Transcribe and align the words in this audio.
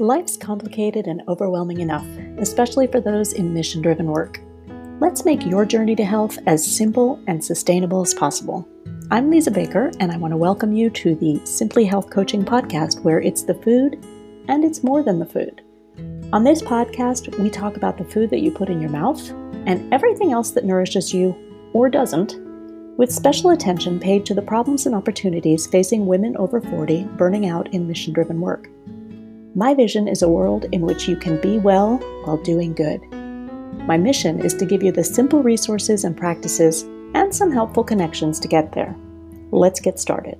Life's 0.00 0.36
complicated 0.36 1.08
and 1.08 1.22
overwhelming 1.26 1.80
enough, 1.80 2.06
especially 2.38 2.86
for 2.86 3.00
those 3.00 3.32
in 3.32 3.52
mission 3.52 3.82
driven 3.82 4.06
work. 4.06 4.40
Let's 5.00 5.24
make 5.24 5.44
your 5.44 5.64
journey 5.64 5.96
to 5.96 6.04
health 6.04 6.38
as 6.46 6.64
simple 6.64 7.20
and 7.26 7.44
sustainable 7.44 8.02
as 8.02 8.14
possible. 8.14 8.68
I'm 9.10 9.28
Liza 9.28 9.50
Baker, 9.50 9.90
and 9.98 10.12
I 10.12 10.16
want 10.16 10.30
to 10.30 10.36
welcome 10.36 10.72
you 10.72 10.88
to 10.90 11.16
the 11.16 11.44
Simply 11.44 11.84
Health 11.84 12.10
Coaching 12.10 12.44
Podcast, 12.44 13.02
where 13.02 13.20
it's 13.20 13.42
the 13.42 13.54
food 13.54 14.04
and 14.46 14.64
it's 14.64 14.84
more 14.84 15.02
than 15.02 15.18
the 15.18 15.26
food. 15.26 15.62
On 16.32 16.44
this 16.44 16.62
podcast, 16.62 17.36
we 17.40 17.50
talk 17.50 17.76
about 17.76 17.98
the 17.98 18.04
food 18.04 18.30
that 18.30 18.40
you 18.40 18.52
put 18.52 18.68
in 18.68 18.80
your 18.80 18.90
mouth 18.90 19.28
and 19.66 19.92
everything 19.92 20.30
else 20.30 20.52
that 20.52 20.64
nourishes 20.64 21.12
you 21.12 21.34
or 21.72 21.88
doesn't, 21.88 22.36
with 22.98 23.10
special 23.10 23.50
attention 23.50 23.98
paid 23.98 24.24
to 24.26 24.34
the 24.34 24.42
problems 24.42 24.86
and 24.86 24.94
opportunities 24.94 25.66
facing 25.66 26.06
women 26.06 26.36
over 26.36 26.60
40 26.60 27.02
burning 27.16 27.48
out 27.48 27.74
in 27.74 27.88
mission 27.88 28.12
driven 28.12 28.40
work. 28.40 28.68
My 29.54 29.74
vision 29.74 30.08
is 30.08 30.22
a 30.22 30.28
world 30.28 30.66
in 30.72 30.82
which 30.82 31.08
you 31.08 31.16
can 31.16 31.40
be 31.40 31.58
well 31.58 31.96
while 32.24 32.36
doing 32.36 32.74
good. 32.74 33.00
My 33.86 33.96
mission 33.96 34.40
is 34.40 34.54
to 34.54 34.66
give 34.66 34.82
you 34.82 34.92
the 34.92 35.04
simple 35.04 35.42
resources 35.42 36.04
and 36.04 36.16
practices 36.16 36.82
and 37.14 37.34
some 37.34 37.50
helpful 37.50 37.82
connections 37.82 38.38
to 38.40 38.48
get 38.48 38.72
there. 38.72 38.94
Let's 39.50 39.80
get 39.80 39.98
started. 39.98 40.38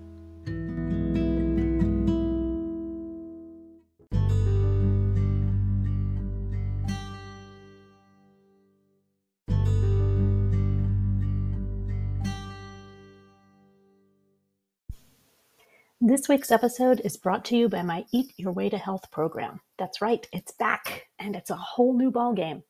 This 16.18 16.28
week's 16.28 16.50
episode 16.50 17.00
is 17.04 17.16
brought 17.16 17.44
to 17.44 17.56
you 17.56 17.68
by 17.68 17.82
my 17.82 18.04
Eat 18.12 18.32
Your 18.36 18.50
Way 18.50 18.68
to 18.70 18.76
Health 18.76 19.08
program. 19.12 19.60
That's 19.78 20.02
right, 20.02 20.26
it's 20.32 20.50
back 20.50 21.06
and 21.20 21.36
it's 21.36 21.50
a 21.50 21.54
whole 21.54 21.96
new 21.96 22.10
ballgame. 22.10 22.64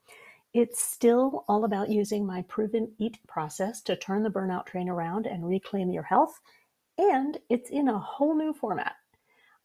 It's 0.53 0.83
still 0.83 1.47
all 1.49 1.65
about 1.65 1.89
using 1.89 2.27
my 2.27 2.43
proven 2.43 2.93
EAT 2.99 3.17
process 3.27 3.81
to 3.85 3.97
turn 3.97 4.23
the 4.23 4.29
burnout 4.29 4.67
train 4.67 4.91
around 4.91 5.27
and 5.27 5.49
reclaim 5.49 5.91
your 5.91 6.03
health, 6.03 6.39
and 6.99 7.39
it's 7.49 7.71
in 7.71 7.89
a 7.89 7.99
whole 7.99 8.37
new 8.37 8.53
format. 8.53 8.97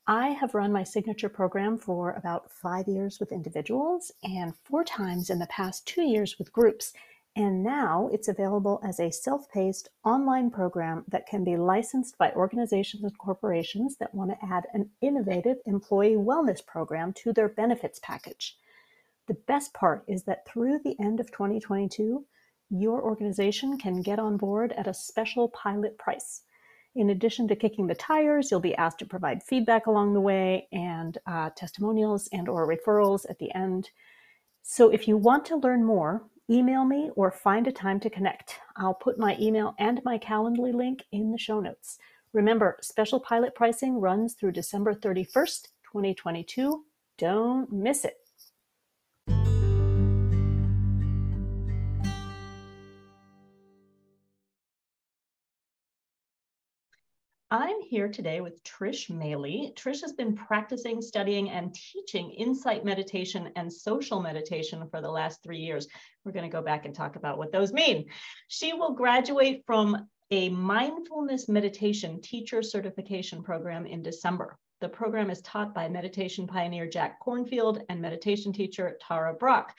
I 0.08 0.30
have 0.30 0.56
run 0.56 0.72
my 0.72 0.86
signature 0.86 1.28
program 1.28 1.78
for 1.78 2.14
about 2.14 2.50
five 2.54 2.88
years 2.88 3.20
with 3.20 3.34
individuals 3.34 4.14
and 4.24 4.54
four 4.64 4.86
times 4.86 5.30
in 5.30 5.40
the 5.40 5.48
past 5.48 5.86
two 5.86 6.04
years 6.04 6.40
with 6.40 6.54
groups. 6.54 6.94
And 7.36 7.64
now 7.64 8.10
it's 8.14 8.28
available 8.28 8.80
as 8.84 9.00
a 9.00 9.12
self 9.12 9.50
paced 9.50 9.90
online 10.04 10.52
program 10.52 11.04
that 11.08 11.26
can 11.26 11.44
be 11.44 11.58
licensed 11.58 12.18
by 12.20 12.32
organizations 12.34 13.04
and 13.04 13.18
corporations 13.18 13.98
that 13.98 14.14
want 14.14 14.30
to 14.32 14.46
add 14.46 14.68
an 14.74 14.92
innovative 15.02 15.58
employee 15.66 16.16
wellness 16.16 16.64
program 16.64 17.12
to 17.14 17.34
their 17.34 17.50
benefits 17.50 18.00
package. 18.04 18.58
The 19.28 19.34
best 19.34 19.74
part 19.74 20.04
is 20.08 20.24
that 20.24 20.46
through 20.46 20.80
the 20.84 20.96
end 21.00 21.20
of 21.20 21.32
2022, 21.32 22.24
your 22.70 23.02
organization 23.02 23.78
can 23.78 24.02
get 24.02 24.20
on 24.20 24.38
board 24.38 24.72
at 24.74 24.88
a 24.88 24.94
special 24.94 25.50
pilot 25.50 25.98
price. 25.98 26.42
In 26.96 27.10
addition 27.10 27.48
to 27.48 27.56
kicking 27.56 27.88
the 27.88 27.96
tires, 27.96 28.52
you'll 28.52 28.60
be 28.60 28.76
asked 28.76 29.00
to 29.00 29.06
provide 29.06 29.42
feedback 29.42 29.88
along 29.88 30.14
the 30.14 30.22
way 30.22 30.68
and 30.72 31.18
uh, 31.26 31.50
testimonials 31.56 32.30
and 32.32 32.48
or 32.48 32.68
referrals 32.68 33.28
at 33.28 33.40
the 33.40 33.52
end. 33.56 33.90
So 34.62 34.90
if 34.92 35.08
you 35.08 35.18
want 35.18 35.46
to 35.46 35.56
learn 35.56 35.84
more, 35.84 36.24
email 36.50 36.86
me 36.86 37.10
or 37.16 37.32
find 37.32 37.68
a 37.68 37.72
time 37.72 38.00
to 38.02 38.10
connect. 38.10 38.60
I'll 38.76 38.94
put 38.94 39.18
my 39.20 39.38
email 39.40 39.76
and 39.80 40.02
my 40.04 40.18
Calendly 40.18 40.74
link 40.74 41.04
in 41.12 41.32
the 41.32 41.38
show 41.38 41.60
notes. 41.60 41.98
Remember, 42.34 42.78
special 42.82 43.20
pilot 43.20 43.56
pricing 43.56 44.00
runs 44.00 44.34
through 44.34 44.54
December 44.54 44.94
31st, 44.94 45.68
2022. 45.92 46.84
Don't 47.18 47.72
miss 47.72 48.06
it. 48.06 48.16
I'm 57.54 57.82
here 57.82 58.08
today 58.08 58.42
with 58.42 58.64
Trish 58.64 59.12
Maley. 59.12 59.76
Trish 59.76 60.02
has 60.02 60.14
been 60.14 60.36
practicing, 60.36 61.04
studying, 61.04 61.52
and 61.52 61.72
teaching 61.72 62.32
insight 62.32 62.84
meditation 62.84 63.52
and 63.56 63.72
social 63.72 64.20
meditation 64.20 64.88
for 64.90 65.02
the 65.02 65.12
last 65.12 65.44
three 65.44 65.60
years. 65.60 65.88
We're 66.26 66.32
going 66.32 66.50
to 66.50 66.58
go 66.58 66.64
back 66.64 66.86
and 66.86 66.96
talk 66.96 67.16
about 67.16 67.38
what 67.38 67.52
those 67.52 67.72
mean. 67.72 68.08
She 68.48 68.74
will 68.74 68.96
graduate 68.96 69.62
from 69.68 70.08
a 70.32 70.50
mindfulness 70.50 71.48
meditation 71.48 72.22
teacher 72.22 72.64
certification 72.64 73.44
program 73.44 73.86
in 73.86 74.02
December. 74.02 74.58
The 74.82 74.90
program 74.90 75.30
is 75.30 75.44
taught 75.44 75.76
by 75.76 75.88
meditation 75.88 76.48
pioneer 76.48 76.88
Jack 76.88 77.24
Kornfield 77.24 77.84
and 77.88 78.02
meditation 78.02 78.52
teacher 78.52 78.98
Tara 79.00 79.36
Brach 79.36 79.76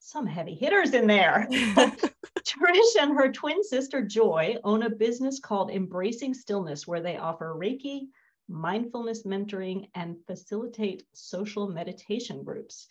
some 0.00 0.26
heavy 0.26 0.54
hitters 0.54 0.92
in 0.94 1.06
there. 1.06 1.46
Trish 1.50 2.96
and 3.00 3.14
her 3.14 3.30
twin 3.30 3.62
sister 3.62 4.02
Joy 4.02 4.56
own 4.64 4.82
a 4.82 4.90
business 4.90 5.38
called 5.38 5.70
Embracing 5.70 6.34
Stillness, 6.34 6.86
where 6.86 7.00
they 7.00 7.16
offer 7.16 7.54
Reiki, 7.56 8.08
mindfulness 8.48 9.24
mentoring, 9.24 9.88
and 9.94 10.16
facilitate 10.26 11.04
social 11.12 11.68
meditation 11.68 12.42
groups. 12.42 12.88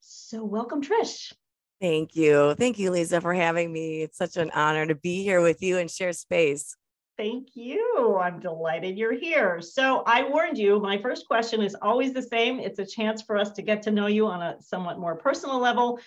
So, 0.00 0.44
welcome, 0.44 0.82
Trish. 0.82 1.32
Thank 1.80 2.16
you. 2.16 2.54
Thank 2.54 2.78
you, 2.78 2.90
Liza, 2.90 3.20
for 3.20 3.34
having 3.34 3.72
me. 3.72 4.02
It's 4.02 4.18
such 4.18 4.36
an 4.36 4.50
honor 4.52 4.86
to 4.86 4.94
be 4.94 5.22
here 5.22 5.40
with 5.40 5.62
you 5.62 5.78
and 5.78 5.90
share 5.90 6.12
space. 6.12 6.76
Thank 7.22 7.50
you. 7.54 8.18
I'm 8.20 8.40
delighted 8.40 8.98
you're 8.98 9.16
here. 9.16 9.60
So, 9.60 10.02
I 10.06 10.24
warned 10.24 10.58
you, 10.58 10.80
my 10.80 10.98
first 11.00 11.28
question 11.28 11.62
is 11.62 11.76
always 11.80 12.12
the 12.12 12.20
same. 12.20 12.58
It's 12.58 12.80
a 12.80 12.84
chance 12.84 13.22
for 13.22 13.36
us 13.36 13.52
to 13.52 13.62
get 13.62 13.80
to 13.82 13.92
know 13.92 14.08
you 14.08 14.26
on 14.26 14.42
a 14.42 14.60
somewhat 14.60 14.98
more 14.98 15.14
personal 15.14 15.60
level. 15.60 16.00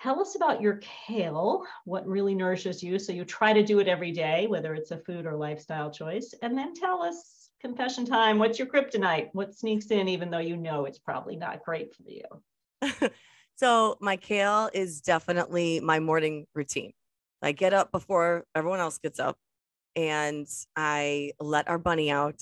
Tell 0.00 0.18
us 0.18 0.34
about 0.34 0.62
your 0.62 0.80
kale, 0.80 1.66
what 1.84 2.08
really 2.08 2.34
nourishes 2.34 2.82
you. 2.82 2.98
So, 2.98 3.12
you 3.12 3.26
try 3.26 3.52
to 3.52 3.62
do 3.62 3.80
it 3.80 3.86
every 3.86 4.12
day, 4.12 4.46
whether 4.46 4.74
it's 4.74 4.92
a 4.92 4.96
food 4.96 5.26
or 5.26 5.36
lifestyle 5.36 5.90
choice. 5.90 6.32
And 6.40 6.56
then 6.56 6.72
tell 6.72 7.02
us, 7.02 7.50
confession 7.60 8.06
time, 8.06 8.38
what's 8.38 8.58
your 8.58 8.68
kryptonite? 8.68 9.28
What 9.34 9.54
sneaks 9.54 9.90
in, 9.90 10.08
even 10.08 10.30
though 10.30 10.38
you 10.38 10.56
know 10.56 10.86
it's 10.86 10.98
probably 10.98 11.36
not 11.36 11.64
great 11.64 11.94
for 11.94 12.04
you? 12.08 13.10
so, 13.56 13.98
my 14.00 14.16
kale 14.16 14.70
is 14.72 15.02
definitely 15.02 15.80
my 15.80 16.00
morning 16.00 16.46
routine. 16.54 16.94
I 17.42 17.52
get 17.52 17.74
up 17.74 17.92
before 17.92 18.46
everyone 18.54 18.80
else 18.80 18.96
gets 18.96 19.20
up 19.20 19.36
and 19.96 20.46
I 20.76 21.32
let 21.40 21.68
our 21.68 21.78
bunny 21.78 22.10
out, 22.10 22.40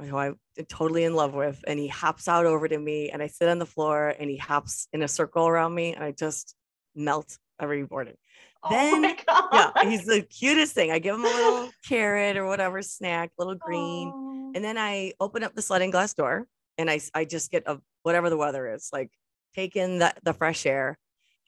who 0.00 0.16
I'm 0.16 0.38
totally 0.68 1.04
in 1.04 1.14
love 1.14 1.34
with, 1.34 1.62
and 1.66 1.78
he 1.78 1.88
hops 1.88 2.28
out 2.28 2.46
over 2.46 2.68
to 2.68 2.78
me, 2.78 3.10
and 3.10 3.22
I 3.22 3.26
sit 3.26 3.48
on 3.48 3.58
the 3.58 3.66
floor, 3.66 4.14
and 4.18 4.30
he 4.30 4.36
hops 4.38 4.88
in 4.92 5.02
a 5.02 5.08
circle 5.08 5.46
around 5.48 5.74
me, 5.74 5.94
and 5.94 6.04
I 6.04 6.12
just 6.12 6.54
melt 6.94 7.38
every 7.60 7.86
morning. 7.90 8.14
Oh 8.64 8.70
then, 8.70 9.16
yeah, 9.52 9.72
he's 9.90 10.06
the 10.06 10.22
cutest 10.22 10.72
thing. 10.72 10.92
I 10.92 11.00
give 11.00 11.16
him 11.16 11.24
a 11.24 11.28
little 11.28 11.70
carrot 11.88 12.36
or 12.36 12.46
whatever 12.46 12.80
snack, 12.80 13.32
little 13.36 13.56
green, 13.56 14.12
Oh. 14.14 14.52
and 14.54 14.64
then 14.64 14.78
I 14.78 15.14
open 15.18 15.42
up 15.42 15.56
the 15.56 15.62
sliding 15.62 15.90
glass 15.90 16.14
door, 16.14 16.46
and 16.78 16.88
I 16.88 17.00
I 17.12 17.24
just 17.24 17.50
get 17.50 17.64
a 17.66 17.80
whatever 18.04 18.30
the 18.30 18.36
weather 18.36 18.72
is, 18.72 18.90
like 18.92 19.10
take 19.56 19.74
in 19.74 19.98
the 19.98 20.14
the 20.22 20.32
fresh 20.32 20.64
air, 20.64 20.96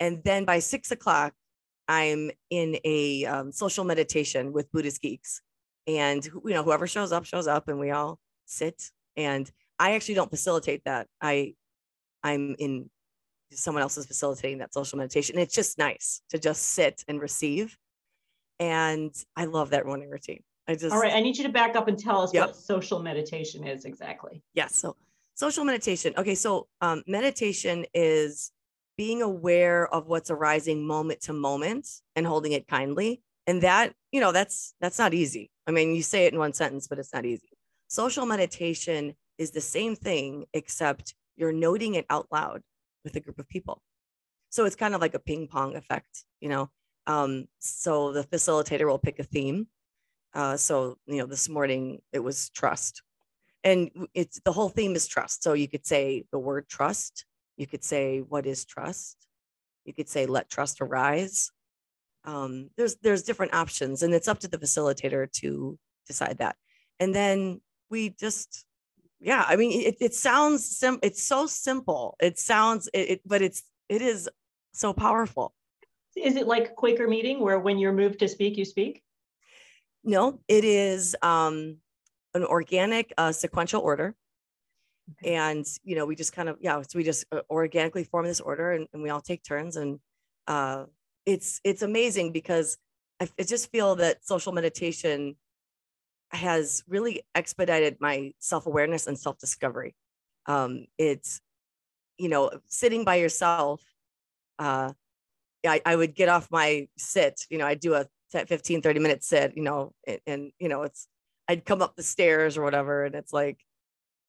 and 0.00 0.24
then 0.24 0.44
by 0.44 0.58
six 0.58 0.90
o'clock, 0.90 1.34
I'm 1.86 2.32
in 2.50 2.78
a 2.84 3.26
um, 3.26 3.52
social 3.52 3.84
meditation 3.84 4.52
with 4.52 4.72
Buddhist 4.72 5.00
geeks, 5.00 5.40
and 5.86 6.24
you 6.24 6.50
know 6.50 6.62
whoever 6.62 6.86
shows 6.86 7.12
up 7.12 7.24
shows 7.24 7.46
up, 7.46 7.68
and 7.68 7.78
we 7.78 7.90
all 7.90 8.18
sit. 8.46 8.90
And 9.16 9.50
I 9.78 9.94
actually 9.94 10.14
don't 10.14 10.30
facilitate 10.30 10.82
that. 10.84 11.08
I 11.20 11.54
I'm 12.22 12.56
in 12.58 12.90
someone 13.52 13.82
else 13.82 13.96
is 13.96 14.06
facilitating 14.06 14.58
that 14.58 14.74
social 14.74 14.98
meditation. 14.98 15.36
And 15.36 15.42
it's 15.42 15.54
just 15.54 15.78
nice 15.78 16.22
to 16.30 16.38
just 16.38 16.62
sit 16.62 17.04
and 17.08 17.20
receive. 17.20 17.76
And 18.58 19.14
I 19.36 19.44
love 19.46 19.70
that 19.70 19.86
morning 19.86 20.10
routine. 20.10 20.42
I 20.66 20.74
just 20.74 20.92
All 20.92 21.00
right, 21.00 21.12
I 21.12 21.20
need 21.20 21.36
you 21.36 21.44
to 21.44 21.50
back 21.50 21.76
up 21.76 21.88
and 21.88 21.98
tell 21.98 22.22
us 22.22 22.32
Yep. 22.32 22.46
what 22.46 22.56
social 22.56 23.00
meditation 23.00 23.64
is 23.66 23.84
exactly. 23.84 24.42
Yes. 24.54 24.76
So 24.76 24.96
social 25.34 25.64
meditation. 25.64 26.14
Okay. 26.16 26.34
So 26.34 26.68
um, 26.80 27.02
meditation 27.06 27.84
is 27.92 28.50
being 28.96 29.22
aware 29.22 29.92
of 29.92 30.06
what's 30.06 30.30
arising 30.30 30.86
moment 30.86 31.20
to 31.22 31.32
moment 31.32 31.88
and 32.16 32.26
holding 32.26 32.52
it 32.52 32.66
kindly. 32.66 33.20
And 33.46 33.62
that, 33.62 33.92
you 34.12 34.20
know, 34.20 34.32
that's 34.32 34.74
that's 34.80 34.98
not 34.98 35.14
easy. 35.14 35.50
I 35.66 35.70
mean, 35.70 35.94
you 35.94 36.02
say 36.02 36.26
it 36.26 36.32
in 36.32 36.38
one 36.38 36.52
sentence, 36.52 36.86
but 36.86 36.98
it's 36.98 37.12
not 37.12 37.24
easy. 37.24 37.48
Social 37.88 38.26
meditation 38.26 39.14
is 39.38 39.50
the 39.50 39.60
same 39.60 39.96
thing, 39.96 40.46
except 40.52 41.14
you're 41.36 41.52
noting 41.52 41.94
it 41.94 42.06
out 42.08 42.26
loud 42.30 42.62
with 43.04 43.16
a 43.16 43.20
group 43.20 43.38
of 43.38 43.48
people. 43.48 43.82
So 44.50 44.64
it's 44.64 44.76
kind 44.76 44.94
of 44.94 45.00
like 45.00 45.14
a 45.14 45.18
ping 45.18 45.48
pong 45.48 45.76
effect, 45.76 46.24
you 46.40 46.48
know. 46.48 46.70
Um, 47.06 47.46
so 47.58 48.12
the 48.12 48.24
facilitator 48.24 48.86
will 48.86 48.98
pick 48.98 49.18
a 49.18 49.24
theme. 49.24 49.66
Uh, 50.32 50.56
so 50.56 50.96
you 51.06 51.18
know, 51.18 51.26
this 51.26 51.48
morning 51.48 52.00
it 52.12 52.20
was 52.20 52.50
trust 52.50 53.02
and 53.64 53.90
it's 54.12 54.40
the 54.44 54.52
whole 54.52 54.68
theme 54.68 54.94
is 54.94 55.08
trust 55.08 55.42
so 55.42 55.54
you 55.54 55.66
could 55.66 55.86
say 55.86 56.24
the 56.30 56.38
word 56.38 56.68
trust 56.68 57.24
you 57.56 57.66
could 57.66 57.82
say 57.82 58.20
what 58.20 58.46
is 58.46 58.64
trust 58.64 59.26
you 59.84 59.92
could 59.92 60.08
say 60.08 60.26
let 60.26 60.48
trust 60.48 60.80
arise 60.80 61.50
um, 62.24 62.70
there's 62.76 62.96
there's 62.96 63.22
different 63.22 63.54
options 63.54 64.02
and 64.02 64.14
it's 64.14 64.28
up 64.28 64.38
to 64.40 64.48
the 64.48 64.58
facilitator 64.58 65.30
to 65.32 65.78
decide 66.06 66.38
that. 66.38 66.56
And 67.00 67.14
then 67.14 67.60
we 67.90 68.10
just 68.10 68.64
yeah 69.20 69.44
i 69.46 69.56
mean 69.56 69.80
it, 69.80 69.96
it 70.00 70.14
sounds 70.14 70.64
sim 70.78 70.98
it's 71.02 71.22
so 71.22 71.46
simple. 71.46 72.16
It 72.20 72.38
sounds 72.38 72.88
it, 72.92 73.10
it 73.10 73.20
but 73.24 73.42
it's 73.42 73.62
it 73.88 74.02
is 74.02 74.28
so 74.72 74.92
powerful. 74.92 75.54
Is 76.16 76.36
it 76.36 76.46
like 76.46 76.74
quaker 76.76 77.08
meeting 77.08 77.40
where 77.40 77.58
when 77.58 77.78
you're 77.78 77.92
moved 77.92 78.20
to 78.20 78.28
speak 78.28 78.56
you 78.56 78.64
speak? 78.64 79.02
No 80.02 80.40
it 80.48 80.64
is 80.64 81.16
um 81.22 81.78
an 82.34 82.44
organic 82.44 83.12
uh, 83.16 83.32
sequential 83.32 83.80
order. 83.80 84.14
Okay. 85.20 85.34
and 85.34 85.66
you 85.82 85.96
know 85.96 86.06
we 86.06 86.16
just 86.16 86.32
kind 86.32 86.48
of 86.48 86.56
yeah 86.60 86.80
so 86.80 86.96
we 86.96 87.04
just 87.04 87.26
uh, 87.30 87.42
organically 87.50 88.04
form 88.04 88.24
this 88.24 88.40
order 88.40 88.72
and, 88.72 88.88
and 88.94 89.02
we 89.02 89.10
all 89.10 89.20
take 89.20 89.42
turns 89.44 89.76
and 89.76 90.00
uh 90.48 90.84
it's 91.26 91.60
it's 91.64 91.82
amazing 91.82 92.32
because 92.32 92.78
I, 93.20 93.28
I 93.38 93.42
just 93.42 93.70
feel 93.70 93.96
that 93.96 94.24
social 94.24 94.52
meditation 94.52 95.36
has 96.30 96.82
really 96.88 97.22
expedited 97.34 97.96
my 98.00 98.32
self-awareness 98.40 99.06
and 99.06 99.18
self-discovery. 99.18 99.94
Um 100.46 100.86
it's 100.98 101.40
you 102.18 102.28
know 102.28 102.50
sitting 102.68 103.04
by 103.04 103.16
yourself 103.16 103.82
uh 104.58 104.92
I, 105.66 105.80
I 105.84 105.96
would 105.96 106.14
get 106.14 106.28
off 106.28 106.50
my 106.50 106.88
sit 106.96 107.40
you 107.50 107.58
know 107.58 107.66
i 107.66 107.74
do 107.74 107.94
a 107.94 108.06
15 108.30 108.82
30 108.82 109.00
minute 109.00 109.24
sit 109.24 109.56
you 109.56 109.62
know 109.62 109.92
and, 110.06 110.20
and 110.26 110.52
you 110.58 110.68
know 110.68 110.82
it's 110.82 111.08
i'd 111.48 111.64
come 111.64 111.82
up 111.82 111.96
the 111.96 112.02
stairs 112.02 112.56
or 112.56 112.62
whatever 112.62 113.04
and 113.04 113.14
it's 113.14 113.32
like 113.32 113.58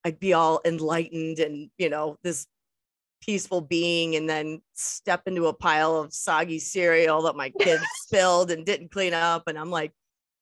i'd 0.03 0.19
be 0.19 0.33
all 0.33 0.61
enlightened 0.65 1.39
and 1.39 1.69
you 1.77 1.89
know 1.89 2.17
this 2.23 2.47
peaceful 3.25 3.61
being 3.61 4.15
and 4.15 4.29
then 4.29 4.61
step 4.73 5.23
into 5.25 5.47
a 5.47 5.53
pile 5.53 5.95
of 5.97 6.13
soggy 6.13 6.59
cereal 6.59 7.23
that 7.23 7.35
my 7.35 7.49
kids 7.49 7.83
spilled 8.03 8.51
and 8.51 8.65
didn't 8.65 8.91
clean 8.91 9.13
up. 9.13 9.43
And 9.47 9.57
i'm 9.57 9.71
like 9.71 9.91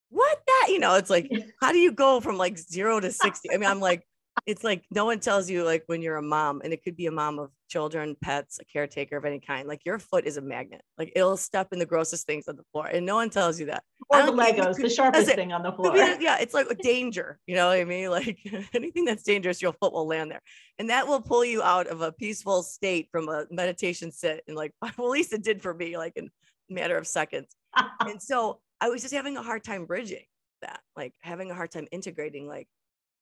what 0.09 0.39
that? 0.45 0.67
You 0.69 0.79
know 0.79 0.95
it's 0.95 1.09
like 1.09 1.31
how 1.59 1.71
do 1.71 1.79
you 1.79 1.91
go 1.91 2.19
from 2.19 2.37
like 2.37 2.57
zero 2.57 2.99
to 2.99 3.11
60 3.11 3.51
i 3.51 3.57
mean 3.57 3.69
i'm 3.69 3.79
like 3.79 4.05
it's 4.45 4.63
like 4.63 4.83
no 4.91 5.05
one 5.05 5.19
tells 5.19 5.49
you 5.49 5.63
like 5.63 5.83
when 5.87 6.01
you're 6.01 6.17
a 6.17 6.21
mom 6.21 6.61
and 6.63 6.73
it 6.73 6.83
could 6.83 6.95
be 6.95 7.07
a 7.07 7.11
mom 7.11 7.39
of 7.39 7.49
children 7.73 8.15
pets 8.21 8.59
a 8.61 8.65
caretaker 8.65 9.17
of 9.17 9.25
any 9.25 9.39
kind 9.39 9.67
like 9.67 9.81
your 9.83 9.97
foot 9.97 10.27
is 10.27 10.37
a 10.37 10.41
magnet. 10.41 10.83
Like 10.95 11.11
it'll 11.15 11.37
step 11.37 11.69
in 11.71 11.79
the 11.79 11.87
grossest 11.87 12.27
things 12.27 12.47
on 12.47 12.55
the 12.55 12.63
floor 12.71 12.85
and 12.85 13.03
no 13.03 13.15
one 13.15 13.31
tells 13.31 13.59
you 13.59 13.65
that. 13.65 13.83
Or 14.09 14.23
the 14.23 14.31
legos 14.31 14.75
could, 14.75 14.85
the 14.85 14.89
sharpest 14.89 15.33
thing 15.33 15.51
on 15.51 15.63
the 15.63 15.71
floor. 15.71 15.97
yeah 15.97 16.37
it's 16.39 16.53
like 16.53 16.67
danger 16.83 17.39
you 17.47 17.55
know 17.55 17.69
what 17.69 17.79
i 17.79 17.83
mean? 17.83 18.09
Like 18.13 18.37
anything 18.75 19.05
that's 19.05 19.23
dangerous 19.23 19.59
your 19.59 19.73
foot 19.73 19.91
will 19.91 20.05
land 20.05 20.29
there. 20.29 20.41
And 20.77 20.91
that 20.91 21.07
will 21.07 21.19
pull 21.21 21.43
you 21.43 21.63
out 21.63 21.87
of 21.87 22.01
a 22.01 22.11
peaceful 22.11 22.61
state 22.61 23.09
from 23.11 23.27
a 23.27 23.47
meditation 23.49 24.11
sit 24.11 24.43
and 24.47 24.55
like 24.55 24.71
well 24.79 24.91
at 24.99 25.09
least 25.09 25.33
it 25.33 25.43
did 25.43 25.63
for 25.63 25.73
me 25.73 25.97
like 25.97 26.13
in 26.15 26.29
a 26.69 26.73
matter 26.73 26.95
of 26.95 27.07
seconds. 27.07 27.47
And 28.01 28.21
so 28.21 28.59
i 28.81 28.89
was 28.89 29.01
just 29.01 29.15
having 29.15 29.35
a 29.35 29.41
hard 29.41 29.63
time 29.63 29.87
bridging 29.87 30.25
that 30.61 30.81
like 30.95 31.13
having 31.21 31.49
a 31.49 31.55
hard 31.55 31.71
time 31.71 31.87
integrating 31.91 32.47
like 32.47 32.67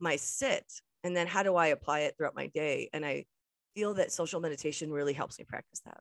my 0.01 0.17
sit 0.17 0.65
and 1.05 1.15
then 1.15 1.25
how 1.25 1.41
do 1.41 1.55
i 1.55 1.67
apply 1.67 1.99
it 2.01 2.15
throughout 2.17 2.35
my 2.35 2.47
day? 2.47 2.89
And 2.91 3.05
i 3.05 3.23
feel 3.75 3.93
that 3.95 4.11
social 4.11 4.39
meditation 4.39 4.91
really 4.91 5.13
helps 5.13 5.39
me 5.39 5.45
practice 5.45 5.81
that. 5.85 5.99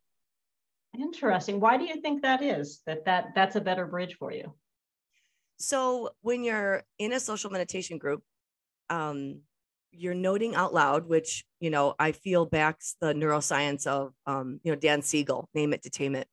Interesting. 0.98 1.60
Why 1.60 1.76
do 1.76 1.84
you 1.84 2.00
think 2.00 2.22
that 2.22 2.42
is 2.42 2.82
that 2.86 3.04
that 3.04 3.32
that's 3.34 3.56
a 3.56 3.60
better 3.60 3.86
bridge 3.86 4.16
for 4.16 4.32
you? 4.32 4.52
So 5.58 6.10
when 6.22 6.42
you're 6.42 6.82
in 6.98 7.12
a 7.12 7.20
social 7.20 7.50
meditation 7.50 7.98
group 7.98 8.22
um, 8.90 9.40
you're 9.92 10.14
noting 10.14 10.54
out 10.54 10.72
loud 10.72 11.08
which 11.08 11.44
you 11.58 11.68
know 11.68 11.94
i 11.98 12.12
feel 12.12 12.46
backs 12.46 12.94
the 13.00 13.12
neuroscience 13.12 13.86
of 13.86 14.12
um, 14.26 14.60
you 14.62 14.70
know 14.70 14.78
dan 14.78 15.02
siegel 15.02 15.48
name 15.54 15.72
it 15.72 15.82
to 15.82 15.90
tame 15.90 16.14
it. 16.14 16.28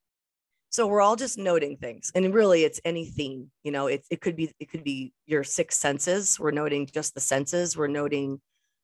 So 0.69 0.85
we're 0.85 1.01
all 1.01 1.15
just 1.15 1.37
noting 1.37 1.77
things 1.77 2.11
and 2.13 2.33
really 2.33 2.63
it's 2.63 2.81
any 2.83 3.05
theme 3.05 3.49
you 3.63 3.71
know 3.71 3.87
it, 3.87 4.03
it 4.11 4.21
could 4.21 4.35
be 4.35 4.51
it 4.59 4.69
could 4.69 4.83
be 4.83 5.13
your 5.25 5.43
six 5.43 5.77
senses. 5.77 6.39
We're 6.39 6.51
noting 6.51 6.87
just 6.91 7.13
the 7.13 7.21
senses. 7.21 7.77
We're 7.77 7.87
noting 7.87 8.41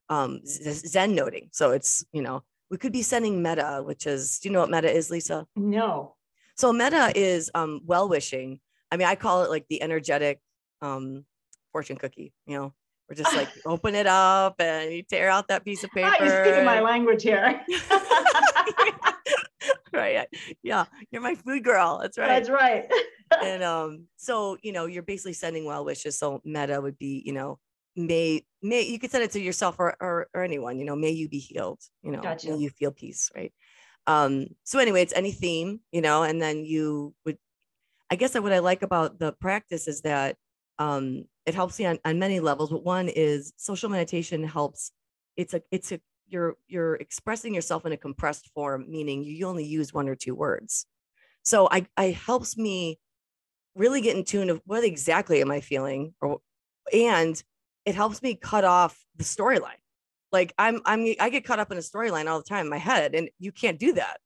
um, 0.10 0.42
Zen 0.46 1.16
noting. 1.16 1.50
So 1.52 1.72
it's, 1.72 2.06
you 2.12 2.22
know, 2.22 2.44
we 2.70 2.78
could 2.78 2.92
be 2.92 3.02
sending 3.02 3.42
metta, 3.42 3.82
which 3.84 4.08
is, 4.08 4.40
do 4.40 4.50
you 4.50 4.54
know 4.54 4.62
what 4.62 4.70
metta 4.70 4.92
is, 4.92 5.10
Liza? 5.10 5.48
No. 5.56 6.16
So 6.56 6.74
metta 6.74 7.12
is 7.16 7.50
um, 7.56 7.82
well 7.86 8.10
wishing. 8.10 8.60
I 8.92 8.98
mean, 8.98 9.08
I 9.08 9.16
call 9.16 9.44
it 9.44 9.50
like 9.50 9.66
the 9.70 9.82
energetic 9.82 10.40
um, 10.82 11.26
fortune 11.72 11.98
cookie, 11.98 12.34
you 12.46 12.58
know, 12.58 12.74
we're 13.10 13.16
just 13.16 13.36
like 13.36 13.50
open 13.66 13.96
it 13.96 14.08
up 14.08 14.56
and 14.60 14.92
you 14.92 15.04
tear 15.04 15.30
out 15.30 15.48
that 15.50 15.66
piece 15.66 15.84
of 15.84 15.92
paper. 15.92 16.14
You're 16.24 16.46
speaking 16.46 16.66
my 16.66 16.82
language 16.82 17.24
here. 17.24 17.62
right. 19.94 20.28
Yeah. 20.62 20.86
You're 21.12 21.22
my 21.22 21.36
food 21.36 21.64
girl. 21.64 22.00
That's 22.02 22.18
right. 22.18 22.28
That's 22.28 22.50
right. 22.50 22.86
and 23.44 23.64
um, 23.64 24.08
so, 24.18 24.58
you 24.62 24.72
know, 24.72 24.86
you're 24.86 25.04
basically 25.04 25.34
sending 25.34 25.66
well 25.66 25.86
wishes. 25.86 26.18
So 26.18 26.42
metta 26.46 26.80
would 26.80 26.98
be, 26.98 27.22
you 27.26 27.34
know, 27.34 27.60
may 27.96 28.44
may 28.62 28.82
you 28.82 28.98
could 28.98 29.12
send 29.12 29.24
it 29.24 29.32
to 29.32 29.40
yourself 29.40 29.76
or, 29.78 29.96
or, 30.00 30.28
or 30.34 30.44
anyone 30.44 30.80
you 30.80 30.86
know 30.86 30.96
may 30.96 31.12
you 31.12 31.30
be 31.30 31.40
healed 31.40 31.80
you 32.02 32.12
know 32.12 32.22
gotcha. 32.22 32.50
may 32.50 32.58
you 32.58 32.70
feel 32.70 32.92
peace 32.92 33.30
right 33.36 33.54
um 34.08 34.48
so 34.64 34.80
anyway 34.80 35.02
it's 35.02 35.14
any 35.14 35.32
theme 35.32 35.80
you 35.92 36.02
know 36.02 36.24
and 36.24 36.42
then 36.42 36.66
you 36.66 37.14
would 37.26 37.38
i 38.10 38.16
guess 38.16 38.34
what 38.34 38.54
i 38.54 38.60
like 38.60 38.82
about 38.82 39.20
the 39.20 39.32
practice 39.34 39.88
is 39.88 40.02
that 40.02 40.36
um 40.80 41.26
it 41.46 41.54
helps 41.54 41.80
you 41.80 41.86
on, 41.86 42.00
on 42.04 42.20
many 42.20 42.40
levels 42.40 42.70
but 42.70 42.84
one 42.84 43.08
is 43.10 43.54
social 43.58 43.90
meditation 43.90 44.44
helps 44.44 44.92
it's 45.38 45.54
a 45.54 45.62
it's 45.72 45.92
a 45.92 46.00
you're 46.28 46.56
you're 46.68 46.96
expressing 46.96 47.54
yourself 47.54 47.86
in 47.86 47.92
a 47.92 47.98
compressed 47.98 48.50
form 48.56 48.86
meaning 48.90 49.24
you 49.24 49.46
only 49.46 49.66
use 49.66 49.94
one 49.94 50.10
or 50.10 50.16
two 50.16 50.34
words 50.34 50.88
so 51.44 51.68
i 51.72 51.86
i 51.96 52.06
helps 52.06 52.58
me 52.58 53.00
really 53.76 54.02
get 54.02 54.16
in 54.16 54.24
tune 54.24 54.50
of 54.50 54.62
what 54.66 54.84
exactly 54.84 55.42
am 55.42 55.52
i 55.52 55.62
feeling 55.62 56.14
or 56.22 56.40
and 56.92 57.44
it 57.86 57.96
helps 57.96 58.22
me 58.22 58.36
cut 58.36 58.64
off 58.64 58.98
the 59.18 59.24
storyline. 59.24 59.80
Like 60.32 60.54
I'm 60.58 60.82
I'm 60.86 61.14
I 61.20 61.30
get 61.30 61.46
caught 61.46 61.60
up 61.60 61.72
in 61.72 61.78
a 61.78 61.82
storyline 61.82 62.28
all 62.28 62.40
the 62.40 62.46
time 62.46 62.66
in 62.66 62.70
my 62.70 62.78
head, 62.78 63.14
and 63.14 63.30
you 63.40 63.52
can't 63.52 63.80
do 63.80 63.94
that. 63.94 64.18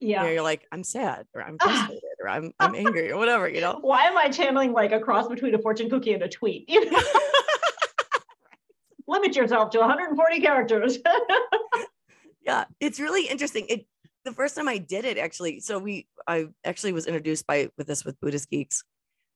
Yeah. 0.00 0.28
You 0.28 0.38
are 0.38 0.42
like, 0.42 0.64
I'm 0.70 0.84
sad 0.84 1.26
or 1.34 1.42
I'm 1.42 1.58
frustrated 1.60 2.02
or 2.20 2.28
I'm 2.28 2.52
I'm 2.60 2.74
angry 2.74 3.10
or 3.10 3.18
whatever, 3.18 3.48
you 3.48 3.60
know. 3.60 3.78
Why 3.80 4.04
am 4.04 4.16
I 4.16 4.28
channeling 4.28 4.72
like 4.72 4.92
a 4.92 5.00
cross 5.00 5.28
between 5.28 5.54
a 5.54 5.58
fortune 5.58 5.90
cookie 5.90 6.12
and 6.12 6.22
a 6.22 6.28
tweet? 6.28 6.68
You 6.68 6.90
know? 6.90 6.98
Limit 9.08 9.34
yourself 9.34 9.70
to 9.70 9.78
140 9.78 10.40
characters. 10.40 10.98
yeah, 12.46 12.64
it's 12.78 13.00
really 13.00 13.26
interesting. 13.26 13.66
It 13.68 13.86
the 14.24 14.32
first 14.32 14.54
time 14.54 14.68
I 14.68 14.78
did 14.78 15.04
it 15.04 15.18
actually, 15.18 15.60
so 15.60 15.78
we 15.78 16.06
I 16.26 16.48
actually 16.64 16.92
was 16.92 17.06
introduced 17.06 17.46
by 17.46 17.70
with 17.76 17.86
this 17.86 18.04
with 18.04 18.20
Buddhist 18.20 18.50
Geeks 18.50 18.84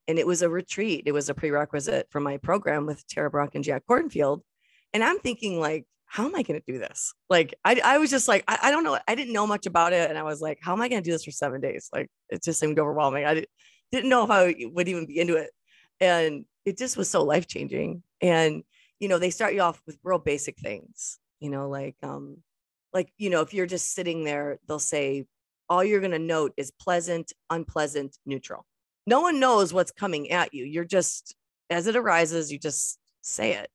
and 0.07 0.19
it 0.19 0.27
was 0.27 0.41
a 0.41 0.49
retreat. 0.49 1.03
It 1.05 1.11
was 1.11 1.29
a 1.29 1.33
prerequisite 1.33 2.07
for 2.09 2.19
my 2.19 2.37
program 2.37 2.85
with 2.85 3.07
Tara 3.07 3.29
Brach 3.29 3.55
and 3.55 3.63
Jack 3.63 3.83
Kornfield. 3.89 4.41
And 4.93 5.03
I'm 5.03 5.19
thinking, 5.19 5.59
like, 5.59 5.85
how 6.05 6.25
am 6.25 6.35
I 6.35 6.43
going 6.43 6.59
to 6.61 6.71
do 6.71 6.77
this? 6.77 7.13
Like, 7.29 7.55
I, 7.65 7.81
I 7.83 7.97
was 7.97 8.09
just 8.09 8.27
like, 8.27 8.43
I, 8.47 8.59
I, 8.63 8.71
don't 8.71 8.83
know. 8.83 8.99
I 9.07 9.15
didn't 9.15 9.33
know 9.33 9.47
much 9.47 9.65
about 9.65 9.93
it. 9.93 10.09
And 10.09 10.17
I 10.17 10.23
was 10.23 10.41
like, 10.41 10.59
how 10.61 10.73
am 10.73 10.81
I 10.81 10.89
going 10.89 11.01
to 11.01 11.05
do 11.05 11.11
this 11.11 11.23
for 11.23 11.31
seven 11.31 11.61
days? 11.61 11.89
Like, 11.91 12.09
it 12.29 12.43
just 12.43 12.59
seemed 12.59 12.77
overwhelming. 12.77 13.25
I 13.25 13.45
didn't 13.91 14.09
know 14.09 14.23
if 14.23 14.29
I 14.29 14.53
would 14.71 14.87
even 14.87 15.07
be 15.07 15.19
into 15.19 15.37
it. 15.37 15.49
And 15.99 16.45
it 16.65 16.77
just 16.77 16.97
was 16.97 17.09
so 17.09 17.23
life 17.23 17.47
changing. 17.47 18.03
And, 18.21 18.63
you 18.99 19.07
know, 19.07 19.17
they 19.17 19.31
start 19.31 19.53
you 19.53 19.61
off 19.61 19.81
with 19.87 19.97
real 20.03 20.19
basic 20.19 20.57
things, 20.59 21.17
you 21.39 21.49
know, 21.49 21.67
like, 21.69 21.95
um, 22.03 22.37
like, 22.93 23.11
you 23.17 23.29
know, 23.29 23.41
if 23.41 23.53
you're 23.53 23.65
just 23.65 23.93
sitting 23.93 24.23
there, 24.23 24.59
they'll 24.67 24.79
say, 24.79 25.25
all 25.69 25.83
you're 25.83 25.99
going 25.99 26.11
to 26.11 26.19
note 26.19 26.53
is 26.57 26.71
pleasant, 26.71 27.33
unpleasant, 27.49 28.17
neutral 28.25 28.65
no 29.05 29.21
one 29.21 29.39
knows 29.39 29.73
what's 29.73 29.91
coming 29.91 30.31
at 30.31 30.53
you. 30.53 30.65
You're 30.65 30.85
just, 30.85 31.35
as 31.69 31.87
it 31.87 31.95
arises, 31.95 32.51
you 32.51 32.59
just 32.59 32.97
say 33.21 33.53
it. 33.53 33.69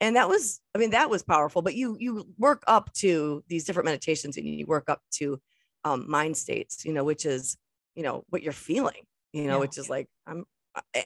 And 0.00 0.16
that 0.16 0.28
was, 0.28 0.60
I 0.74 0.78
mean, 0.78 0.90
that 0.90 1.08
was 1.08 1.22
powerful, 1.22 1.62
but 1.62 1.74
you, 1.74 1.96
you 1.98 2.26
work 2.38 2.62
up 2.66 2.92
to 2.94 3.42
these 3.48 3.64
different 3.64 3.86
meditations 3.86 4.36
and 4.36 4.46
you 4.46 4.66
work 4.66 4.88
up 4.88 5.00
to 5.12 5.40
um, 5.84 6.10
mind 6.10 6.36
states, 6.36 6.84
you 6.84 6.92
know, 6.92 7.04
which 7.04 7.24
is, 7.24 7.56
you 7.94 8.02
know, 8.02 8.24
what 8.28 8.42
you're 8.42 8.52
feeling, 8.52 9.06
you 9.32 9.44
know, 9.44 9.54
yeah. 9.54 9.60
which 9.60 9.78
is 9.78 9.88
like, 9.88 10.08
I'm, 10.26 10.44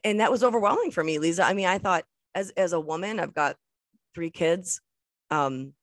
and 0.03 0.19
that 0.19 0.33
was 0.33 0.43
overwhelming 0.43 0.91
for 0.91 1.05
me, 1.05 1.19
Liza. 1.19 1.45
I 1.45 1.55
mean, 1.55 1.67
I 1.67 1.79
thought 1.79 2.05
as, 2.35 2.51
as 2.51 2.73
a 2.73 2.81
woman, 2.81 3.21
I've 3.21 3.35
got 3.35 3.57
three 4.15 4.31
kids. 4.31 4.81
Um, 5.31 5.75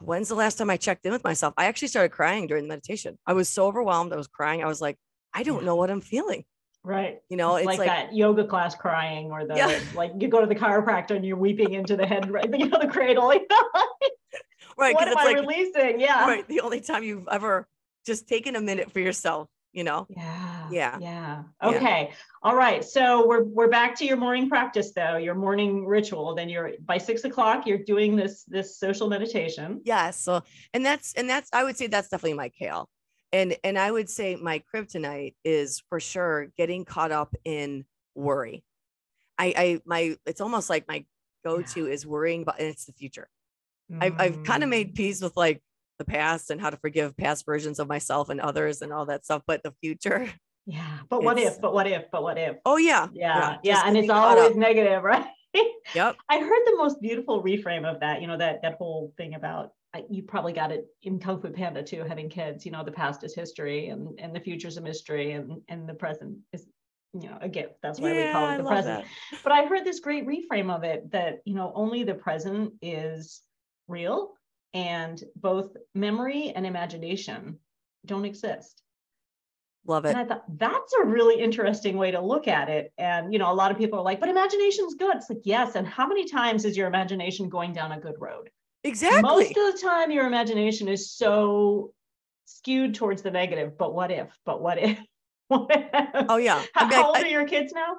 when's 0.00 0.28
the 0.28 0.34
last 0.34 0.56
time 0.56 0.70
I 0.70 0.78
checked 0.78 1.04
in 1.04 1.12
with 1.12 1.24
myself? 1.24 1.52
I 1.58 1.66
actually 1.66 1.88
started 1.88 2.12
crying 2.12 2.46
during 2.46 2.64
the 2.64 2.68
meditation. 2.68 3.18
I 3.26 3.34
was 3.34 3.50
so 3.50 3.66
overwhelmed. 3.66 4.14
I 4.14 4.16
was 4.16 4.28
crying. 4.28 4.62
I 4.62 4.66
was 4.66 4.80
like, 4.80 4.96
I 5.34 5.42
don't 5.42 5.64
know 5.64 5.76
what 5.76 5.90
I'm 5.90 6.00
feeling. 6.00 6.44
Right. 6.84 7.20
You 7.28 7.36
know, 7.36 7.56
it's 7.56 7.66
like, 7.66 7.78
like, 7.78 7.88
that 7.88 8.14
yoga 8.14 8.44
class 8.44 8.74
crying 8.74 9.30
or 9.30 9.46
the 9.46 9.54
yeah. 9.54 9.78
like 9.94 10.12
you 10.18 10.28
go 10.28 10.40
to 10.40 10.46
the 10.46 10.54
chiropractor 10.54 11.14
and 11.14 11.24
you're 11.24 11.36
weeping 11.36 11.74
into 11.74 11.96
the 11.96 12.06
head, 12.06 12.30
right? 12.30 12.48
You 12.58 12.68
know, 12.68 12.78
the 12.80 12.88
cradle. 12.88 13.28
right. 14.78 14.94
What 14.94 15.08
am 15.08 15.16
I 15.16 15.24
like, 15.24 15.36
releasing? 15.36 16.00
Yeah. 16.00 16.26
Right. 16.26 16.46
The 16.48 16.60
only 16.60 16.80
time 16.80 17.04
you've 17.04 17.28
ever 17.30 17.68
just 18.04 18.28
taken 18.28 18.56
a 18.56 18.60
minute 18.60 18.92
for 18.92 18.98
yourself, 18.98 19.48
you 19.72 19.84
know? 19.84 20.08
Yeah. 20.10 20.68
Yeah. 20.72 20.98
Yeah. 21.00 21.42
Okay. 21.62 22.08
Yeah. 22.08 22.14
All 22.42 22.56
right. 22.56 22.84
So 22.84 23.28
we're 23.28 23.44
we're 23.44 23.68
back 23.68 23.94
to 23.98 24.04
your 24.04 24.16
morning 24.16 24.48
practice 24.48 24.92
though, 24.92 25.18
your 25.18 25.36
morning 25.36 25.86
ritual. 25.86 26.34
Then 26.34 26.48
you're 26.48 26.72
by 26.84 26.98
six 26.98 27.22
o'clock, 27.22 27.64
you're 27.64 27.78
doing 27.78 28.16
this 28.16 28.42
this 28.48 28.76
social 28.76 29.08
meditation. 29.08 29.80
Yes. 29.84 30.20
So 30.20 30.42
and 30.74 30.84
that's 30.84 31.14
and 31.14 31.30
that's 31.30 31.48
I 31.52 31.62
would 31.62 31.76
say 31.76 31.86
that's 31.86 32.08
definitely 32.08 32.34
my 32.34 32.48
kale 32.48 32.88
and 33.32 33.56
and 33.64 33.78
i 33.78 33.90
would 33.90 34.08
say 34.10 34.36
my 34.36 34.62
kryptonite 34.74 35.34
is 35.44 35.82
for 35.88 35.98
sure 36.00 36.48
getting 36.56 36.84
caught 36.84 37.12
up 37.12 37.34
in 37.44 37.84
worry 38.14 38.64
i 39.38 39.54
i 39.56 39.80
my 39.84 40.16
it's 40.26 40.40
almost 40.40 40.68
like 40.70 40.86
my 40.88 41.04
go-to 41.44 41.86
yeah. 41.86 41.92
is 41.92 42.06
worrying 42.06 42.42
about 42.42 42.58
and 42.60 42.68
it's 42.68 42.84
the 42.84 42.92
future 42.92 43.28
I've, 44.00 44.14
I've 44.18 44.42
kind 44.44 44.62
of 44.62 44.70
made 44.70 44.92
Mm. 44.92 44.94
peace 44.94 45.20
with 45.20 45.36
like 45.36 45.60
the 45.98 46.04
past 46.06 46.50
and 46.50 46.58
how 46.58 46.70
to 46.70 46.78
forgive 46.78 47.14
past 47.14 47.44
versions 47.44 47.78
of 47.78 47.88
myself 47.88 48.30
and 48.30 48.40
others 48.40 48.80
and 48.80 48.90
all 48.90 49.04
that 49.06 49.24
stuff. 49.24 49.42
But 49.46 49.62
the 49.62 49.74
future, 49.82 50.30
Yeah, 50.64 50.98
but 51.10 51.22
what 51.22 51.38
if? 51.38 51.60
But 51.60 51.74
what 51.74 51.86
if? 51.86 52.10
But 52.10 52.22
what 52.22 52.38
if? 52.38 52.56
oh 52.64 52.78
yeah, 52.78 53.08
Yeah, 53.12 53.58
yeah, 53.62 53.74
just 53.74 53.86
and 53.86 53.96
it's 53.98 54.08
always 54.08 54.56
negative, 54.56 55.02
right? 55.12 55.26
Yep. 55.94 56.16
I 56.26 56.38
heard 56.38 56.62
the 56.64 56.76
most 56.78 57.02
beautiful 57.02 57.42
reframe 57.42 57.84
of 57.84 58.00
that. 58.00 58.22
You 58.22 58.28
know 58.28 58.38
that 58.38 58.62
that 58.62 58.74
whole 58.76 59.12
thing 59.18 59.34
about 59.34 59.72
you 60.08 60.22
probably 60.22 60.52
got 60.52 60.72
it 60.72 60.86
in 61.02 61.18
Kung 61.18 61.40
Fu 61.40 61.50
Panda 61.50 61.82
too, 61.82 62.04
having 62.04 62.28
kids. 62.28 62.64
You 62.64 62.72
know, 62.72 62.84
the 62.84 62.92
past 62.92 63.24
is 63.24 63.34
history, 63.34 63.88
and 63.88 64.18
and 64.18 64.34
the 64.34 64.40
future's 64.40 64.76
a 64.76 64.80
mystery, 64.80 65.32
and 65.32 65.60
and 65.68 65.88
the 65.88 65.94
present 65.94 66.38
is 66.52 66.66
you 67.12 67.28
know 67.28 67.38
a 67.40 67.48
gift. 67.48 67.74
That's 67.82 68.00
why 68.00 68.12
we 68.12 68.32
call 68.32 68.50
it 68.50 68.58
the 68.58 68.64
present. 68.64 69.04
that. 69.04 69.40
But 69.42 69.52
I 69.52 69.64
heard 69.66 69.84
this 69.84 70.00
great 70.00 70.26
reframe 70.26 70.74
of 70.74 70.84
it 70.84 71.10
that 71.12 71.42
you 71.44 71.54
know 71.54 71.72
only 71.74 72.04
the 72.04 72.14
present 72.14 72.72
is 72.80 73.42
real, 73.88 74.32
and 74.72 75.22
both 75.36 75.76
memory 75.94 76.52
and 76.54 76.66
imagination 76.66 77.58
don't 78.06 78.24
exist. 78.24 78.82
Love 79.86 80.04
it. 80.04 80.10
And 80.10 80.18
it. 80.18 80.22
I 80.22 80.26
thought 80.26 80.44
that's 80.58 80.92
a 80.94 81.04
really 81.04 81.42
interesting 81.42 81.96
way 81.96 82.12
to 82.12 82.20
look 82.20 82.48
at 82.48 82.68
it. 82.68 82.92
And 82.98 83.32
you 83.32 83.38
know, 83.38 83.52
a 83.52 83.54
lot 83.54 83.70
of 83.70 83.78
people 83.78 83.98
are 83.98 84.04
like, 84.04 84.20
but 84.20 84.28
imagination's 84.28 84.94
good. 84.94 85.16
It's 85.16 85.28
like, 85.28 85.40
yes. 85.44 85.74
And 85.74 85.86
how 85.86 86.06
many 86.06 86.26
times 86.26 86.64
is 86.64 86.76
your 86.76 86.86
imagination 86.86 87.48
going 87.48 87.72
down 87.72 87.92
a 87.92 88.00
good 88.00 88.16
road? 88.18 88.48
Exactly. 88.84 89.22
Most 89.22 89.56
of 89.56 89.74
the 89.74 89.78
time, 89.80 90.10
your 90.10 90.26
imagination 90.26 90.88
is 90.88 91.12
so 91.12 91.92
skewed 92.46 92.94
towards 92.94 93.22
the 93.22 93.30
negative. 93.30 93.78
But 93.78 93.94
what 93.94 94.10
if? 94.10 94.28
But 94.44 94.60
what 94.62 94.78
if? 94.78 94.98
What 95.48 95.70
if? 95.70 96.26
oh 96.30 96.38
yeah. 96.38 96.62
how, 96.72 96.90
how 96.90 97.06
old 97.08 97.18
I- 97.18 97.22
are 97.22 97.26
your 97.26 97.46
kids 97.46 97.74
now? 97.74 97.96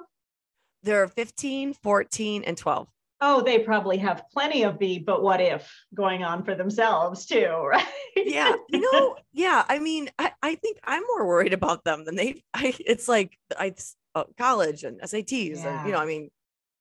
they're 0.84 1.08
15, 1.08 1.74
14, 1.74 2.44
and 2.44 2.56
12. 2.56 2.88
Oh, 3.20 3.40
they 3.40 3.58
probably 3.60 3.96
have 3.98 4.24
plenty 4.32 4.64
of 4.64 4.78
the 4.78 4.98
but 4.98 5.22
what 5.22 5.40
if 5.40 5.72
going 5.94 6.24
on 6.24 6.44
for 6.44 6.54
themselves 6.54 7.24
too, 7.24 7.46
right? 7.70 7.86
Yeah. 8.16 8.54
You 8.68 8.80
know, 8.80 9.16
yeah. 9.32 9.64
I 9.66 9.78
mean, 9.78 10.10
I, 10.18 10.32
I 10.42 10.56
think 10.56 10.78
I'm 10.84 11.02
more 11.06 11.26
worried 11.26 11.54
about 11.54 11.84
them 11.84 12.04
than 12.04 12.16
they 12.16 12.42
I 12.54 12.74
it's 12.80 13.08
like 13.08 13.38
I 13.58 13.74
uh, 14.14 14.24
college 14.36 14.84
and 14.84 15.00
SATs 15.00 15.64
and 15.64 15.86
you 15.86 15.92
know, 15.92 15.98
I 15.98 16.06
mean, 16.06 16.30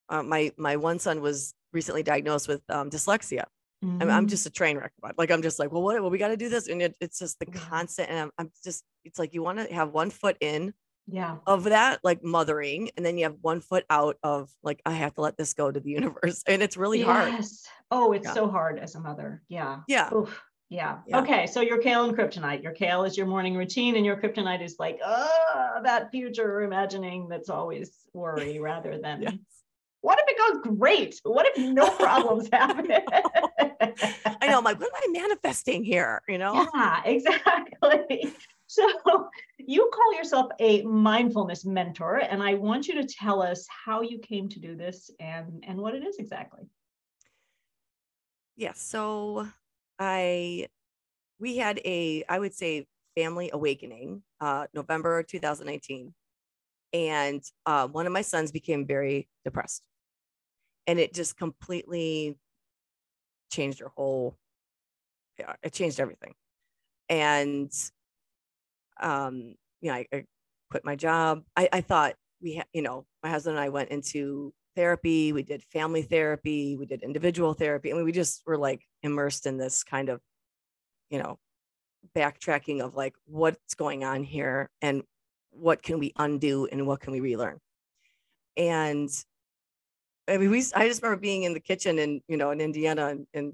uh, 0.10 0.24
my 0.24 0.52
my 0.58 0.76
one 0.76 1.00
son 1.00 1.22
was 1.22 1.54
recently 1.72 2.04
diagnosed 2.04 2.48
with 2.48 2.62
um, 2.70 2.90
dyslexia. 2.90 3.46
I'm, 3.84 3.90
Mm-hmm. 4.00 4.10
I'm 4.12 4.28
just 4.28 4.46
a 4.46 4.50
train 4.50 4.78
wreck 4.78 4.92
about. 4.98 5.18
Like 5.18 5.32
I'm 5.32 5.42
just 5.42 5.60
like, 5.60 5.72
well, 5.72 5.84
what? 5.84 6.00
Well, 6.02 6.10
we 6.10 6.18
got 6.18 6.30
to 6.30 6.38
do 6.38 6.50
this, 6.50 6.68
and 6.68 6.82
it, 6.82 6.96
it's 7.02 7.20
just 7.20 7.40
the 7.40 7.46
constant. 7.46 8.10
And 8.10 8.20
I'm, 8.20 8.32
I'm 8.38 8.52
just, 8.64 8.84
it's 9.04 9.20
like 9.20 9.34
you 9.34 9.44
want 9.44 9.60
to 9.60 9.74
have 9.74 9.92
one 9.92 10.10
foot 10.10 10.38
in 10.40 10.74
yeah. 11.08 11.38
of 11.46 11.66
that, 11.66 12.00
like 12.04 12.24
mothering, 12.24 12.90
and 12.96 13.06
then 13.06 13.18
you 13.18 13.26
have 13.26 13.36
one 13.42 13.60
foot 13.60 13.86
out 13.90 14.18
of 14.24 14.50
like 14.64 14.82
I 14.86 14.92
have 14.92 15.14
to 15.16 15.22
let 15.22 15.38
this 15.38 15.54
go 15.54 15.70
to 15.72 15.80
the 15.80 15.90
universe, 15.90 16.44
and 16.48 16.62
it's 16.62 16.78
really 16.78 17.02
hard. 17.02 17.34
Yes. 17.34 17.66
Oh, 17.92 18.14
it's 18.14 18.26
Yeah. 18.26 18.34
so 18.34 18.50
hard 18.50 18.80
as 18.80 18.96
a 18.96 19.00
mother. 19.00 19.42
Yeah. 19.50 19.82
Yeah, 19.88 20.14
Oof. 20.14 20.42
Yeah. 20.70 21.00
Yeah. 21.06 21.20
Okay. 21.20 21.46
So 21.46 21.62
your 21.62 21.78
kale 21.78 22.06
and 22.06 22.18
kryptonite. 22.18 22.64
Your 22.64 22.72
kale 22.72 23.04
is 23.04 23.16
your 23.16 23.28
morning 23.28 23.56
routine, 23.56 23.96
and 23.96 24.06
your 24.06 24.18
kryptonite 24.18 24.64
is 24.64 24.78
like, 24.80 25.00
oh, 25.06 25.80
that 25.84 26.10
future 26.10 26.62
imagining 26.62 27.28
that's 27.28 27.50
always 27.50 27.92
worry 28.14 28.60
rather 28.60 28.98
than 29.04 29.22
Yes. 29.22 29.34
What 30.04 30.20
if 30.20 30.26
it 30.28 30.38
goes 30.38 30.76
great? 30.78 31.20
What 31.24 31.48
if 31.48 31.58
no 31.58 31.90
problems 31.98 32.50
happen? 32.52 32.92
I 32.92 34.48
know. 34.48 34.58
I'm 34.58 34.64
like, 34.64 34.80
what 34.80 34.90
am 34.94 35.16
I 35.16 35.20
manifesting 35.22 35.84
here? 35.84 36.22
You 36.28 36.38
know? 36.38 36.68
Yeah, 36.76 37.02
exactly. 37.06 38.34
So 38.66 38.90
you 39.60 39.92
call 39.94 40.16
yourself 40.16 40.48
a 40.60 40.82
mindfulness 40.82 41.64
mentor, 41.64 42.18
and 42.18 42.42
I 42.42 42.56
want 42.56 42.88
you 42.88 42.96
to 42.96 43.04
tell 43.04 43.40
us 43.44 43.68
how 43.68 44.02
you 44.02 44.18
came 44.18 44.50
to 44.50 44.60
do 44.60 44.76
this 44.76 45.12
and 45.20 45.64
and 45.68 45.78
what 45.78 45.94
it 45.94 46.04
is 46.04 46.18
exactly. 46.18 46.62
Yes. 48.56 48.82
So 48.82 49.48
I, 50.00 50.68
we 51.40 51.58
had 51.58 51.80
a, 51.86 52.24
I 52.28 52.40
would 52.40 52.56
say, 52.56 52.88
family 53.16 53.52
awakening, 53.54 54.24
uh, 54.42 54.66
November 54.74 55.22
2019, 55.22 56.14
and 56.94 57.44
uh, 57.66 57.88
one 57.88 58.08
of 58.08 58.14
my 58.14 58.22
sons 58.22 58.52
became 58.52 58.88
very 58.88 59.28
depressed, 59.44 59.84
and 60.88 61.00
it 61.00 61.14
just 61.14 61.38
completely 61.38 62.38
changed 63.52 63.80
your 63.80 63.90
whole. 63.96 64.38
Yeah, 65.40 65.54
it 65.64 65.74
changed 65.74 66.00
everything, 66.00 66.34
and 67.10 67.72
um, 69.02 69.56
you 69.82 69.90
know, 69.90 69.96
I, 69.96 70.08
I 70.14 70.26
quit 70.70 70.86
my 70.86 70.96
job. 70.96 71.44
I, 71.56 71.70
I 71.72 71.82
thought 71.82 72.16
we 72.42 72.56
had, 72.56 72.66
you 72.74 72.82
know, 72.82 73.06
my 73.24 73.30
husband 73.30 73.58
and 73.58 73.64
I 73.64 73.70
went 73.70 73.90
into 73.90 74.54
therapy. 74.76 75.34
We 75.34 75.44
did 75.44 75.64
family 75.64 76.02
therapy. 76.02 76.78
We 76.78 76.86
did 76.86 77.04
individual 77.04 77.54
therapy. 77.54 77.92
I 77.92 77.96
mean, 77.96 78.06
we 78.06 78.12
just 78.12 78.44
were 78.46 78.58
like 78.58 78.82
immersed 79.02 79.46
in 79.46 79.58
this 79.58 79.84
kind 79.84 80.10
of, 80.10 80.22
you 81.10 81.20
know, 81.20 81.38
backtracking 82.16 82.82
of 82.82 82.96
like 82.96 83.14
what's 83.26 83.76
going 83.76 84.04
on 84.04 84.24
here 84.24 84.70
and 84.82 85.04
what 85.52 85.84
can 85.84 86.00
we 86.00 86.12
undo 86.18 86.68
and 86.72 86.88
what 86.88 87.00
can 87.00 87.14
we 87.14 87.20
relearn. 87.20 87.60
And 88.58 89.10
I 90.28 90.38
mean, 90.38 90.52
we, 90.52 90.64
I 90.76 90.88
just 90.88 91.02
remember 91.02 91.20
being 91.22 91.44
in 91.44 91.54
the 91.54 91.60
kitchen 91.60 92.00
in, 92.00 92.22
you 92.28 92.38
know, 92.38 92.52
in 92.52 92.62
Indiana 92.62 93.08
and, 93.08 93.28
and 93.34 93.54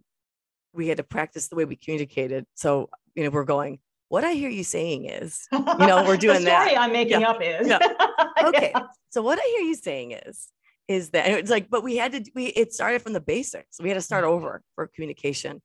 we 0.73 0.87
had 0.87 0.97
to 0.97 1.03
practice 1.03 1.47
the 1.47 1.55
way 1.55 1.65
we 1.65 1.75
communicated. 1.75 2.45
So, 2.55 2.89
you 3.15 3.23
know, 3.23 3.31
we're 3.31 3.43
going, 3.43 3.79
what 4.09 4.23
I 4.23 4.33
hear 4.33 4.49
you 4.49 4.63
saying 4.63 5.05
is, 5.05 5.47
You 5.51 5.85
know, 5.87 6.03
we're 6.05 6.17
doing 6.17 6.39
the 6.39 6.45
that. 6.45 6.63
story 6.67 6.77
I'm 6.77 6.91
making 6.91 7.21
Yeah. 7.21 7.29
up 7.29 7.41
is 7.41 7.67
Yeah. 7.67 7.79
okay. 8.43 8.71
Yeah. 8.75 8.87
So 9.09 9.21
what 9.23 9.39
I 9.39 9.47
hear 9.57 9.61
you 9.67 9.75
saying 9.75 10.11
is, 10.11 10.49
is 10.87 11.09
that 11.11 11.27
it's 11.29 11.51
like, 11.51 11.69
but 11.69 11.83
we 11.83 11.97
had 11.97 12.11
to, 12.13 12.31
we, 12.35 12.47
it 12.47 12.73
started 12.73 13.01
from 13.01 13.13
the 13.13 13.19
basics. 13.19 13.79
We 13.81 13.89
had 13.89 13.95
to 13.95 14.01
start 14.01 14.23
Mhm. 14.25 14.29
over 14.29 14.61
for 14.75 14.87
communication. 14.87 15.61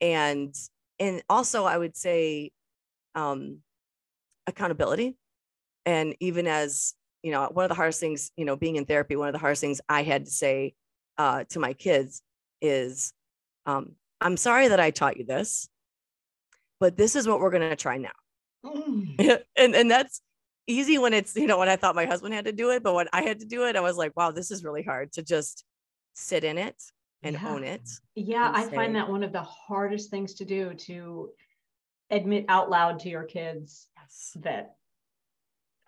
And, 0.00 0.54
and 0.98 1.22
also 1.28 1.64
I 1.64 1.76
would 1.76 1.96
say, 1.96 2.52
um, 3.14 3.58
accountability. 4.46 5.16
And 5.84 6.14
even 6.20 6.46
as, 6.46 6.94
you 7.22 7.32
know, 7.32 7.48
one 7.52 7.64
of 7.64 7.68
the 7.68 7.74
hardest 7.74 8.00
things, 8.00 8.30
you 8.36 8.44
know, 8.44 8.56
being 8.56 8.76
in 8.76 8.84
therapy, 8.84 9.16
one 9.16 9.28
of 9.28 9.32
the 9.32 9.38
hardest 9.38 9.60
things 9.60 9.80
I 9.88 10.02
had 10.02 10.24
to 10.26 10.30
say, 10.30 10.74
uh, 11.16 11.44
to 11.50 11.58
my 11.58 11.72
kids 11.72 12.22
is, 12.62 13.12
um, 13.66 13.92
I'm 14.20 14.36
sorry 14.36 14.68
that 14.68 14.80
I 14.80 14.90
taught 14.90 15.16
you 15.16 15.24
this, 15.24 15.68
but 16.80 16.96
this 16.96 17.16
is 17.16 17.26
what 17.26 17.40
we're 17.40 17.50
going 17.50 17.68
to 17.68 17.76
try 17.76 17.98
now. 17.98 18.10
Mm. 18.64 19.40
and 19.56 19.74
and 19.74 19.90
that's 19.90 20.20
easy 20.66 20.98
when 20.98 21.14
it's 21.14 21.34
you 21.36 21.46
know 21.46 21.58
when 21.58 21.68
I 21.68 21.76
thought 21.76 21.94
my 21.94 22.06
husband 22.06 22.34
had 22.34 22.44
to 22.46 22.52
do 22.52 22.70
it, 22.70 22.82
but 22.82 22.94
when 22.94 23.08
I 23.12 23.22
had 23.22 23.40
to 23.40 23.46
do 23.46 23.66
it, 23.66 23.76
I 23.76 23.80
was 23.80 23.96
like, 23.96 24.12
wow, 24.16 24.30
this 24.32 24.50
is 24.50 24.64
really 24.64 24.82
hard 24.82 25.12
to 25.12 25.22
just 25.22 25.64
sit 26.14 26.44
in 26.44 26.58
it 26.58 26.76
and 27.22 27.34
Yeah. 27.34 27.48
own 27.48 27.64
it. 27.64 27.82
Yeah, 28.14 28.50
I 28.54 28.68
say- 28.68 28.74
find 28.74 28.96
that 28.96 29.08
one 29.08 29.22
of 29.22 29.32
the 29.32 29.42
hardest 29.42 30.10
things 30.10 30.34
to 30.34 30.44
do 30.44 30.74
to 30.74 31.30
admit 32.10 32.46
out 32.48 32.70
loud 32.70 33.00
to 33.00 33.08
your 33.08 33.24
kids 33.24 33.88
Yes. 33.96 34.32
that 34.40 34.76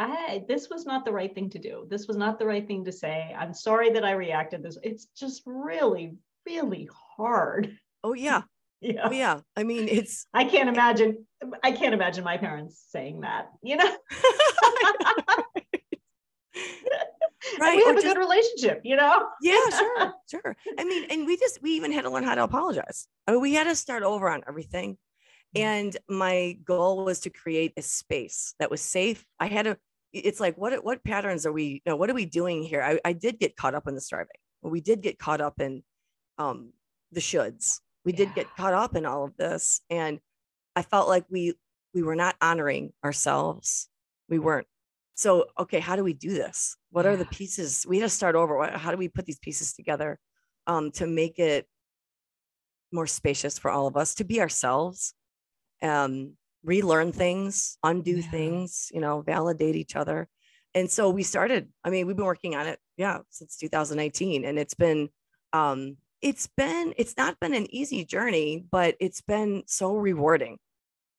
I 0.00 0.44
this 0.48 0.70
was 0.70 0.86
not 0.86 1.04
the 1.04 1.12
right 1.12 1.32
thing 1.34 1.50
to 1.50 1.58
do. 1.58 1.86
This 1.88 2.08
was 2.08 2.16
not 2.16 2.38
the 2.38 2.46
right 2.46 2.66
thing 2.66 2.84
to 2.86 2.92
say. 2.92 3.34
I'm 3.38 3.52
sorry 3.52 3.90
that 3.90 4.04
I 4.04 4.12
reacted 4.12 4.62
this. 4.62 4.78
It's 4.82 5.06
just 5.16 5.42
really, 5.44 6.14
really 6.46 6.88
hard. 7.16 7.76
Oh 8.02 8.14
yeah. 8.28 8.42
Yeah. 8.80 9.02
Oh 9.04 9.12
yeah. 9.12 9.40
I 9.56 9.62
mean, 9.62 9.88
it's 9.88 10.26
I 10.32 10.44
can't 10.44 10.70
imagine 10.70 11.26
I 11.62 11.72
can't 11.72 11.92
imagine 11.92 12.24
my 12.24 12.38
parents 12.38 12.82
saying 12.88 13.20
that, 13.20 13.50
you 13.62 13.76
know. 13.76 13.96
And 17.52 17.60
right. 17.60 17.76
we 17.76 17.82
or 17.82 17.86
have 17.86 17.96
a 17.96 18.02
just- 18.02 18.14
good 18.14 18.20
relationship, 18.20 18.80
you 18.84 18.96
know. 18.96 19.26
yeah, 19.42 19.60
sure, 19.78 20.12
sure. 20.30 20.56
I 20.78 20.84
mean, 20.84 21.06
and 21.10 21.26
we 21.26 21.36
just 21.36 21.62
we 21.62 21.72
even 21.72 21.92
had 21.92 22.02
to 22.02 22.10
learn 22.10 22.24
how 22.24 22.34
to 22.34 22.44
apologize. 22.44 23.06
I 23.26 23.32
mean, 23.32 23.40
we 23.40 23.54
had 23.54 23.64
to 23.64 23.74
start 23.74 24.02
over 24.02 24.28
on 24.30 24.42
everything. 24.46 24.98
Mm. 25.56 25.60
And 25.60 25.96
my 26.08 26.58
goal 26.64 27.04
was 27.04 27.20
to 27.20 27.30
create 27.30 27.72
a 27.76 27.82
space 27.82 28.54
that 28.58 28.70
was 28.70 28.80
safe. 28.80 29.24
I 29.38 29.46
had 29.46 29.64
to. 29.64 29.78
It's 30.12 30.40
like 30.40 30.56
what 30.56 30.84
what 30.84 31.04
patterns 31.04 31.46
are 31.46 31.52
we? 31.52 31.82
You 31.84 31.92
know, 31.92 31.96
what 31.96 32.10
are 32.10 32.14
we 32.14 32.26
doing 32.26 32.62
here? 32.62 32.82
I, 32.82 33.00
I 33.04 33.12
did 33.12 33.38
get 33.38 33.56
caught 33.56 33.74
up 33.74 33.86
in 33.86 33.94
the 33.94 34.00
striving. 34.00 34.36
We 34.62 34.80
did 34.80 35.02
get 35.02 35.18
caught 35.18 35.40
up 35.40 35.60
in 35.60 35.82
um, 36.38 36.72
the 37.12 37.20
shoulds. 37.20 37.80
We 38.04 38.12
did 38.12 38.34
get 38.34 38.54
caught 38.56 38.74
up 38.74 38.96
in 38.96 39.06
all 39.06 39.24
of 39.24 39.36
this, 39.36 39.80
and 39.88 40.20
I 40.74 40.82
felt 40.82 41.08
like 41.08 41.24
we 41.30 41.54
we 41.94 42.02
were 42.02 42.16
not 42.16 42.36
honoring 42.40 42.92
ourselves. 43.04 43.88
We 44.28 44.38
weren't. 44.38 44.66
So 45.14 45.46
okay, 45.58 45.80
how 45.80 45.96
do 45.96 46.04
we 46.04 46.12
do 46.12 46.30
this? 46.30 46.76
What 46.90 47.06
are 47.06 47.16
the 47.16 47.26
pieces? 47.26 47.86
We 47.88 47.98
had 47.98 48.06
to 48.06 48.10
start 48.10 48.34
over. 48.34 48.66
How 48.76 48.90
do 48.90 48.96
we 48.96 49.08
put 49.08 49.26
these 49.26 49.38
pieces 49.38 49.74
together 49.74 50.18
um, 50.66 50.90
to 50.92 51.06
make 51.06 51.38
it 51.38 51.66
more 52.92 53.06
spacious 53.06 53.58
for 53.58 53.70
all 53.70 53.86
of 53.86 53.96
us 53.96 54.16
to 54.16 54.24
be 54.24 54.40
ourselves? 54.40 55.14
um, 55.82 56.36
relearn 56.62 57.12
things, 57.12 57.78
undo 57.82 58.16
Yeah. 58.16 58.30
things, 58.30 58.88
you 58.92 59.00
know, 59.00 59.22
validate 59.22 59.76
each 59.76 59.96
other. 59.96 60.28
And 60.74 60.90
so 60.90 61.10
we 61.10 61.22
started, 61.22 61.72
I 61.84 61.90
mean, 61.90 62.06
we've 62.06 62.16
been 62.16 62.24
working 62.26 62.54
on 62.54 62.66
it, 62.66 62.78
yeah, 62.96 63.18
since 63.30 63.56
2019. 63.56 64.44
And 64.44 64.58
it's 64.58 64.74
been, 64.74 65.08
um, 65.52 65.96
it's 66.22 66.46
been, 66.56 66.94
it's 66.96 67.16
not 67.16 67.40
been 67.40 67.54
an 67.54 67.66
easy 67.74 68.04
journey, 68.04 68.64
but 68.70 68.96
it's 69.00 69.20
been 69.22 69.64
so 69.66 69.96
rewarding. 69.96 70.58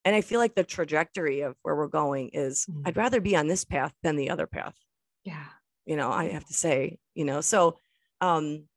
And 0.06 0.16
I 0.16 0.22
feel 0.22 0.40
like 0.40 0.56
the 0.56 0.64
trajectory 0.64 1.42
of 1.42 1.56
where 1.64 1.76
we're 1.76 1.88
going 1.88 2.30
is 2.34 2.66
Mhm. 2.68 2.84
I'd 2.88 2.98
rather 2.98 3.20
be 3.22 3.36
on 3.36 3.48
this 3.48 3.66
path 3.66 3.94
than 4.04 4.16
the 4.16 4.30
other 4.30 4.48
path 4.48 4.76
Yeah. 5.24 5.46
you 5.86 5.96
know 5.96 6.12
i 6.12 6.26
have 6.30 6.46
to 6.46 6.54
say 6.54 6.98
you 7.16 7.26
know 7.26 7.42
so 7.42 7.78
um 8.22 8.68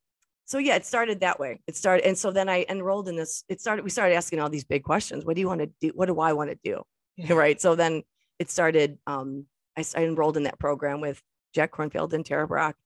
so 0.47 0.59
yeah, 0.59 0.77
it 0.77 0.85
started 0.85 1.21
that 1.21 1.41
way. 1.41 1.61
It 1.67 1.77
started, 1.77 2.07
and 2.07 2.17
so 2.19 2.31
then 2.31 2.49
I 2.49 2.67
enrolled 2.69 3.09
in 3.09 3.17
this. 3.17 3.45
It 3.49 3.61
started. 3.61 3.83
We 3.83 3.91
started 3.91 4.15
asking 4.15 4.41
all 4.41 4.51
these 4.51 4.65
big 4.65 4.83
questions. 4.83 5.25
What 5.25 5.35
do 5.37 5.41
you 5.41 5.49
want 5.49 5.61
to 5.61 5.71
do? 5.81 5.93
What 5.95 6.07
do 6.07 6.21
I 6.21 6.33
want 6.35 6.51
to 6.51 6.59
do? 6.63 6.83
Yeah. 7.17 7.35
Right. 7.35 7.61
So 7.61 7.75
then 7.75 8.03
it 8.39 8.51
started. 8.51 8.99
Um, 9.07 9.47
I, 9.77 9.85
I 9.97 10.05
enrolled 10.05 10.37
in 10.37 10.43
that 10.45 10.59
program 10.59 11.01
with 11.01 11.23
Jack 11.55 11.73
Kornfield 11.73 12.13
and 12.13 12.27
Tara 12.27 12.47
Brach, 12.47 12.77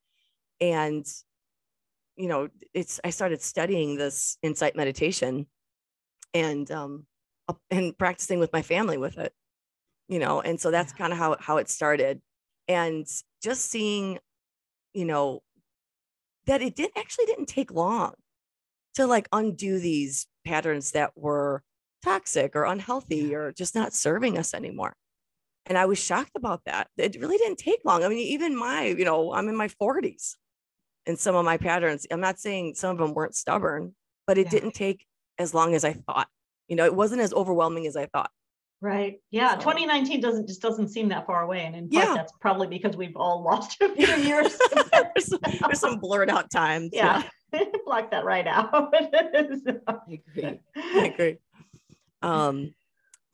and 0.60 1.06
you 2.16 2.28
know, 2.28 2.48
it's. 2.74 3.00
I 3.04 3.10
started 3.10 3.42
studying 3.42 3.96
this 3.96 4.38
insight 4.42 4.76
meditation, 4.76 5.46
and 6.34 6.70
um, 6.70 7.06
and 7.70 7.96
practicing 7.96 8.38
with 8.38 8.52
my 8.52 8.62
family 8.62 8.98
with 8.98 9.18
it. 9.18 9.32
You 10.08 10.18
know, 10.18 10.40
and 10.40 10.60
so 10.60 10.70
that's 10.70 10.92
Yeah. 10.92 10.98
kind 10.98 11.12
of 11.12 11.18
how 11.18 11.36
how 11.40 11.56
it 11.58 11.68
started, 11.68 12.20
and 12.66 13.06
just 13.42 13.70
seeing, 13.70 14.18
you 14.94 15.04
know, 15.04 15.42
that 16.48 16.62
it 16.62 16.74
did 16.74 16.90
actually 16.96 17.26
didn't 17.26 17.46
take 17.46 17.70
long 17.70 18.14
to 18.94 19.06
like 19.06 19.28
undo 19.32 19.78
these 19.78 20.26
patterns 20.44 20.92
that 20.92 21.12
were 21.16 21.62
toxic 22.04 22.56
or 22.56 22.64
unhealthy 22.64 23.34
or 23.34 23.52
just 23.52 23.74
not 23.74 23.92
serving 23.92 24.36
us 24.36 24.54
anymore. 24.54 24.94
And 25.66 25.78
I 25.78 25.84
was 25.86 25.98
shocked 25.98 26.32
about 26.36 26.62
that. 26.66 26.88
It 26.96 27.20
really 27.20 27.36
didn't 27.38 27.58
take 27.58 27.80
long. 27.84 28.02
I 28.02 28.08
mean, 28.08 28.18
even 28.18 28.56
my, 28.58 28.86
you 28.86 29.04
know, 29.04 29.32
I'm 29.32 29.48
in 29.48 29.56
my 29.56 29.68
40s 29.68 30.34
and 31.06 31.18
some 31.18 31.36
of 31.36 31.44
my 31.44 31.58
patterns, 31.58 32.06
I'm 32.10 32.20
not 32.20 32.40
saying 32.40 32.74
some 32.74 32.90
of 32.92 32.98
them 32.98 33.14
weren't 33.14 33.36
stubborn, 33.36 33.94
but 34.26 34.38
it 34.38 34.46
Yeah. 34.46 34.50
didn't 34.50 34.72
take 34.74 35.06
as 35.38 35.54
long 35.54 35.74
as 35.74 35.84
I 35.84 35.92
thought. 35.92 36.28
You 36.68 36.76
know, 36.76 36.86
it 36.86 36.94
wasn't 36.94 37.20
as 37.20 37.32
overwhelming 37.32 37.86
as 37.86 37.96
I 37.96 38.06
thought. 38.06 38.30
Right. 38.80 39.20
Yeah. 39.30 39.52
So- 39.54 39.60
2019 39.70 40.20
doesn't 40.20 40.46
just 40.46 40.62
doesn't 40.62 40.88
seem 40.88 41.08
that 41.08 41.26
far 41.26 41.42
away. 41.42 41.64
And 41.64 41.74
in 41.74 41.88
part, 41.88 42.04
Yeah. 42.06 42.14
that's 42.14 42.32
probably 42.40 42.68
because 42.68 42.96
we've 42.96 43.16
all 43.16 43.42
lost 43.42 43.80
a 43.80 43.94
few 43.94 44.06
years. 44.24 44.56
there's, 44.92 45.26
some, 45.26 45.40
there's 45.42 45.80
some 45.80 45.98
blurred 45.98 46.30
out 46.30 46.50
times. 46.50 46.90
yeah. 46.92 47.22
Block 47.84 48.10
that 48.10 48.24
right 48.24 48.46
out. 48.46 48.70
So- 48.72 49.80
I 49.88 50.20
agree. 50.36 50.60
I 50.76 51.06
agree. 51.06 51.36
Um, 52.22 52.74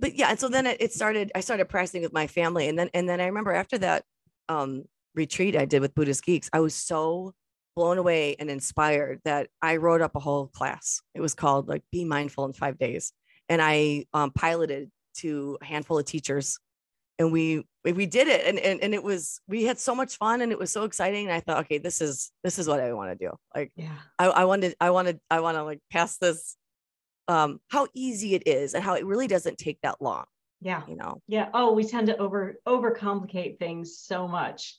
but 0.00 0.14
yeah, 0.14 0.30
and 0.30 0.38
so 0.40 0.48
then 0.48 0.66
it, 0.66 0.76
it 0.80 0.92
started. 0.92 1.32
I 1.34 1.40
started 1.40 1.68
practicing 1.68 2.02
with 2.02 2.12
my 2.12 2.26
family, 2.26 2.68
and 2.68 2.78
then 2.78 2.90
and 2.94 3.08
then 3.08 3.20
I 3.20 3.26
remember 3.26 3.52
after 3.52 3.78
that 3.78 4.04
um, 4.48 4.84
retreat 5.14 5.56
I 5.56 5.64
did 5.64 5.80
with 5.80 5.94
Buddhist 5.94 6.24
geeks, 6.24 6.50
I 6.52 6.60
was 6.60 6.74
so 6.74 7.32
blown 7.76 7.98
away 7.98 8.36
and 8.38 8.50
inspired 8.50 9.20
that 9.24 9.48
I 9.62 9.76
wrote 9.76 10.00
up 10.02 10.14
a 10.16 10.20
whole 10.20 10.48
class. 10.48 11.00
It 11.14 11.20
was 11.20 11.34
called 11.34 11.68
like 11.68 11.82
"Be 11.90 12.04
Mindful 12.04 12.44
in 12.44 12.52
Five 12.52 12.78
Days," 12.78 13.12
and 13.48 13.62
I 13.62 14.04
um, 14.12 14.30
piloted 14.32 14.90
to 15.16 15.58
a 15.60 15.64
handful 15.64 15.98
of 15.98 16.04
teachers, 16.04 16.58
and 17.18 17.32
we 17.32 17.64
we- 17.84 18.06
did 18.06 18.28
it, 18.28 18.46
and, 18.46 18.58
and 18.58 18.80
and 18.80 18.94
it 18.94 19.02
was 19.02 19.40
we 19.46 19.64
had 19.64 19.78
so 19.78 19.94
much 19.94 20.16
fun, 20.16 20.40
and 20.40 20.50
it 20.52 20.58
was 20.58 20.70
so 20.70 20.84
exciting. 20.84 21.26
And 21.26 21.34
I 21.34 21.40
thought, 21.40 21.64
okay, 21.64 21.78
this 21.78 22.00
is 22.00 22.30
this 22.42 22.58
is 22.58 22.66
what 22.66 22.80
I 22.80 22.92
want 22.92 23.16
to 23.18 23.26
do. 23.26 23.32
Like 23.54 23.72
yeah. 23.76 23.96
I, 24.18 24.26
I 24.26 24.44
wanted, 24.46 24.74
I 24.80 24.90
wanted, 24.90 25.20
I 25.30 25.40
want 25.40 25.56
to 25.56 25.64
like 25.64 25.80
pass 25.90 26.16
this, 26.18 26.56
um, 27.28 27.60
how 27.68 27.88
easy 27.94 28.34
it 28.34 28.46
is 28.46 28.74
and 28.74 28.82
how 28.82 28.94
it 28.94 29.06
really 29.06 29.26
doesn't 29.26 29.58
take 29.58 29.80
that 29.82 30.00
long, 30.02 30.24
Yeah. 30.60 30.82
you 30.88 30.96
know? 30.96 31.20
Yeah. 31.28 31.48
Oh, 31.54 31.72
we 31.72 31.84
tend 31.84 32.06
to 32.08 32.16
over 32.18 32.56
overcomplicate 32.66 33.58
things 33.58 33.98
so 33.98 34.26
much. 34.28 34.76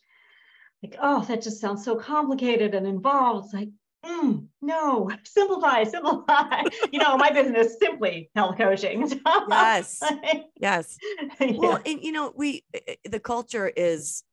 Like, 0.84 0.98
oh, 1.02 1.24
that 1.26 1.42
just 1.42 1.60
sounds 1.62 1.84
so 1.84 1.96
complicated 1.96 2.76
and 2.76 2.86
involved. 2.86 3.46
It's 3.46 3.54
like, 3.54 3.70
mm, 4.06 4.48
no, 4.62 5.10
simplify, 5.26 5.84
simplify. 5.84 6.64
you 6.92 7.00
know, 7.00 7.18
my 7.18 7.32
business 7.32 7.78
simply 7.80 8.30
health 8.36 8.58
coaching. 8.58 9.10
Yes. 9.50 10.00
Yes. 10.60 10.98
yeah. 11.40 11.52
Well, 11.58 11.80
and 11.86 12.02
you 12.02 12.12
know, 12.12 12.32
we, 12.36 12.64
i- 12.76 12.82
i- 12.90 12.98
the 13.10 13.20
culture 13.20 13.68
is, 13.68 14.24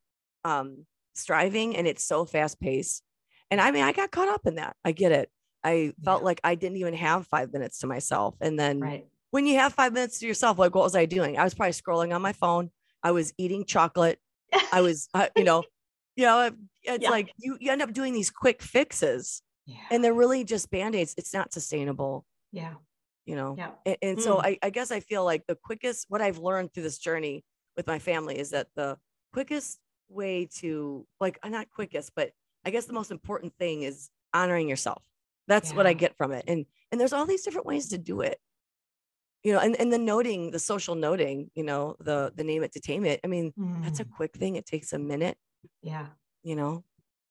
um, 0.45 0.87
striving 1.15 1.77
and 1.77 1.87
it's 1.87 2.05
so 2.05 2.25
fast 2.25 2.59
paced. 2.61 3.03
And 3.51 3.61
I 3.61 3.71
mean, 3.71 3.85
I 3.85 3.93
got 3.93 4.11
caught 4.11 4.29
up 4.29 4.43
in 4.47 4.55
that. 4.55 4.77
I 4.85 4.93
get 4.93 5.13
it. 5.13 5.31
I 5.63 5.93
felt 6.05 6.23
Yeah. 6.23 6.27
like 6.27 6.41
I 6.43 6.55
didn't 6.55 6.79
even 6.79 6.95
have 6.95 7.27
five 7.27 7.53
minutes 7.53 7.81
to 7.81 7.87
myself. 7.87 8.35
And 8.41 8.59
then 8.59 8.81
right. 8.81 9.07
when 9.31 9.47
you 9.47 9.59
have 9.59 9.75
five 9.75 9.93
minutes 9.93 10.19
to 10.21 10.27
yourself, 10.27 10.59
like 10.59 10.75
what 10.75 10.85
was 10.85 10.97
I 10.97 11.05
doing? 11.07 11.39
I 11.39 11.45
was 11.45 11.55
probably 11.55 11.73
scrolling 11.73 12.15
on 12.15 12.23
my 12.23 12.33
phone. 12.33 12.71
I 13.03 13.11
was 13.13 13.33
eating 13.37 13.65
chocolate. 13.67 14.19
I 14.73 14.81
was, 14.81 15.09
uh, 15.15 15.27
you 15.37 15.45
know, 15.45 15.65
you 16.17 16.25
know, 16.25 16.51
it's 16.83 17.03
Yeah. 17.05 17.11
like 17.11 17.31
you, 17.39 17.57
you 17.61 17.71
end 17.71 17.83
up 17.83 17.93
doing 17.93 18.13
these 18.15 18.31
quick 18.31 18.63
fixes 18.63 19.43
yeah. 19.67 19.77
and 19.91 20.03
they're 20.03 20.15
really 20.15 20.45
just 20.45 20.71
band-aids. 20.71 21.15
It's 21.17 21.33
not 21.35 21.53
sustainable, 21.53 22.25
yeah. 22.53 22.75
you 23.27 23.37
know? 23.37 23.55
Yeah. 23.57 23.71
And, 23.87 23.97
and 24.03 24.23
so 24.23 24.37
Mm. 24.37 24.45
I, 24.45 24.59
I 24.63 24.71
guess 24.71 24.91
I 24.91 25.01
feel 25.01 25.25
like 25.25 25.45
the 25.47 25.57
quickest, 25.57 26.07
what 26.09 26.21
I've 26.23 26.39
learned 26.39 26.73
through 26.73 26.85
this 26.85 26.99
journey 26.99 27.45
with 27.77 27.87
my 27.87 27.99
family 27.99 28.39
is 28.39 28.51
that 28.51 28.69
the 28.75 28.99
quickest 29.33 29.79
way 30.09 30.49
to 30.61 31.07
like, 31.21 31.39
uh, 31.43 31.49
not 31.49 31.71
quickest, 31.71 32.13
but 32.15 32.31
I 32.65 32.71
guess 32.71 32.87
the 32.87 32.93
most 32.93 33.11
important 33.11 33.55
thing 33.59 33.83
is 33.83 34.11
honoring 34.35 34.69
yourself. 34.69 35.05
That's 35.49 35.73
what 35.75 35.87
I 35.87 35.93
get 35.93 36.17
from 36.17 36.33
it. 36.33 36.45
And, 36.47 36.67
and 36.91 37.01
there's 37.01 37.13
all 37.13 37.27
these 37.27 37.43
different 37.43 37.67
ways 37.67 37.89
to 37.89 37.99
do 37.99 38.21
it 38.21 38.39
you 39.45 39.53
know, 39.53 39.59
and, 39.59 39.75
and 39.81 39.93
the 39.93 39.99
noting, 39.99 40.53
the 40.53 40.59
social 40.61 40.95
noting, 40.95 41.51
you 41.57 41.65
know, 41.65 41.97
the 41.99 42.33
the 42.37 42.45
name 42.45 42.63
it 42.63 42.71
to 42.73 42.81
tame 42.81 43.05
it. 43.05 43.19
I 43.25 43.27
mean, 43.27 43.53
that's 43.83 43.99
a 43.99 44.05
Mm, 44.05 44.11
quick 44.17 44.37
thing. 44.37 44.55
It 44.55 44.67
takes 44.67 44.93
a 44.93 45.01
minute, 45.01 45.37
yeah. 45.83 46.07
you 46.45 46.55
know. 46.55 46.85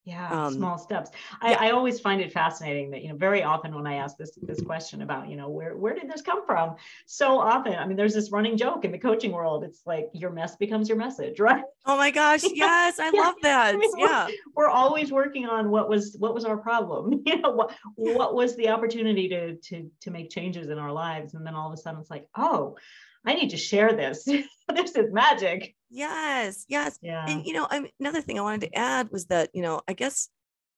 Yeah, 0.03 0.45
Um, 0.47 0.53
small 0.55 0.79
steps. 0.79 1.11
I, 1.41 1.51
yeah. 1.51 1.57
I 1.61 1.69
always 1.71 1.99
find 1.99 2.21
it 2.21 2.31
fascinating 2.33 2.89
that, 2.89 3.03
you 3.03 3.09
know, 3.09 3.15
very 3.15 3.43
often 3.43 3.75
when 3.75 3.85
I 3.85 3.95
ask 3.95 4.17
this 4.17 4.31
this 4.41 4.59
question 4.61 5.03
about, 5.03 5.29
you 5.29 5.35
know, 5.35 5.47
where 5.47 5.77
where 5.77 5.93
did 5.93 6.09
this 6.09 6.23
come 6.23 6.43
from? 6.43 6.75
So 7.05 7.39
often, 7.39 7.75
I 7.75 7.85
mean, 7.85 7.97
there's 7.97 8.15
this 8.15 8.31
running 8.31 8.57
joke 8.57 8.83
in 8.83 8.91
the 8.91 8.97
coaching 8.97 9.31
world. 9.31 9.63
It's 9.63 9.83
like 9.85 10.09
your 10.13 10.31
mess 10.31 10.55
becomes 10.55 10.89
your 10.89 10.97
message, 10.97 11.39
right? 11.49 11.63
Oh 11.85 11.97
my 11.97 12.09
gosh, 12.09 12.41
yes, 12.43 12.97
I 12.99 13.11
Yeah, 13.13 13.21
love 13.21 13.35
that. 13.43 13.75
mean, 13.77 13.91
we're- 13.93 14.09
Yeah. 14.09 14.27
We're 14.55 14.69
always 14.69 15.11
working 15.11 15.45
on 15.45 15.69
what 15.69 15.87
was 15.87 16.15
what 16.17 16.33
was 16.33 16.45
our 16.45 16.57
problem, 16.57 17.21
you 17.27 17.39
know, 17.39 17.51
what 17.51 17.75
what 17.95 18.33
was 18.33 18.55
the 18.55 18.69
opportunity 18.69 19.29
to 19.29 19.55
to 19.57 19.91
to 20.01 20.09
make 20.09 20.31
changes 20.31 20.69
in 20.69 20.79
our 20.79 20.91
lives, 20.91 21.35
and 21.35 21.45
then 21.45 21.53
all 21.53 21.67
of 21.67 21.73
a 21.73 21.77
sudden 21.77 21.99
it's 22.01 22.09
like, 22.09 22.27
oh, 22.35 22.75
I 23.25 23.33
need 23.33 23.49
to 23.51 23.57
share 23.57 23.93
this. 23.93 24.23
this 24.75 24.95
is 24.95 25.11
magic. 25.11 25.75
Yes, 25.89 26.65
yes. 26.67 26.97
Yeah. 27.01 27.25
And 27.27 27.45
you 27.45 27.53
know, 27.53 27.67
I 27.69 27.81
mean, 27.81 27.91
another 27.99 28.21
thing 28.21 28.39
I 28.39 28.43
wanted 28.43 28.61
to 28.61 28.77
add 28.77 29.09
was 29.11 29.25
that, 29.25 29.49
you 29.53 29.61
know, 29.61 29.81
I 29.87 29.93
guess 29.93 30.29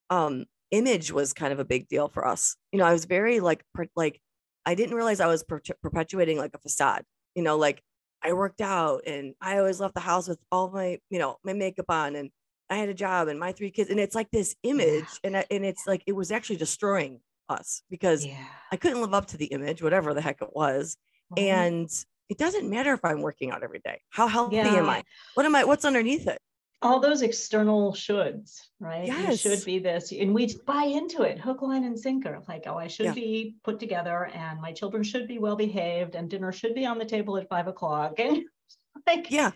um 0.10 0.46
image 0.72 1.12
was 1.12 1.34
kind 1.34 1.54
of 1.54 1.60
a 1.60 1.66
big 1.66 1.88
deal 1.88 2.08
for 2.08 2.28
us. 2.28 2.56
You 2.72 2.80
know, 2.80 2.86
I 2.86 2.94
was 2.94 3.06
very 3.06 3.40
like 3.40 3.64
per, 3.74 3.86
like 3.96 4.20
I 4.66 4.76
didn't 4.76 4.96
realize 4.96 5.20
I 5.20 5.28
was 5.28 5.44
per- 5.44 5.62
perpetuating 5.82 6.38
like 6.38 6.56
a 6.56 6.60
facade. 6.60 7.04
You 7.36 7.44
know, 7.44 7.58
like 7.58 7.82
I 8.24 8.34
worked 8.34 8.62
out 8.62 9.04
and 9.06 9.36
I 9.42 9.58
always 9.60 9.80
left 9.80 9.94
the 9.94 10.00
house 10.00 10.28
with 10.28 10.40
all 10.52 10.72
my, 10.72 11.00
you 11.10 11.20
know, 11.20 11.38
my 11.44 11.54
makeup 11.54 11.86
on 11.90 12.16
and 12.16 12.32
I 12.70 12.78
had 12.78 12.90
a 12.90 12.94
job 12.94 13.28
and 13.28 13.40
my 13.40 13.52
three 13.52 13.70
kids 13.70 13.90
and 13.90 14.00
it's 14.00 14.16
like 14.16 14.32
this 14.32 14.56
image 14.64 15.20
and 15.24 15.38
I, 15.38 15.46
and 15.52 15.66
it's 15.66 15.86
like 15.86 16.02
it 16.08 16.14
was 16.14 16.32
actually 16.32 16.56
destroying 16.56 17.20
us 17.50 17.84
because 17.90 18.26
yeah. 18.26 18.46
I 18.72 18.78
couldn't 18.78 19.02
live 19.02 19.14
up 19.14 19.28
to 19.28 19.38
the 19.38 19.46
image, 19.48 19.84
whatever 19.84 20.14
the 20.14 20.22
heck 20.22 20.42
it 20.42 20.56
was. 20.56 20.98
right. 21.32 21.46
And 21.46 21.90
it 22.34 22.40
doesn't 22.40 22.68
matter 22.68 22.94
if 22.94 23.06
I'm 23.06 23.22
working 23.22 23.52
out 23.52 23.62
every 23.64 23.80
day. 23.80 24.02
How 24.10 24.28
healthy 24.28 24.58
am 24.58 24.90
I? 24.90 25.04
What 25.36 25.46
am 25.46 25.56
I? 25.56 25.64
What's 25.64 25.86
underneath 25.86 26.28
it? 26.28 26.40
all 26.82 27.00
those 27.00 27.22
external 27.22 27.94
shoulds, 27.94 28.60
right? 28.82 29.08
You 29.08 29.38
should 29.38 29.64
be 29.64 29.80
this, 29.80 30.12
and 30.12 30.34
we 30.34 30.54
buy 30.68 30.84
into 30.84 31.22
it, 31.22 31.40
hook, 31.40 31.62
line, 31.62 31.86
and 31.86 31.98
sinker. 31.98 32.42
Like, 32.50 32.64
oh, 32.68 32.76
I 32.78 32.88
should 32.88 33.06
Yeah. 33.06 33.14
be 33.14 33.56
put 33.64 33.80
together, 33.80 34.30
and 34.34 34.60
my 34.60 34.74
children 34.74 35.02
should 35.02 35.26
be 35.26 35.38
well 35.40 35.56
behaved, 35.56 36.16
and 36.16 36.30
dinner 36.30 36.52
should 36.52 36.76
be 36.76 36.86
on 36.86 36.98
the 37.00 37.06
table 37.06 37.38
at 37.38 37.48
five 37.48 37.68
o'clock. 37.70 38.20
And 38.20 38.44
like, 39.08 39.32
Yeah. 39.32 39.52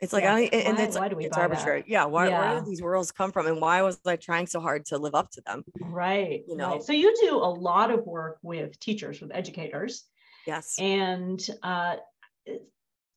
It's 0.00 0.14
like, 0.14 0.22
Yeah. 0.22 0.34
I, 0.36 0.40
and 0.68 0.78
Why- 0.78 0.84
it's, 0.84 0.96
why 0.98 1.08
do 1.10 1.16
we 1.16 1.26
it's 1.26 1.36
buy 1.36 1.42
that? 1.42 1.50
arbitrary. 1.50 1.84
Yeah. 1.86 2.06
Why, 2.06 2.22
where 2.30 2.30
Yeah. 2.30 2.54
did 2.54 2.64
these 2.64 2.80
worlds 2.80 3.12
come 3.12 3.32
from? 3.32 3.46
And 3.46 3.60
why 3.60 3.82
was 3.82 4.00
I 4.06 4.16
trying 4.16 4.46
so 4.46 4.60
hard 4.60 4.86
to 4.86 4.96
live 4.96 5.14
up 5.14 5.30
to 5.32 5.42
them? 5.42 5.62
right, 5.82 6.42
You 6.48 6.56
know. 6.56 6.70
right. 6.70 6.82
So 6.82 6.94
you 6.94 7.14
do 7.20 7.36
a 7.36 7.50
lot 7.70 7.90
of 7.90 8.06
work 8.06 8.38
with 8.42 8.80
teachers, 8.80 9.20
with 9.20 9.30
educators, 9.34 10.04
Yes. 10.46 10.76
and 10.78 11.44
uh, 11.62 11.96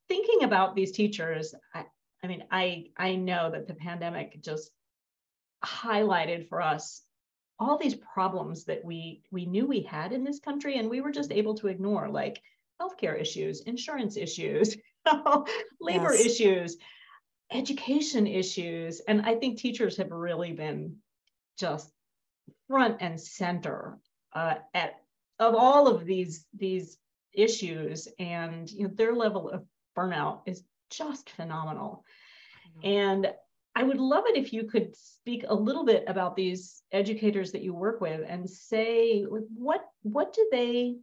thinking 0.07 0.43
about 0.43 0.75
these 0.75 0.91
teachers. 0.91 1.53
I, 1.73 1.85
I 2.23 2.27
mean, 2.27 2.43
I 2.51 2.85
I 2.97 3.15
know 3.15 3.51
that 3.51 3.67
the 3.67 3.73
pandemic 3.73 4.41
just 4.41 4.71
highlighted 5.63 6.47
for 6.49 6.61
us 6.61 7.03
all 7.59 7.77
these 7.77 7.95
problems 7.95 8.65
that 8.65 8.83
we 8.83 9.21
we 9.31 9.45
knew 9.45 9.65
we 9.65 9.81
had 9.81 10.11
in 10.11 10.23
this 10.23 10.39
country 10.39 10.77
and 10.77 10.89
we 10.89 11.01
were 11.01 11.11
just 11.11 11.31
able 11.31 11.55
to 11.55 11.67
ignore 11.67 12.09
like 12.09 12.41
healthcare 12.81 13.19
issues 13.19 13.61
insurance 13.61 14.17
issues 14.17 14.75
labor 15.79 16.13
Yes. 16.13 16.25
issues 16.25 16.77
education 17.51 18.27
issues 18.27 18.99
and 19.07 19.21
i 19.21 19.35
think 19.35 19.57
teachers 19.57 19.95
have 19.95 20.11
really 20.11 20.51
been 20.51 20.97
just 21.57 21.89
front 22.67 22.97
and 22.99 23.19
center 23.21 23.97
uh, 24.33 24.55
at 24.73 24.95
of 25.39 25.55
all 25.55 25.87
of 25.87 26.03
these 26.05 26.45
these 26.57 26.97
issues 27.33 28.07
and 28.19 28.69
you 28.69 28.83
know 28.83 28.93
their 28.93 29.13
level 29.13 29.49
of 29.49 29.65
burnout 29.97 30.41
is 30.45 30.63
just 30.89 31.29
phenomenal 31.29 32.03
mm-hmm. 32.67 32.87
and 32.87 33.33
I 33.75 33.83
would 33.83 33.97
love 33.97 34.25
it 34.27 34.37
if 34.37 34.53
you 34.53 34.65
could 34.65 34.95
speak 34.95 35.45
a 35.47 35.53
little 35.53 35.83
bit 35.83 36.03
about 36.07 36.35
these 36.35 36.83
educators 36.91 37.51
that 37.53 37.63
you 37.63 37.73
work 37.73 38.01
with 38.01 38.21
and 38.27 38.47
say 38.47 39.25
like, 39.27 39.43
what 39.55 39.83
what 40.03 40.33
do 40.33 40.47
they 40.51 40.95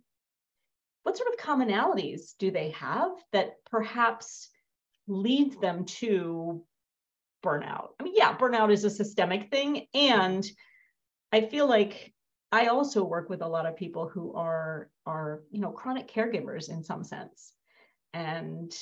what 1.03 1.17
sort 1.17 1.31
of 1.33 1.41
commonalities 1.41 2.37
do 2.39 2.51
they 2.51 2.71
have 2.71 3.11
that 3.33 3.55
perhaps 3.71 4.51
leads 5.09 5.57
them 5.57 5.85
to 5.87 6.63
burnout? 7.45 7.89
I 7.99 8.03
mean, 8.05 8.15
yeah, 8.17 8.37
burnout 8.37 8.71
is 8.71 8.85
a 8.85 8.91
systemic 8.91 9.51
thing 9.51 9.87
and 9.95 10.47
I 11.33 11.43
feel 11.43 11.67
like 11.67 12.13
I 12.53 12.67
also 12.67 13.05
work 13.05 13.29
with 13.29 13.43
a 13.43 13.49
lot 13.49 13.67
of 13.67 13.77
people 13.77 14.09
who 14.09 14.35
are 14.35 14.91
are 15.07 15.43
you 15.51 15.61
know 15.61 15.71
chronic 15.71 16.09
caregivers 16.09 16.69
in 16.69 16.83
some 16.83 17.05
sense. 17.05 17.53
And 18.13 18.75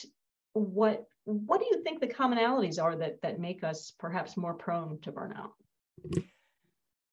what 0.54 1.07
what 1.24 1.61
do 1.61 1.66
you 1.70 1.83
think 1.83 2.00
the 2.00 2.09
commonalities 2.09 2.83
are 2.83 2.96
that 2.96 3.20
that 3.22 3.38
make 3.38 3.62
us 3.62 3.92
perhaps 3.98 4.37
more 4.37 4.54
prone 4.54 4.98
to 5.02 5.12
burnout? 5.12 5.50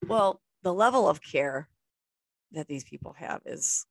Well, 0.08 0.42
the 0.64 0.74
level 0.74 1.10
of 1.10 1.22
care 1.22 1.68
that 2.54 2.68
these 2.68 2.86
people 2.86 3.14
have 3.18 3.42
is 3.46 3.86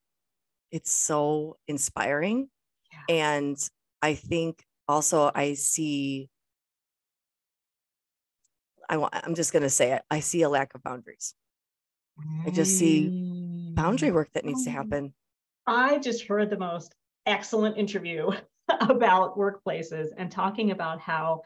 it's 0.70 0.90
so 0.90 1.57
inspiring. 1.68 2.48
Yeah. 2.92 3.14
And 3.14 3.57
I 4.00 4.14
think 4.14 4.64
also 4.88 5.31
I 5.35 5.55
see 5.55 6.31
I 8.88 8.96
want 8.96 9.14
I'm 9.14 9.35
just 9.35 9.53
gonna 9.53 9.68
say 9.68 9.92
it, 9.92 10.03
I 10.11 10.20
see 10.20 10.42
a 10.42 10.48
lack 10.48 10.74
of 10.74 10.83
boundaries. 10.83 11.35
I 12.46 12.50
just 12.50 12.79
see 12.79 13.72
boundary 13.74 14.12
work 14.12 14.31
that 14.35 14.44
needs 14.44 14.64
to 14.64 14.70
happen. 14.70 15.14
I 15.66 15.98
just 15.98 16.27
heard 16.27 16.50
the 16.50 16.59
most 16.59 16.94
excellent 17.27 17.77
interview 17.79 18.31
about 18.81 19.37
workplaces 19.37 20.09
and 20.16 20.31
talking 20.31 20.70
about 20.70 21.00
how 21.00 21.42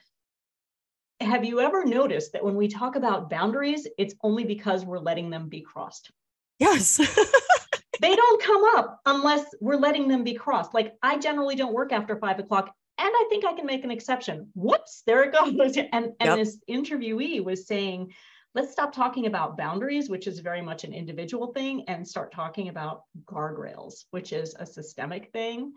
have 1.21 1.45
you 1.45 1.61
ever 1.61 1.85
noticed 1.85 2.33
that 2.33 2.45
when 2.45 2.55
we 2.55 2.69
talk 2.69 2.97
about 2.97 3.29
boundaries, 3.29 3.87
it's 3.99 4.15
only 4.23 4.45
because 4.45 4.85
we're 4.85 4.99
letting 4.99 5.31
them 5.31 5.49
be 5.49 5.61
crossed? 5.61 6.11
Yes. 6.59 6.97
they 8.01 8.15
don't 8.15 8.43
come 8.43 8.63
up 8.77 9.01
unless 9.07 9.47
we're 9.61 9.77
letting 9.77 10.09
them 10.09 10.23
be 10.23 10.35
crossed. 10.35 10.75
Like 10.75 10.95
I 11.03 11.19
generally 11.19 11.57
don't 11.57 11.73
work 11.73 11.93
after 11.93 12.17
five 12.17 12.39
o'clock, 12.39 12.73
and 12.99 13.11
I 13.13 13.27
think 13.31 13.45
I 13.45 13.53
can 13.53 13.67
make 13.67 13.85
an 13.85 13.91
exception. 13.91 14.51
Whoops, 14.55 15.03
there 15.07 15.25
it 15.25 15.33
goes. 15.33 15.77
And 15.93 15.93
and 15.93 16.15
yep. 16.21 16.37
this 16.37 16.59
interviewee 16.69 17.43
was 17.43 17.67
saying, 17.67 18.13
let's 18.59 18.73
stop 18.73 18.93
talking 18.93 19.27
about 19.27 19.57
boundaries, 19.57 20.11
which 20.11 20.27
is 20.27 20.41
very 20.41 20.61
much 20.61 20.83
an 20.83 20.93
individual 20.93 21.53
thing, 21.53 21.85
and 21.87 22.07
start 22.07 22.33
talking 22.33 22.69
about 22.69 23.03
guardrails, 23.25 24.07
which 24.11 24.33
is 24.33 24.57
a 24.59 24.67
systemic 24.67 25.31
thing 25.33 25.73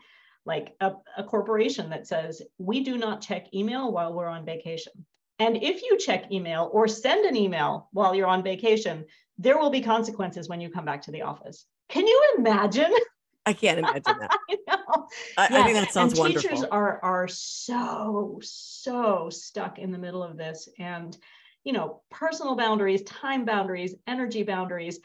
like 0.45 0.73
a, 0.81 0.93
a 1.15 1.23
corporation 1.23 1.91
that 1.91 2.07
says, 2.07 2.41
we 2.57 2.83
do 2.83 2.97
not 2.97 3.21
check 3.21 3.53
email 3.53 3.91
while 3.91 4.11
we're 4.11 4.25
on 4.25 4.43
vacation. 4.43 4.93
And 5.37 5.57
if 5.57 5.83
you 5.83 5.95
check 5.99 6.31
email 6.31 6.71
or 6.73 6.87
send 6.87 7.23
an 7.25 7.35
email 7.35 7.87
while 7.91 8.15
you're 8.15 8.25
on 8.25 8.41
vacation, 8.41 9.05
there 9.37 9.59
will 9.59 9.69
be 9.69 9.81
consequences 9.81 10.49
when 10.49 10.59
you 10.59 10.71
come 10.71 10.85
back 10.85 11.03
to 11.03 11.11
the 11.11 11.21
office. 11.21 11.67
Can 11.89 12.07
you 12.07 12.33
imagine? 12.39 12.91
I 13.45 13.53
can't 13.53 13.77
imagine 13.77 14.01
that. 14.05 14.35
I 14.49 14.57
know. 14.67 15.07
I. 15.37 15.45
I 15.45 15.63
think 15.63 15.75
that 15.75 15.91
sounds 15.91 16.13
and 16.13 16.19
wonderful. 16.19 16.49
Teachers 16.49 16.63
are 16.63 16.99
are 17.03 17.27
so 17.27 18.39
so 18.41 19.29
stuck 19.29 19.77
in 19.77 19.91
the 19.91 19.97
middle 19.97 20.23
of 20.23 20.37
this, 20.37 20.69
and 20.79 21.17
you 21.63 21.73
know, 21.73 22.01
personal 22.09 22.55
boundaries, 22.55 23.03
time 23.03 23.45
boundaries, 23.45 23.95
energy 24.07 24.43
boundaries. 24.43 24.99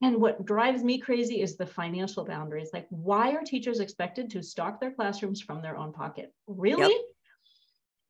And 0.00 0.20
what 0.20 0.44
drives 0.44 0.84
me 0.84 0.98
crazy 0.98 1.40
is 1.40 1.56
the 1.56 1.66
financial 1.66 2.24
boundaries. 2.24 2.70
Like, 2.72 2.86
why 2.90 3.32
are 3.32 3.42
teachers 3.42 3.80
expected 3.80 4.30
to 4.30 4.42
stock 4.42 4.80
their 4.80 4.92
classrooms 4.92 5.40
from 5.40 5.60
their 5.60 5.76
own 5.76 5.92
pocket? 5.92 6.32
Really? 6.46 6.92
Yep. 6.92 7.00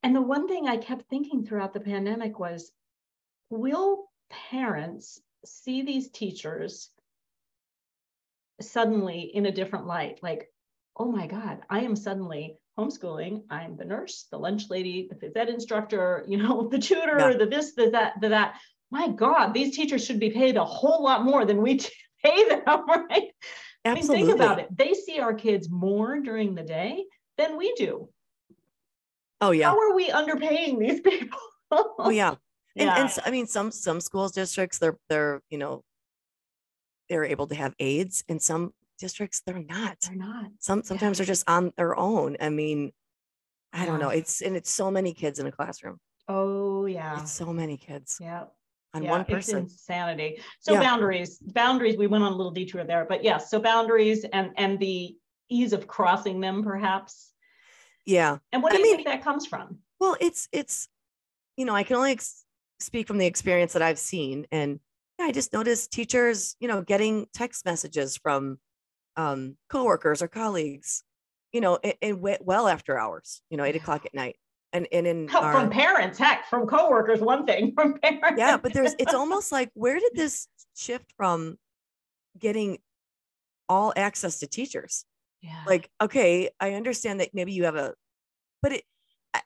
And 0.02 0.16
the 0.16 0.22
one 0.22 0.46
thing 0.48 0.68
I 0.68 0.76
kept 0.76 1.08
thinking 1.08 1.44
throughout 1.44 1.72
the 1.72 1.80
pandemic 1.80 2.38
was 2.38 2.70
will 3.50 4.10
parents 4.30 5.20
see 5.44 5.82
these 5.82 6.10
teachers 6.10 6.90
suddenly 8.60 9.20
in 9.20 9.46
a 9.46 9.52
different 9.52 9.86
light? 9.86 10.20
Like, 10.22 10.52
oh 10.96 11.10
my 11.10 11.26
God, 11.26 11.60
I 11.70 11.80
am 11.80 11.96
suddenly 11.96 12.58
homeschooling. 12.78 13.42
I'm 13.50 13.76
the 13.76 13.84
nurse, 13.84 14.26
the 14.30 14.38
lunch 14.38 14.70
lady, 14.70 15.08
the 15.10 15.16
phys 15.16 15.36
ed 15.36 15.48
instructor, 15.48 16.24
you 16.28 16.38
know, 16.38 16.68
the 16.72 16.78
tutor, 16.78 17.18
yeah. 17.18 17.36
the 17.36 17.46
this, 17.46 17.74
the 17.74 17.90
that, 17.90 18.20
the 18.20 18.28
that 18.28 18.58
my 18.90 19.08
God, 19.08 19.52
these 19.52 19.76
teachers 19.76 20.04
should 20.04 20.20
be 20.20 20.30
paid 20.30 20.56
a 20.56 20.64
whole 20.64 21.02
lot 21.02 21.24
more 21.24 21.44
than 21.44 21.60
we 21.60 21.80
pay 22.24 22.48
them, 22.48 22.62
right? 22.88 23.32
Absolutely. 23.84 23.84
I 23.84 23.94
mean, 23.94 24.06
think 24.06 24.30
about 24.30 24.58
it. 24.58 24.68
They 24.76 24.94
see 24.94 25.18
our 25.18 25.34
kids 25.34 25.68
more 25.70 26.20
during 26.20 26.54
the 26.54 26.62
day 26.62 27.04
than 27.36 27.56
we 27.56 27.74
do. 27.74 28.08
Oh 29.40 29.52
yeah. 29.52 29.70
How 29.70 29.78
are 29.78 29.94
we 29.94 30.08
underpaying 30.10 30.78
these 30.78 31.00
people? 31.00 31.38
oh 31.70 32.10
yeah. 32.10 32.34
And, 32.76 32.86
yeah. 32.86 33.00
and 33.00 33.10
I 33.24 33.30
mean, 33.30 33.46
some 33.46 33.70
some 33.70 34.00
schools 34.00 34.32
districts 34.32 34.78
they're 34.78 34.98
they're 35.08 35.42
you 35.48 35.58
know 35.58 35.84
they're 37.08 37.24
able 37.24 37.46
to 37.46 37.54
have 37.54 37.74
aides, 37.78 38.24
and 38.28 38.42
some 38.42 38.72
districts 38.98 39.42
they're 39.44 39.62
not. 39.62 39.98
They're 40.02 40.16
not. 40.16 40.46
Some 40.58 40.82
sometimes 40.82 41.18
yeah. 41.18 41.24
they're 41.24 41.32
just 41.32 41.48
on 41.48 41.72
their 41.76 41.98
own. 41.98 42.36
I 42.40 42.48
mean, 42.50 42.92
I 43.72 43.80
yeah. 43.80 43.86
don't 43.86 44.00
know. 44.00 44.10
It's 44.10 44.40
and 44.40 44.56
it's 44.56 44.70
so 44.70 44.90
many 44.90 45.14
kids 45.14 45.38
in 45.38 45.46
a 45.46 45.52
classroom. 45.52 45.98
Oh 46.28 46.86
yeah. 46.86 47.20
It's 47.20 47.32
so 47.32 47.52
many 47.52 47.76
kids. 47.76 48.18
Yeah 48.20 48.44
on 48.94 49.02
yeah, 49.02 49.10
one 49.10 49.24
person. 49.24 49.64
It's 49.64 49.72
insanity. 49.72 50.40
So 50.60 50.74
boundaries, 50.74 51.38
boundaries. 51.38 51.96
We 51.96 52.06
went 52.06 52.24
on 52.24 52.32
a 52.32 52.36
little 52.36 52.52
detour 52.52 52.84
there, 52.84 53.06
but 53.08 53.24
yes. 53.24 53.42
Yeah, 53.42 53.46
so 53.46 53.60
boundaries 53.60 54.24
and 54.32 54.50
and 54.56 54.78
the 54.78 55.16
ease 55.48 55.72
of 55.72 55.86
crossing 55.86 56.40
them, 56.40 56.62
perhaps. 56.62 57.32
Yeah. 58.06 58.38
And 58.52 58.62
what 58.62 58.72
do 58.72 58.76
I 58.76 58.78
you 58.78 58.84
mean, 58.84 58.96
think 58.96 59.08
that 59.08 59.24
comes 59.24 59.46
from? 59.46 59.78
Well, 60.00 60.16
it's 60.20 60.48
it's, 60.52 60.88
you 61.56 61.64
know, 61.64 61.74
I 61.74 61.82
can 61.82 61.96
only 61.96 62.12
ex- 62.12 62.44
speak 62.80 63.06
from 63.06 63.18
the 63.18 63.26
experience 63.26 63.72
that 63.74 63.82
I've 63.82 63.98
seen, 63.98 64.46
and 64.50 64.80
yeah, 65.18 65.26
I 65.26 65.32
just 65.32 65.52
noticed 65.52 65.92
teachers, 65.92 66.56
you 66.60 66.68
know, 66.68 66.82
getting 66.82 67.26
text 67.34 67.64
messages 67.64 68.16
from 68.16 68.58
um, 69.18 69.56
coworkers 69.68 70.22
or 70.22 70.28
colleagues, 70.28 71.02
you 71.52 71.60
know, 71.60 71.78
it, 71.82 71.98
it 72.00 72.18
went 72.18 72.44
well 72.44 72.68
after 72.68 72.98
hours, 72.98 73.42
you 73.50 73.58
know, 73.58 73.64
eight 73.64 73.76
o'clock 73.76 74.06
at 74.06 74.14
night. 74.14 74.36
And 74.72 74.86
and 74.92 75.06
in 75.06 75.30
our, 75.30 75.52
from 75.52 75.70
parents 75.70 76.18
heck 76.18 76.46
from 76.46 76.66
coworkers 76.66 77.20
one 77.20 77.46
thing 77.46 77.72
from 77.74 77.98
parents. 78.00 78.38
yeah 78.38 78.58
but 78.58 78.74
there's 78.74 78.94
it's 78.98 79.14
almost 79.14 79.50
like 79.50 79.70
where 79.72 79.98
did 79.98 80.12
this 80.14 80.46
shift 80.76 81.10
from 81.16 81.56
getting 82.38 82.76
all 83.66 83.94
access 83.96 84.40
to 84.40 84.46
teachers? 84.46 85.06
Yeah. 85.40 85.62
Like 85.66 85.88
okay 86.02 86.50
i 86.60 86.74
understand 86.74 87.20
that 87.20 87.30
maybe 87.32 87.52
you 87.52 87.64
have 87.64 87.76
a 87.76 87.94
but 88.60 88.72
it 88.72 88.84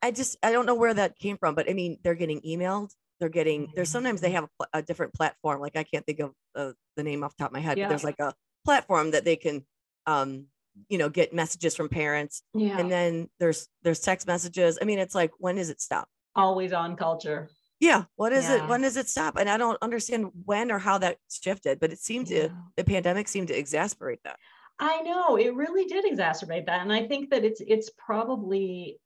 i 0.03 0.11
just 0.11 0.39
i 0.43 0.51
don't 0.51 0.67
know 0.67 0.75
where 0.75 0.95
that 0.95 1.17
came 1.19 1.37
from 1.37 1.55
but 1.55 1.71
i 1.71 1.73
mean 1.73 1.99
they're 2.03 2.15
getting 2.15 2.41
emailed 2.41 2.91
they're 3.21 3.29
getting 3.29 3.71
there's 3.77 3.91
sometimes 3.91 4.21
they 4.21 4.31
have 4.31 4.49
a, 4.61 4.67
a 4.79 4.83
different 4.83 5.13
platform 5.13 5.61
like 5.61 5.77
i 5.77 5.85
can't 5.85 6.07
think 6.07 6.19
of 6.21 6.33
uh, 6.57 6.73
the 6.97 7.03
name 7.03 7.23
off 7.23 7.37
the 7.37 7.45
top 7.45 7.51
of 7.51 7.53
my 7.53 7.61
head 7.61 7.79
yeah. 7.79 7.85
but 7.85 7.91
there's 7.91 8.05
like 8.05 8.19
a 8.21 8.33
platform 8.65 9.11
that 9.13 9.25
they 9.25 9.37
can 9.37 9.65
um 10.07 10.47
you 10.89 10.99
know 10.99 11.09
get 11.09 11.35
messages 11.35 11.75
from 11.75 11.89
parents. 11.89 12.43
Yeah. 12.55 12.79
And 12.79 12.91
then 12.91 13.29
there's 13.39 13.69
there's 13.83 14.01
text 14.01 14.27
messages. 14.27 14.79
I 14.81 14.85
mean 14.85 14.99
it's 14.99 15.15
like 15.15 15.33
when 15.39 15.57
does 15.57 15.71
it 15.71 15.81
stop? 15.81 16.09
Always 16.35 16.73
on 16.73 16.97
culture. 16.97 17.51
Yeah. 17.81 18.05
What 18.17 18.33
is 18.33 18.45
yeah. 18.45 18.65
it 18.65 18.69
when 18.69 18.83
does 18.83 18.97
it 18.97 19.09
stop? 19.09 19.37
And 19.37 19.49
i 19.49 19.57
don't 19.57 19.79
understand 19.83 20.31
when 20.45 20.71
or 20.71 20.79
how 20.79 20.99
that 20.99 21.19
shifted 21.31 21.81
but 21.81 21.93
it 21.93 21.99
seemed 21.99 22.31
yeah. 22.31 22.49
to 22.49 22.55
the 22.77 22.85
pandemic 22.85 23.29
seemed 23.29 23.49
to 23.49 23.59
exasperate 23.59 24.21
that. 24.25 24.37
I 24.79 25.03
know. 25.03 25.37
It 25.37 25.55
really 25.55 25.85
did 25.85 26.05
exacerbate 26.05 26.67
that. 26.67 26.81
And 26.81 26.93
i 26.93 27.07
think 27.07 27.31
that 27.31 27.45
it's 27.45 27.61
it's 27.67 27.91
probably 27.99 28.99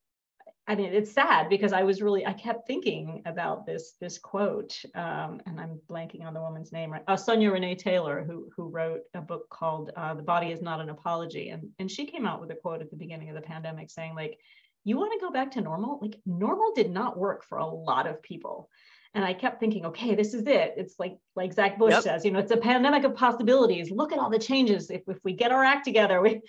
I 0.68 0.74
mean, 0.74 0.92
it's 0.92 1.12
sad 1.12 1.48
because 1.48 1.72
I 1.72 1.84
was 1.84 2.02
really, 2.02 2.26
I 2.26 2.32
kept 2.32 2.66
thinking 2.66 3.22
about 3.24 3.66
this 3.66 3.92
this 4.00 4.18
quote, 4.18 4.76
um, 4.96 5.40
and 5.46 5.60
I'm 5.60 5.80
blanking 5.88 6.24
on 6.24 6.34
the 6.34 6.40
woman's 6.40 6.72
name, 6.72 6.92
right? 6.92 7.04
Uh, 7.06 7.16
Sonya 7.16 7.52
Renee 7.52 7.76
Taylor, 7.76 8.24
who 8.26 8.48
who 8.56 8.68
wrote 8.68 9.02
a 9.14 9.20
book 9.20 9.48
called 9.48 9.92
uh, 9.96 10.14
"The 10.14 10.22
Body 10.22 10.50
Is 10.50 10.62
Not 10.62 10.80
an 10.80 10.90
Apology," 10.90 11.50
and 11.50 11.68
and 11.78 11.88
she 11.90 12.04
came 12.04 12.26
out 12.26 12.40
with 12.40 12.50
a 12.50 12.56
quote 12.56 12.80
at 12.80 12.90
the 12.90 12.96
beginning 12.96 13.28
of 13.28 13.36
the 13.36 13.42
pandemic 13.42 13.90
saying, 13.90 14.16
like, 14.16 14.38
you 14.82 14.96
want 14.96 15.12
to 15.12 15.24
go 15.24 15.30
back 15.30 15.52
to 15.52 15.60
normal? 15.60 16.00
Like, 16.02 16.16
normal 16.26 16.72
did 16.74 16.90
not 16.90 17.16
work 17.16 17.44
for 17.44 17.58
a 17.58 17.66
lot 17.66 18.06
of 18.06 18.22
people. 18.22 18.68
And 19.14 19.24
I 19.24 19.34
kept 19.34 19.60
thinking, 19.60 19.86
okay, 19.86 20.14
this 20.14 20.34
is 20.34 20.46
it. 20.46 20.74
It's 20.76 20.98
like 20.98 21.16
like 21.36 21.52
Zach 21.52 21.78
Bush 21.78 21.92
yep. 21.92 22.02
says, 22.02 22.24
you 22.24 22.32
know, 22.32 22.38
it's 22.38 22.52
a 22.52 22.56
pandemic 22.56 23.04
of 23.04 23.14
possibilities. 23.14 23.90
Look 23.90 24.12
at 24.12 24.18
all 24.18 24.30
the 24.30 24.38
changes. 24.38 24.90
If 24.90 25.02
if 25.08 25.18
we 25.24 25.32
get 25.32 25.52
our 25.52 25.64
act 25.64 25.84
together, 25.84 26.20
we, 26.20 26.42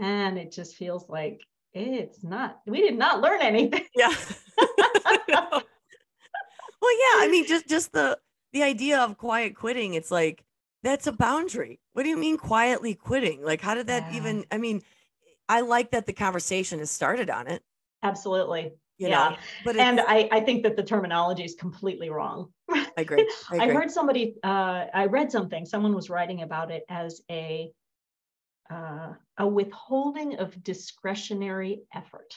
and 0.00 0.38
it 0.38 0.52
just 0.52 0.76
feels 0.76 1.08
like 1.08 1.40
it's 1.74 2.22
not 2.22 2.60
we 2.66 2.80
did 2.80 2.98
not 2.98 3.20
learn 3.20 3.40
anything. 3.40 3.84
Yeah. 3.94 4.14
Well 6.82 6.90
yeah 6.90 7.24
i 7.24 7.28
mean 7.30 7.46
just 7.46 7.68
just 7.68 7.92
the 7.92 8.18
the 8.52 8.64
idea 8.64 8.98
of 8.98 9.16
quiet 9.16 9.54
quitting 9.54 9.94
it's 9.94 10.10
like 10.10 10.44
that's 10.82 11.06
a 11.06 11.12
boundary. 11.12 11.78
What 11.92 12.02
do 12.02 12.08
you 12.08 12.16
mean 12.16 12.36
quietly 12.36 12.94
quitting? 12.96 13.40
Like 13.44 13.60
how 13.60 13.74
did 13.74 13.86
that 13.86 14.10
yeah. 14.10 14.16
even 14.18 14.44
i 14.50 14.58
mean 14.58 14.82
i 15.48 15.60
like 15.60 15.92
that 15.92 16.06
the 16.06 16.12
conversation 16.12 16.80
has 16.80 16.90
started 16.90 17.30
on 17.30 17.46
it. 17.46 17.62
Absolutely. 18.02 18.72
You 18.98 19.08
yeah. 19.08 19.30
know? 19.30 19.36
but 19.64 19.76
and 19.76 20.00
I, 20.00 20.28
I 20.32 20.40
think 20.40 20.64
that 20.64 20.76
the 20.76 20.82
terminology 20.82 21.44
is 21.44 21.54
completely 21.54 22.10
wrong. 22.10 22.52
I 22.68 22.86
agree. 22.96 23.30
I 23.50 23.56
agree. 23.56 23.70
i 23.70 23.72
heard 23.72 23.90
somebody 23.90 24.34
uh, 24.42 24.86
i 24.92 25.06
read 25.06 25.30
something 25.30 25.64
someone 25.64 25.94
was 25.94 26.10
writing 26.10 26.42
about 26.42 26.72
it 26.72 26.82
as 26.88 27.20
a 27.30 27.70
uh, 28.72 29.14
a 29.38 29.46
withholding 29.46 30.36
of 30.36 30.62
discretionary 30.62 31.82
effort. 31.94 32.34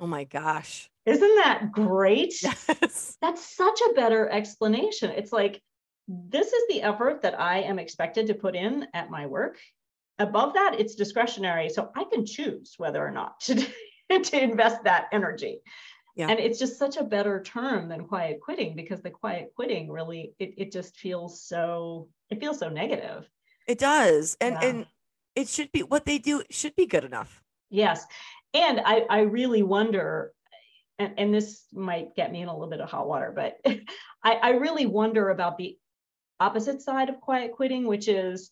Oh 0.00 0.06
my 0.06 0.24
gosh. 0.24 0.90
Isn't 1.06 1.36
that 1.36 1.72
great? 1.72 2.34
Yes. 2.42 3.16
That's 3.22 3.56
such 3.56 3.80
a 3.80 3.94
better 3.94 4.28
explanation. 4.30 5.10
It's 5.10 5.32
like, 5.32 5.60
this 6.08 6.52
is 6.52 6.62
the 6.68 6.82
effort 6.82 7.22
that 7.22 7.38
I 7.40 7.58
am 7.60 7.78
expected 7.78 8.26
to 8.28 8.34
put 8.34 8.56
in 8.56 8.86
at 8.94 9.10
my 9.10 9.26
work. 9.26 9.58
Above 10.18 10.54
that, 10.54 10.76
it's 10.78 10.94
discretionary. 10.94 11.68
So 11.68 11.90
I 11.96 12.04
can 12.04 12.24
choose 12.26 12.74
whether 12.78 13.04
or 13.04 13.10
not 13.10 13.40
to, 13.40 13.66
to 14.22 14.42
invest 14.42 14.84
that 14.84 15.06
energy. 15.12 15.60
Yeah. 16.16 16.28
And 16.28 16.38
it's 16.38 16.58
just 16.58 16.78
such 16.78 16.96
a 16.96 17.04
better 17.04 17.42
term 17.42 17.88
than 17.88 18.04
quiet 18.04 18.40
quitting 18.40 18.76
because 18.76 19.00
the 19.00 19.10
quiet 19.10 19.52
quitting 19.56 19.90
really, 19.90 20.34
it, 20.38 20.54
it 20.58 20.72
just 20.72 20.96
feels 20.96 21.42
so 21.42 22.08
it 22.30 22.40
feels 22.40 22.58
so 22.58 22.68
negative. 22.68 23.28
It 23.66 23.78
does. 23.78 24.36
And 24.40 24.56
Yeah. 24.60 24.68
and 24.68 24.86
it 25.34 25.48
should 25.48 25.72
be 25.72 25.82
what 25.82 26.04
they 26.04 26.18
do 26.18 26.42
should 26.50 26.74
be 26.76 26.86
good 26.86 27.04
enough. 27.04 27.42
Yes. 27.70 28.04
And 28.54 28.80
I, 28.84 29.06
I 29.08 29.20
really 29.20 29.62
wonder, 29.62 30.32
and, 30.98 31.14
and 31.16 31.34
this 31.34 31.64
might 31.72 32.14
get 32.14 32.30
me 32.30 32.42
in 32.42 32.48
a 32.48 32.52
little 32.52 32.68
bit 32.68 32.80
of 32.80 32.90
hot 32.90 33.08
water, 33.08 33.32
but 33.34 33.56
I, 34.24 34.34
I 34.34 34.50
really 34.50 34.86
wonder 34.86 35.30
about 35.30 35.56
the 35.56 35.78
opposite 36.38 36.82
side 36.82 37.08
of 37.08 37.20
quiet 37.20 37.52
quitting, 37.52 37.86
which 37.86 38.08
is 38.08 38.50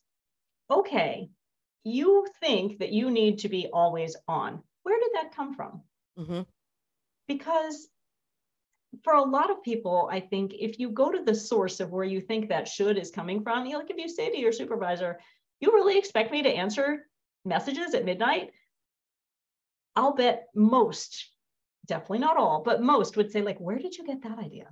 okay, 0.71 1.29
you 1.85 2.27
think 2.41 2.79
that 2.79 2.93
you 2.93 3.11
need 3.11 3.41
to 3.41 3.49
be 3.49 3.69
always 3.73 4.17
on. 4.29 4.63
Where 4.85 4.99
did 4.99 5.11
that 5.15 5.35
come 5.35 5.55
from? 5.55 5.83
Mhm. 6.19 6.47
Because 7.27 7.89
for 9.05 9.15
a 9.15 9.23
lot 9.23 9.51
of 9.51 9.63
people, 9.63 10.09
I 10.11 10.21
think 10.21 10.53
if 10.59 10.79
you 10.79 10.91
go 10.91 11.11
to 11.11 11.23
the 11.23 11.35
source 11.35 11.81
of 11.81 11.91
where 11.91 12.05
you 12.05 12.21
think 12.21 12.49
that 12.49 12.69
should 12.69 12.99
is 12.99 13.11
coming 13.11 13.43
from, 13.43 13.67
you 13.67 13.73
know, 13.73 13.79
like 13.79 13.91
if 13.91 13.97
you 13.97 14.09
say 14.09 14.31
to 14.31 14.39
your 14.39 14.53
supervisor, 14.53 15.19
you 15.61 15.73
really 15.73 15.99
expect 15.99 16.33
me 16.33 16.43
to 16.43 16.49
answer 16.49 17.07
messages 17.45 17.95
at 17.95 18.05
midnight? 18.05 18.51
I'll 19.97 20.15
bet 20.15 20.49
most, 20.55 21.29
definitely 21.87 22.21
not 22.21 22.37
all, 22.37 22.63
but 22.63 22.83
most 22.83 23.17
would 23.17 23.31
say, 23.31 23.43
like, 23.43 23.59
where 23.59 23.79
did 23.79 23.97
you 23.97 24.05
get 24.05 24.23
that 24.23 24.39
idea? 24.39 24.69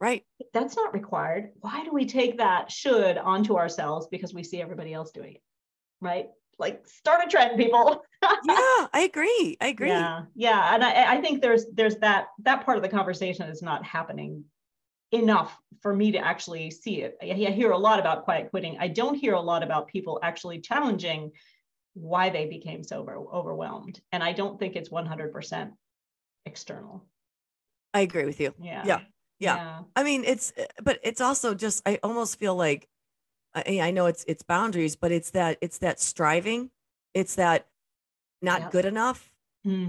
Right. 0.00 0.24
That's 0.52 0.76
not 0.76 0.94
required. 0.94 1.50
Why 1.60 1.84
do 1.84 1.92
we 1.92 2.06
take 2.06 2.38
that 2.38 2.70
should 2.70 3.18
onto 3.18 3.56
ourselves 3.56 4.06
because 4.10 4.32
we 4.32 4.44
see 4.44 4.62
everybody 4.62 4.94
else 4.94 5.10
doing 5.10 5.34
it? 5.34 5.42
Right? 6.00 6.28
Like 6.58 6.86
start 6.86 7.24
a 7.26 7.28
trend, 7.28 7.58
people. 7.58 8.02
Yeah, 8.44 8.86
I 8.92 9.08
agree. 9.08 9.56
I 9.60 9.68
agree. 9.68 9.88
Yeah, 9.88 10.22
yeah, 10.34 10.74
and 10.74 10.82
I, 10.82 11.14
I 11.14 11.20
think 11.20 11.40
there's 11.40 11.66
there's 11.72 11.96
that 11.98 12.28
that 12.40 12.64
part 12.64 12.76
of 12.76 12.82
the 12.82 12.88
conversation 12.88 13.48
is 13.48 13.62
not 13.62 13.84
happening 13.84 14.44
enough 15.12 15.58
for 15.80 15.94
me 15.94 16.12
to 16.12 16.18
actually 16.18 16.70
see 16.70 17.02
it. 17.02 17.16
I, 17.22 17.26
I 17.30 17.50
hear 17.52 17.70
a 17.70 17.78
lot 17.78 18.00
about 18.00 18.24
quiet 18.24 18.50
quitting. 18.50 18.76
I 18.78 18.88
don't 18.88 19.14
hear 19.14 19.34
a 19.34 19.40
lot 19.40 19.62
about 19.62 19.88
people 19.88 20.18
actually 20.22 20.60
challenging 20.60 21.32
why 21.94 22.30
they 22.30 22.46
became 22.46 22.84
so 22.84 23.00
over, 23.00 23.16
overwhelmed, 23.16 24.00
and 24.12 24.22
I 24.22 24.32
don't 24.32 24.58
think 24.58 24.76
it's 24.76 24.90
100% 24.90 25.72
external. 26.46 27.06
I 27.94 28.00
agree 28.00 28.24
with 28.26 28.40
you. 28.40 28.54
Yeah. 28.60 28.84
Yeah, 28.84 29.00
yeah. 29.38 29.82
I 29.96 30.02
mean, 30.04 30.24
it's 30.24 30.52
but 30.82 31.00
it's 31.02 31.20
also 31.20 31.54
just 31.54 31.82
I 31.86 31.98
almost 32.02 32.38
feel 32.38 32.54
like 32.54 32.88
I, 33.54 33.80
I 33.82 33.90
know 33.90 34.06
it's 34.06 34.24
it's 34.28 34.42
boundaries, 34.42 34.96
but 34.96 35.12
it's 35.12 35.30
that 35.32 35.58
it's 35.60 35.78
that 35.78 36.00
striving, 36.00 36.70
it's 37.14 37.34
that 37.36 37.66
not 38.42 38.62
Yep. 38.62 38.72
good 38.72 38.84
enough. 38.84 39.32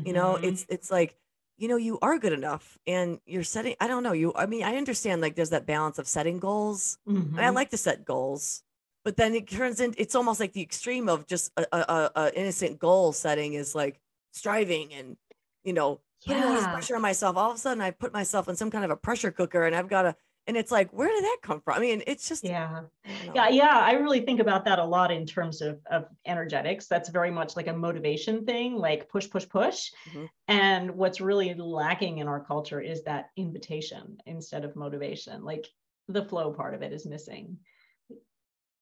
You 0.05 0.13
know, 0.13 0.35
Mhm. 0.35 0.43
it's 0.43 0.65
it's 0.69 0.91
like 0.91 1.17
you 1.59 1.67
know 1.67 1.77
you 1.77 1.99
are 2.01 2.17
good 2.19 2.33
enough, 2.33 2.77
and 2.87 3.19
you're 3.25 3.43
setting. 3.43 3.75
I 3.79 3.87
don't 3.87 4.03
know 4.03 4.13
you. 4.13 4.33
I 4.35 4.45
mean, 4.47 4.63
I 4.63 4.77
understand 4.77 5.21
like 5.21 5.35
there's 5.35 5.51
that 5.51 5.65
balance 5.65 5.99
of 5.99 6.07
setting 6.07 6.39
goals. 6.39 6.97
And 7.37 7.45
I 7.45 7.49
Mhm. 7.49 7.55
like 7.55 7.69
to 7.71 7.77
set 7.77 8.03
goals, 8.05 8.63
but 9.05 9.15
then 9.17 9.33
it 9.35 9.47
turns 9.49 9.79
in. 9.79 9.93
It's 9.97 10.15
almost 10.15 10.39
like 10.41 10.53
the 10.53 10.61
extreme 10.61 11.07
of 11.09 11.25
just 11.27 11.51
a, 11.57 11.65
a, 11.71 11.77
a, 11.79 12.11
a 12.25 12.39
innocent 12.39 12.79
goal 12.79 13.13
setting 13.13 13.53
is 13.53 13.75
like 13.75 14.01
striving 14.33 14.93
and 14.93 15.17
you 15.63 15.73
know 15.73 16.01
putting 16.25 16.43
all 16.45 16.53
this 16.53 16.67
pressure 16.67 16.95
on 16.95 17.01
myself. 17.01 17.37
All 17.37 17.49
of 17.51 17.55
a 17.55 17.59
sudden, 17.59 17.81
I 17.81 17.91
put 17.91 18.13
myself 18.13 18.47
in 18.49 18.55
some 18.55 18.71
kind 18.71 18.83
of 18.85 18.91
a 18.91 18.97
pressure 18.97 19.31
cooker, 19.31 19.65
and 19.65 19.75
I've 19.75 19.87
got 19.89 20.03
to. 20.03 20.15
And 20.49 20.57
it's 20.57 20.71
like, 20.71 20.91
where 20.91 21.07
did 21.07 21.23
that 21.23 21.37
come 21.43 21.61
from? 21.61 21.77
I 21.77 21.79
mean, 21.79 22.01
it's 22.07 22.27
just 22.27 22.43
Yeah. 22.43 22.81
Know. 23.05 23.33
Yeah, 23.35 23.49
yeah, 23.49 23.77
I 23.77 23.91
really 23.91 24.21
think 24.21 24.39
about 24.39 24.65
that 24.65 24.79
a 24.79 24.83
lot 24.83 25.11
in 25.11 25.27
terms 25.27 25.61
of, 25.61 25.79
of 25.91 26.07
energetics. 26.25 26.87
That's 26.87 27.09
very 27.09 27.29
much 27.29 27.55
like 27.55 27.67
a 27.67 27.73
motivation 27.73 28.47
thing, 28.47 28.75
like 28.75 29.09
push, 29.09 29.29
push, 29.29 29.47
push. 29.47 29.91
Mhm. 30.09 30.27
And 30.47 30.95
what's 30.95 31.21
really 31.21 31.53
lacking 31.53 32.17
in 32.17 32.27
our 32.27 32.43
culture 32.43 32.81
is 32.81 33.03
that 33.03 33.29
invitation 33.37 34.17
instead 34.25 34.65
of 34.65 34.75
motivation. 34.75 35.45
Like 35.45 35.67
the 36.07 36.25
flow 36.25 36.51
part 36.51 36.73
of 36.73 36.81
it 36.81 36.93
is 36.93 37.05
missing. 37.05 37.59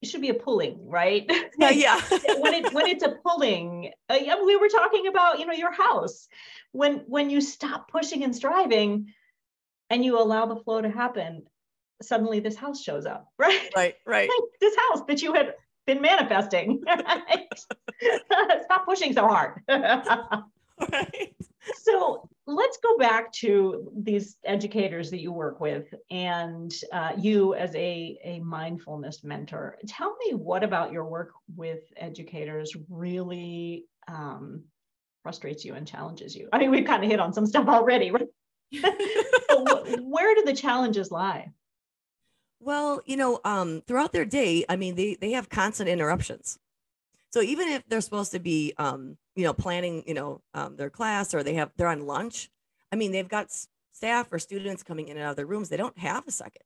It 0.02 0.08
should 0.08 0.22
be 0.22 0.30
a 0.30 0.36
pulling, 0.36 0.88
right? 0.88 1.30
Yeah, 1.60 1.72
yeah. 1.72 2.02
when 2.38 2.54
it 2.54 2.74
when 2.74 2.88
it's 2.88 3.04
a 3.04 3.18
pulling, 3.26 3.92
uh, 4.10 4.20
yeah, 4.22 4.42
we 4.42 4.56
were 4.56 4.70
talking 4.70 5.08
about 5.08 5.40
you 5.40 5.46
know 5.46 5.52
your 5.54 5.74
house. 5.74 6.30
When 6.72 7.00
when 7.08 7.30
you 7.30 7.42
stop 7.42 7.92
pushing 7.92 8.24
and 8.24 8.34
striving, 8.34 9.14
and 9.90 10.04
you 10.04 10.20
allow 10.20 10.46
the 10.46 10.58
flow 10.64 10.82
to 10.82 10.90
happen, 10.90 11.44
suddenly 12.02 12.40
this 12.40 12.56
house 12.56 12.82
shows 12.82 13.06
up, 13.06 13.28
right? 13.38 13.70
right, 13.76 13.96
right. 14.06 14.30
this 14.60 14.76
house 14.90 15.02
that 15.08 15.22
you 15.22 15.34
had 15.34 15.54
been 15.86 16.02
manifesting. 16.02 16.84
Stop 18.66 18.86
pushing 18.86 19.14
so 19.14 19.28
hard. 19.28 19.62
right. 19.68 21.36
so 21.76 22.30
let's 22.46 22.78
go 22.78 22.98
back 22.98 23.32
to 23.34 23.92
these 23.96 24.38
educators 24.46 25.12
that 25.12 25.20
you 25.20 25.32
work 25.32 25.60
with 25.60 25.94
and 26.10 26.74
uh, 26.94 27.12
you 27.18 27.54
as 27.56 27.76
a, 27.76 28.18
a 28.24 28.40
mindfulness 28.40 29.24
mentor. 29.24 29.78
Tell 29.88 30.16
me 30.26 30.34
what 30.34 30.64
about 30.64 30.92
your 30.92 31.06
work 31.06 31.32
with 31.56 31.82
educators 31.98 32.74
really 32.90 33.86
um, 34.08 34.64
frustrates 35.24 35.66
you 35.66 35.74
and 35.74 35.86
challenges 35.86 36.36
you? 36.36 36.48
I 36.54 36.60
mean, 36.60 36.72
we've 36.72 36.86
kind 36.86 37.04
of 37.04 37.10
hit 37.10 37.20
on 37.20 37.34
some 37.34 37.46
stuff 37.46 37.68
already, 37.68 38.12
right? 38.12 38.28
Where 38.72 40.36
do 40.36 40.44
the 40.46 40.56
challenges 40.56 41.12
lie? 41.12 41.52
Well, 42.60 43.02
you 43.06 43.18
know, 43.18 43.40
um, 43.44 43.82
throughout 43.82 44.14
their 44.14 44.26
day, 44.26 44.66
I 44.68 44.76
mean, 44.76 44.96
they 44.96 45.16
they 45.16 45.32
have 45.32 45.50
constant 45.50 45.90
interruptions. 45.90 46.58
So 47.32 47.42
even 47.42 47.68
if 47.70 47.88
they're 47.88 48.02
supposed 48.02 48.32
to 48.34 48.40
be, 48.40 48.74
um, 48.78 49.18
you 49.36 49.44
know, 49.44 49.54
planning, 49.54 50.04
you 50.08 50.14
know, 50.16 50.42
um, 50.54 50.78
their 50.78 50.90
class 50.90 51.34
or 51.34 51.44
they 51.44 51.56
have 51.56 51.72
they're 51.78 51.88
on 51.90 52.08
lunch, 52.08 52.50
I 52.92 52.98
mean, 52.98 53.12
they've 53.12 53.28
got 53.30 53.46
s- 53.48 53.70
staff 53.94 54.32
or 54.32 54.40
students 54.40 54.84
coming 54.84 55.10
in 55.10 55.18
and 55.18 55.26
out 55.26 55.32
of 55.32 55.36
their 55.38 55.46
rooms. 55.48 55.70
They 55.70 55.78
don't 55.78 55.98
have 56.00 56.28
a 56.28 56.32
second. 56.32 56.64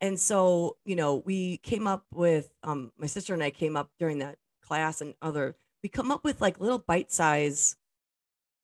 And 0.00 0.20
so, 0.20 0.78
you 0.84 0.96
know, 0.96 1.16
we 1.16 1.58
came 1.58 1.86
up 1.86 2.06
with 2.12 2.52
um, 2.64 2.92
my 2.98 3.06
sister 3.06 3.34
and 3.34 3.42
I 3.42 3.50
came 3.50 3.76
up 3.76 3.90
during 3.98 4.18
that 4.20 4.38
class 4.62 5.00
and 5.00 5.14
other. 5.22 5.56
We 5.82 5.88
come 5.90 6.10
up 6.12 6.24
with 6.24 6.40
like 6.40 6.60
little 6.60 6.78
bite 6.80 7.12
size 7.12 7.76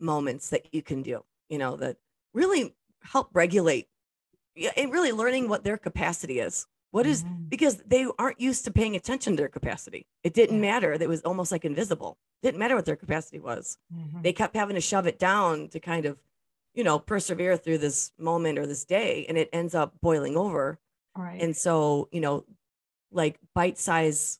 moments 0.01 0.51
that 0.51 0.75
you 0.75 0.83
can 0.83 1.03
do, 1.03 1.25
you 1.48 1.59
know, 1.59 1.77
that 1.77 1.98
really 2.35 2.75
help 3.03 3.31
regulate 3.35 3.88
and 4.77 4.93
really 4.93 5.12
learning 5.12 5.49
what 5.49 5.65
their 5.65 5.77
capacity 5.79 6.38
is. 6.41 6.67
What 6.91 7.07
is 7.07 7.25
Mhm. 7.25 7.49
because 7.49 7.77
they 7.87 8.07
aren't 8.19 8.38
used 8.41 8.65
to 8.67 8.71
paying 8.71 8.95
attention 8.97 9.33
to 9.35 9.37
their 9.38 9.49
capacity. 9.49 10.07
It 10.23 10.35
didn't 10.35 10.61
matter. 10.61 10.99
That 10.99 11.09
was 11.09 11.23
almost 11.23 11.51
like 11.51 11.65
invisible. 11.65 12.19
It 12.43 12.47
Didn't 12.49 12.59
matter 12.59 12.75
what 12.77 12.85
their 12.85 12.97
capacity 12.97 13.38
was. 13.38 13.79
Mhm. 13.95 14.23
They 14.23 14.33
kept 14.35 14.55
having 14.55 14.75
to 14.75 14.81
shove 14.81 15.07
it 15.07 15.19
down 15.19 15.69
to 15.71 15.81
kind 15.81 16.05
of, 16.05 16.19
you 16.75 16.85
know, 16.85 16.99
persevere 16.99 17.57
through 17.57 17.79
this 17.79 18.12
moment 18.19 18.59
or 18.59 18.67
this 18.67 18.85
day, 18.85 19.25
and 19.27 19.38
it 19.38 19.49
ends 19.55 19.75
up 19.75 20.01
boiling 20.03 20.37
over. 20.37 20.79
Right. 21.17 21.41
And 21.41 21.57
so, 21.57 22.09
you 22.12 22.21
know, 22.21 22.45
like 23.11 23.38
bite 23.55 23.79
size 23.79 24.38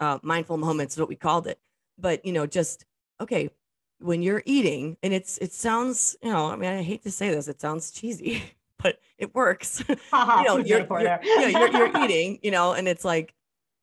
uh, 0.00 0.18
mindful 0.22 0.56
moments 0.58 0.94
is 0.94 1.00
what 1.00 1.08
we 1.08 1.16
called 1.16 1.46
it. 1.46 1.58
But 1.98 2.24
you 2.24 2.32
know, 2.32 2.46
just 2.46 2.84
okay 3.20 3.50
when 3.98 4.22
you're 4.22 4.42
eating, 4.46 4.96
and 5.02 5.12
it's 5.12 5.38
it 5.38 5.52
sounds, 5.52 6.16
you 6.22 6.30
know, 6.30 6.50
I 6.50 6.56
mean, 6.56 6.70
I 6.70 6.82
hate 6.82 7.02
to 7.02 7.10
say 7.10 7.30
this, 7.30 7.48
it 7.48 7.60
sounds 7.60 7.90
cheesy, 7.90 8.42
but 8.78 8.98
it 9.18 9.34
works. 9.34 9.82
You 10.12 10.44
know, 10.44 10.56
you're, 10.58 10.86
you're, 10.90 11.18
you're, 11.22 11.70
you're 11.72 11.96
eating, 12.04 12.38
you 12.42 12.50
know, 12.50 12.72
and 12.72 12.88
it's 12.88 13.04
like, 13.04 13.34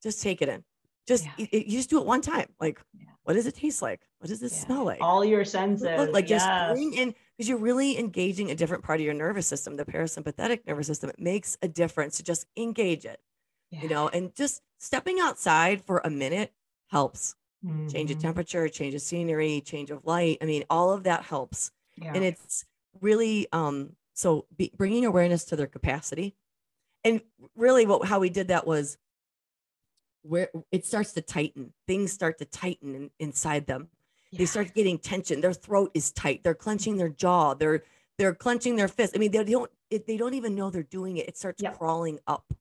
just 0.04 0.22
take 0.22 0.42
it 0.42 0.50
in. 0.50 0.64
Just 1.08 1.26
Yeah. 1.26 1.46
it, 1.52 1.68
you 1.68 1.78
just 1.78 1.90
do 1.90 2.00
it 2.00 2.06
one 2.06 2.22
time. 2.22 2.54
Like, 2.60 2.82
Yeah. 2.94 3.06
what 3.24 3.34
does 3.34 3.46
it 3.48 3.56
taste 3.56 3.82
like? 3.82 4.08
What 4.20 4.30
does 4.30 4.42
it 4.42 4.52
Yeah. 4.52 4.58
smell 4.58 4.86
like? 4.86 5.02
All 5.02 5.24
your 5.26 5.44
Look, 5.44 5.52
senses. 5.52 6.14
like 6.14 6.26
just 6.28 6.52
bring 6.68 6.94
in 6.94 7.14
because 7.38 7.50
you're 7.50 7.58
really 7.58 7.98
engaging 8.00 8.50
a 8.52 8.56
different 8.56 8.84
part 8.84 9.00
of 9.00 9.06
your 9.06 9.14
nervous 9.14 9.48
system, 9.48 9.76
the 9.76 9.86
parasympathetic 9.86 10.66
nervous 10.66 10.88
system. 10.88 11.10
It 11.10 11.20
makes 11.20 11.58
a 11.62 11.68
difference 11.68 12.18
to 12.18 12.24
just 12.24 12.48
engage 12.58 13.06
it, 13.06 13.20
you 13.82 13.90
know, 13.90 14.08
and 14.10 14.34
just 14.36 14.62
stepping 14.80 15.20
outside 15.20 15.84
for 15.84 16.02
a 16.04 16.10
minute 16.10 16.54
helps. 16.88 17.36
Change 17.88 18.12
of 18.12 18.18
Mhm. 18.18 18.22
temperature, 18.22 18.68
change 18.70 18.96
of 18.96 19.02
scenery, 19.02 19.62
change 19.62 19.92
of 19.92 20.06
light. 20.06 20.38
I 20.42 20.46
mean, 20.46 20.64
all 20.70 20.92
of 20.92 21.04
that 21.04 21.24
helps 21.24 21.72
and 22.14 22.24
it's 22.24 22.66
really 23.02 23.48
um 23.52 23.96
so 24.16 24.48
be, 24.58 24.72
bringing 24.76 25.06
awareness 25.06 25.46
to 25.46 25.56
their 25.56 25.68
capacity. 25.68 26.36
And 27.04 27.22
really 27.56 27.86
what 27.86 28.08
how 28.08 28.20
we 28.20 28.30
did 28.32 28.48
that 28.48 28.66
was 28.66 28.98
where 30.24 30.50
it 30.72 30.86
starts 30.86 31.14
to 31.14 31.22
tighten. 31.22 31.74
Things 31.88 32.12
start 32.12 32.40
to 32.40 32.46
tighten 32.46 32.96
in, 32.96 33.12
inside 33.20 33.68
them. 33.68 33.90
They 34.38 34.46
start 34.46 34.74
getting 34.74 34.98
tension. 34.98 35.40
Their 35.40 35.54
throat 35.54 35.92
is 35.94 36.12
tight. 36.12 36.44
They're 36.44 36.56
clenching 36.56 36.98
their 36.98 37.08
jaw. 37.10 37.54
They're 37.54 37.84
they're 38.18 38.34
clenching 38.36 38.76
their 38.76 38.88
fist. 38.90 39.14
I 39.16 39.20
mean 39.20 39.32
they 39.32 39.44
don't 39.44 39.72
it, 39.90 40.08
they 40.08 40.18
don't 40.18 40.34
even 40.34 40.56
know 40.56 40.70
they're 40.70 40.84
doing 40.84 41.18
it. 41.18 41.30
It 41.30 41.38
starts 41.38 41.62
Yep. 41.62 41.78
crawling 41.78 42.20
up. 42.28 42.52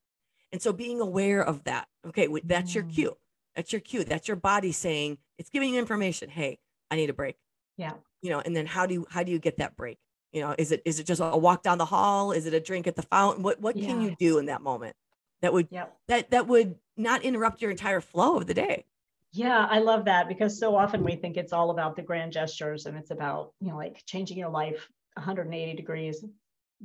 And 0.53 0.61
so 0.63 0.73
being 0.73 1.01
aware 1.01 1.43
of 1.43 1.65
that 1.65 1.89
okay 2.07 2.29
that's 2.45 2.75
your 2.75 2.85
Mm. 2.85 2.95
cue. 2.95 3.17
That's 3.57 3.73
your 3.73 3.81
cue. 3.81 4.05
That's 4.05 4.29
your 4.29 4.37
body 4.37 4.71
saying 4.73 5.19
it's 5.39 5.51
giving 5.51 5.73
you 5.75 5.79
information. 5.81 6.29
Hey 6.29 6.59
i 6.91 6.97
need 6.97 7.11
a 7.11 7.15
break. 7.15 7.37
Yeah. 7.77 7.95
you 8.23 8.31
know 8.31 8.41
and 8.41 8.55
then 8.55 8.67
how 8.67 8.87
do 8.87 8.95
you 8.95 9.07
how 9.11 9.23
do 9.25 9.33
you 9.33 9.39
get 9.41 9.57
that 9.59 9.75
break 9.77 9.99
you 10.35 10.41
know 10.43 10.55
is 10.59 10.73
it 10.73 10.83
is 10.85 11.01
it 11.01 11.07
just 11.07 11.21
a 11.23 11.37
walk 11.39 11.63
down 11.63 11.79
the 11.79 11.85
hall 11.87 12.33
is 12.33 12.47
it 12.47 12.55
a 12.55 12.61
drink 12.61 12.87
at 12.87 12.97
the 12.97 13.03
fountain 13.03 13.43
what 13.43 13.61
what 13.61 13.79
can 13.81 14.01
you 14.01 14.15
do 14.19 14.39
in 14.39 14.47
that 14.47 14.63
moment 14.63 14.97
that 15.43 15.53
would 15.53 15.69
Yep. 15.71 15.97
that 16.09 16.31
that 16.31 16.47
would 16.47 16.79
not 16.97 17.23
interrupt 17.23 17.63
your 17.63 17.71
entire 17.71 18.01
flow 18.01 18.37
of 18.39 18.47
the 18.47 18.55
day 18.55 18.85
Yeah, 19.33 19.67
I 19.69 19.81
love 19.81 20.05
that 20.05 20.29
because 20.29 20.59
so 20.59 20.77
often 20.77 21.03
we 21.03 21.17
think 21.17 21.37
it's 21.37 21.53
all 21.53 21.71
about 21.71 21.97
the 21.97 22.03
grand 22.03 22.33
gestures 22.33 22.87
and 22.87 22.97
it's 22.97 23.11
about, 23.11 23.53
you 23.61 23.69
know, 23.69 23.77
like 23.77 24.05
changing 24.07 24.39
your 24.39 24.51
life 24.51 24.89
180 25.15 25.75
degrees. 25.75 26.25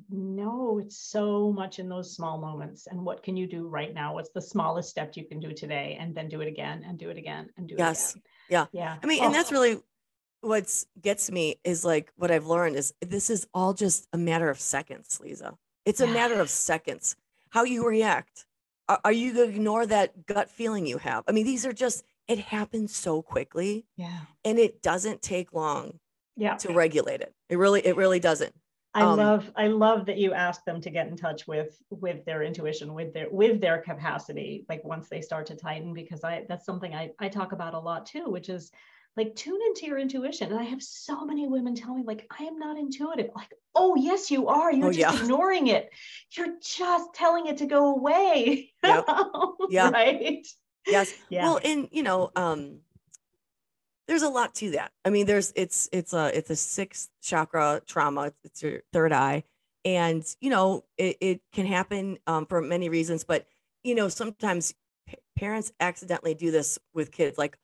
no, 0.10 0.80
it's 0.80 0.98
so 0.98 1.52
much 1.52 1.80
in 1.80 1.90
those 1.90 2.16
small 2.16 2.40
moments. 2.40 2.88
And 2.88 3.06
what 3.06 3.24
can 3.24 3.38
you 3.38 3.48
do 3.48 3.68
right 3.68 3.94
now? 3.94 4.14
What's 4.14 4.32
the 4.32 4.42
smallest 4.42 4.90
step 4.90 5.16
you 5.18 5.26
can 5.26 5.40
do 5.40 5.54
today? 5.54 5.98
And 6.00 6.16
then 6.16 6.30
do 6.30 6.42
it 6.42 6.48
again 6.48 6.84
and 6.88 6.98
do 6.98 7.10
it 7.10 7.18
again 7.18 7.50
and 7.58 7.68
do 7.68 7.76
Yes. 7.78 8.16
it 8.16 8.20
again. 8.20 8.24
Yes. 8.50 8.68
Yeah. 8.72 8.80
Yeah. 8.80 8.98
I 9.04 9.08
mean, 9.08 9.20
Oh, 9.22 9.26
and 9.26 9.34
that's 9.36 9.52
really 9.52 9.82
what's 10.41 10.86
gets 11.02 11.32
me 11.32 11.56
is 11.63 11.84
like 11.84 12.12
what 12.15 12.32
I've 12.32 12.47
learned 12.47 12.75
is 12.75 12.93
this 13.02 13.30
is 13.30 13.47
all 13.54 13.73
just 13.73 14.08
a 14.13 14.17
matter 14.17 14.49
of 14.49 14.60
seconds, 14.60 15.19
Liza. 15.21 15.56
It's 15.86 16.02
a 16.02 16.08
Yeah. 16.08 16.13
matter 16.13 16.39
of 16.39 16.49
seconds. 16.49 17.15
How 17.49 17.63
you 17.63 17.88
react. 17.88 18.45
Are, 18.88 18.99
are 19.04 19.12
you 19.12 19.34
going 19.34 19.49
to 19.49 19.56
ignore 19.56 19.86
that 19.86 20.25
gut 20.25 20.49
feeling 20.49 20.86
you 20.86 20.97
have? 20.99 21.23
I 21.28 21.32
mean, 21.32 21.45
these 21.45 21.65
are 21.65 21.73
just, 21.73 22.04
it 22.28 22.39
happens 22.39 22.95
so 22.95 23.21
quickly 23.21 23.86
yeah. 23.97 24.21
and 24.45 24.58
it 24.60 24.82
doesn't 24.82 25.21
take 25.21 25.54
long 25.54 25.99
Yeah. 26.36 26.56
to 26.58 26.73
regulate 26.73 27.21
it. 27.21 27.34
It 27.49 27.58
really, 27.58 27.86
it 27.86 27.95
really 27.95 28.19
doesn't. 28.19 28.54
I 28.95 29.04
Um, 29.04 29.17
love 29.17 29.52
I 29.56 29.67
love 29.67 30.08
that 30.08 30.17
you 30.17 30.34
ask 30.34 30.65
them 30.65 30.82
to 30.82 30.89
get 30.89 31.08
in 31.08 31.15
touch 31.15 31.45
with 31.47 31.80
with 31.91 32.25
their 32.25 32.41
intuition, 32.41 32.95
with 32.95 33.13
their 33.13 33.30
with 33.30 33.62
their 33.62 33.78
capacity, 33.84 34.65
like 34.67 34.84
once 34.84 35.10
they 35.10 35.21
start 35.21 35.45
to 35.47 35.56
tighten, 35.56 35.93
because 35.93 36.23
I 36.23 36.47
that's 36.49 36.65
something 36.65 36.95
I, 36.95 37.12
I 37.19 37.30
talk 37.30 37.52
about 37.52 37.75
a 37.75 37.80
lot 37.80 38.08
too, 38.08 38.25
which 38.32 38.49
is 38.49 38.71
like 39.20 39.36
tune 39.36 39.60
into 39.68 39.86
your 39.86 40.00
intuition. 40.00 40.50
And 40.50 40.60
I 40.60 40.64
have 40.64 40.82
so 40.82 41.26
many 41.26 41.46
women 41.46 41.76
tell 41.76 41.94
me, 41.94 42.04
like, 42.06 42.26
I 42.40 42.44
am 42.44 42.58
not 42.58 42.78
intuitive. 42.78 43.32
Like, 43.36 43.54
oh 43.76 43.96
yes, 43.98 44.32
you 44.32 44.48
are. 44.48 44.72
You're 44.72 44.88
Oh, 44.88 44.92
just 44.94 45.00
yeah. 45.00 45.14
ignoring 45.24 45.68
it. 45.68 45.90
You're 46.38 46.56
just 46.62 47.14
telling 47.14 47.48
it 47.48 47.58
to 47.58 47.66
go 47.66 47.96
away. 47.96 48.72
Yep. 48.84 49.06
Yeah. 49.70 49.90
right. 49.90 50.48
Yes. 50.88 51.14
Yeah. 51.30 51.44
Well, 51.44 51.60
and 51.66 51.90
you 51.92 52.02
know, 52.02 52.32
um, 52.38 52.80
there's 54.08 54.22
a 54.24 54.30
lot 54.30 54.56
to 54.56 54.72
that. 54.72 54.94
I 55.04 55.10
mean, 55.10 55.26
there's 55.26 55.52
it's 55.56 55.90
it's 55.92 56.14
a 56.14 56.36
it's 56.36 56.50
a 56.50 56.56
sixth 56.56 57.10
chakra 57.22 57.82
trauma. 57.86 58.32
It's, 58.46 58.64
your 58.64 58.80
third 58.94 59.12
eye, 59.12 59.44
and 59.84 60.24
you 60.40 60.50
know, 60.50 60.86
it, 60.98 61.18
it 61.20 61.42
can 61.52 61.66
happen 61.66 62.20
um, 62.26 62.46
for 62.46 62.62
many 62.62 62.88
reasons. 62.88 63.26
But 63.26 63.46
you 63.84 63.96
know, 63.96 64.08
sometimes 64.08 64.74
pa- 65.08 65.18
parents 65.36 65.74
accidentally 65.82 66.34
do 66.36 66.52
this 66.52 66.80
with 66.94 67.12
kids, 67.12 67.38
like 67.38 67.58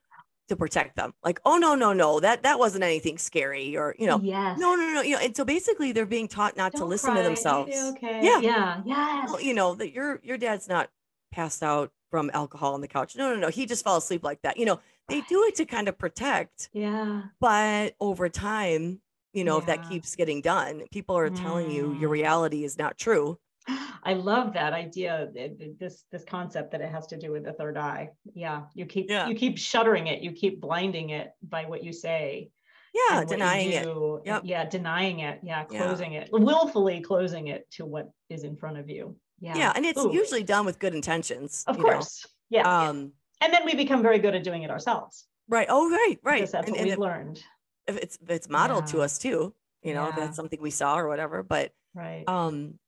to 0.49 0.55
protect 0.55 0.95
them. 0.95 1.13
Like, 1.23 1.39
oh 1.45 1.57
no, 1.57 1.75
no, 1.75 1.93
no, 1.93 2.19
that 2.19 2.43
that 2.43 2.59
wasn't 2.59 2.83
anything 2.83 3.17
scary, 3.17 3.75
or 3.75 3.95
you 3.97 4.07
know, 4.07 4.19
yes. 4.21 4.59
no, 4.59 4.75
no, 4.75 4.93
no, 4.93 5.01
you 5.01 5.13
know. 5.15 5.21
And 5.21 5.35
so 5.35 5.43
basically, 5.45 5.91
they're 5.91 6.05
being 6.05 6.27
taught 6.27 6.55
not 6.57 6.71
to 6.73 6.79
Don't 6.79 6.89
listen 6.89 7.11
cry. 7.11 7.21
to 7.21 7.23
themselves. 7.23 7.71
Okay. 7.75 8.21
Yeah. 8.23 8.39
Yeah. 8.39 8.81
Yes. 8.85 9.29
Well, 9.31 9.41
you 9.41 9.53
know 9.53 9.75
that 9.75 9.91
your 9.91 10.19
your 10.23 10.37
dad's 10.37 10.67
not 10.67 10.89
passed 11.31 11.63
out 11.63 11.91
from 12.11 12.29
alcohol 12.33 12.73
on 12.75 12.81
the 12.81 12.87
couch. 12.87 13.15
No, 13.15 13.33
no, 13.33 13.39
no. 13.39 13.49
He 13.49 13.65
just 13.65 13.83
fell 13.83 13.97
asleep 13.97 14.23
like 14.23 14.41
that. 14.43 14.57
You 14.57 14.65
know, 14.65 14.79
they 15.09 15.21
do 15.21 15.43
it 15.45 15.55
to 15.55 15.65
kind 15.65 15.87
of 15.89 15.97
protect, 15.97 16.69
Yeah. 16.71 17.23
but 17.41 17.95
over 17.99 18.29
time, 18.29 19.01
you 19.33 19.43
know, 19.43 19.57
if 19.57 19.65
that 19.65 19.89
keeps 19.89 20.15
getting 20.15 20.39
done, 20.41 20.83
people 20.91 21.17
are 21.17 21.29
telling 21.29 21.69
you 21.71 21.93
your 21.99 22.09
Mm. 22.09 22.13
reality 22.13 22.63
is 22.63 22.77
not 22.77 22.97
true. 22.97 23.37
I 23.67 24.13
love 24.13 24.53
that 24.53 24.73
idea. 24.73 25.29
th- 25.33 25.57
th- 25.57 25.77
This 25.79 26.05
this 26.11 26.23
concept 26.23 26.71
that 26.71 26.81
it 26.81 26.89
has 26.91 27.07
to 27.07 27.17
do 27.17 27.31
with 27.31 27.43
the 27.43 27.53
third 27.53 27.77
eye. 27.77 28.11
Yeah, 28.33 28.63
you 28.75 28.85
keep 28.85 29.09
Yeah. 29.09 29.27
you 29.27 29.35
keep 29.35 29.57
shuttering 29.57 30.07
it. 30.07 30.21
You 30.21 30.31
keep 30.31 30.61
blinding 30.61 31.09
it 31.09 31.31
by 31.41 31.65
what 31.65 31.83
you 31.83 31.91
say. 31.91 32.51
Yeah, 32.93 33.01
and 33.09 33.15
what 33.17 33.31
you 33.31 33.37
denying 33.37 33.71
it. 33.71 33.87
Yep. 34.25 34.41
Yeah, 34.45 34.65
denying 34.65 35.19
it. 35.19 35.39
Yeah, 35.43 35.65
Yeah. 35.69 35.83
closing 35.85 36.13
it, 36.13 36.29
willfully 36.31 37.01
closing 37.01 37.47
it 37.47 37.69
to 37.71 37.85
what 37.85 38.09
is 38.29 38.43
in 38.43 38.55
front 38.55 38.77
of 38.77 38.89
you. 38.89 39.17
Yeah. 39.39 39.57
Yeah, 39.57 39.73
and 39.75 39.85
it's 39.85 39.99
Ooh, 39.99 40.13
usually 40.13 40.43
done 40.43 40.65
with 40.65 40.79
good 40.79 40.95
intentions. 40.95 41.63
of 41.67 41.77
you 41.77 41.83
know. 41.83 41.89
course. 41.89 42.25
Yeah. 42.49 42.61
yeah. 42.61 42.89
Um, 42.89 43.11
And 43.41 43.51
then 43.53 43.65
we 43.65 43.75
become 43.75 44.01
very 44.01 44.19
good 44.19 44.33
at 44.35 44.43
doing 44.43 44.63
it 44.63 44.69
ourselves. 44.71 45.25
right. 45.49 45.67
Oh, 45.69 45.89
right, 45.89 46.17
right. 46.23 46.35
Because 46.37 46.51
that's 46.51 46.67
And, 46.67 46.75
what 46.75 46.79
and 46.81 46.89
we've 46.89 46.99
learned. 46.99 47.43
if 47.87 47.97
it's 47.97 48.17
it's 48.29 48.47
modeled 48.49 48.87
to 48.87 49.01
us 49.01 49.17
too, 49.17 49.53
you 49.81 49.93
know, 49.93 50.11
that's 50.15 50.35
something 50.37 50.61
we 50.61 50.71
saw 50.71 50.97
or 50.97 51.07
whatever. 51.07 51.43
But 51.43 51.73
Right. 51.93 52.23
um 52.27 52.79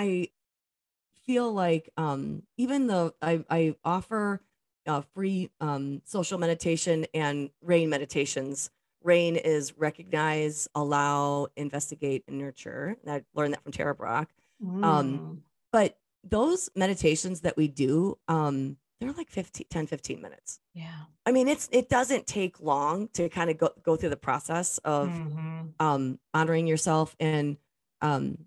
i 0.00 0.28
feel 1.26 1.52
like 1.52 1.90
um 1.96 2.42
even 2.56 2.86
though 2.86 3.12
i 3.22 3.44
i 3.50 3.74
offer 3.84 4.40
uh, 4.86 5.02
free 5.14 5.50
um 5.60 6.00
social 6.04 6.38
meditation 6.38 7.06
and 7.14 7.50
rain 7.62 7.88
meditations 7.90 8.70
rain 9.02 9.36
is 9.36 9.76
recognize 9.78 10.68
allow 10.74 11.46
investigate 11.56 12.24
and 12.26 12.38
nurture 12.38 12.96
and 13.02 13.12
i 13.12 13.22
learned 13.34 13.52
that 13.54 13.62
from 13.62 13.72
Tara 13.72 13.94
Brach 13.94 14.28
um, 14.62 15.06
Mm. 15.20 15.38
but 15.72 15.98
those 16.22 16.70
meditations 16.74 17.40
that 17.42 17.56
we 17.56 17.68
do 17.68 18.18
um 18.28 18.76
they're 19.00 19.12
like 19.12 19.30
15 19.30 19.66
10 19.70 19.86
15 19.86 20.20
minutes 20.20 20.60
yeah. 20.74 21.04
i 21.26 21.32
mean 21.32 21.48
it's 21.48 21.68
it 21.72 21.88
doesn't 21.88 22.26
take 22.26 22.60
long 22.60 23.08
to 23.14 23.28
kind 23.28 23.48
of 23.50 23.56
go, 23.58 23.70
go 23.82 23.96
through 23.96 24.10
the 24.10 24.16
process 24.28 24.78
of 24.78 25.08
Mhm. 25.08 25.72
um 25.78 26.18
honoring 26.34 26.66
yourself 26.66 27.16
and 27.20 27.56
um 28.02 28.46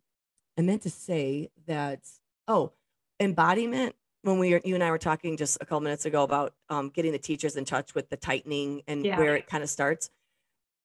i 0.57 0.61
meant 0.61 0.81
to 0.81 0.89
say 0.89 1.49
that 1.65 2.01
oh 2.47 2.71
embodiment 3.19 3.95
when 4.23 4.39
we 4.39 4.51
were 4.53 4.61
you 4.63 4.75
and 4.75 4.83
i 4.83 4.89
were 4.91 4.97
talking 4.97 5.37
just 5.37 5.57
a 5.61 5.65
couple 5.65 5.79
minutes 5.81 6.05
ago 6.05 6.23
about 6.23 6.53
um 6.69 6.89
getting 6.89 7.11
the 7.11 7.17
teachers 7.19 7.55
in 7.55 7.65
touch 7.65 7.93
with 7.95 8.09
the 8.09 8.17
tightening 8.17 8.81
and 8.87 9.05
Yeah. 9.05 9.17
where 9.17 9.35
it 9.35 9.47
kind 9.47 9.63
of 9.63 9.69
starts 9.69 10.09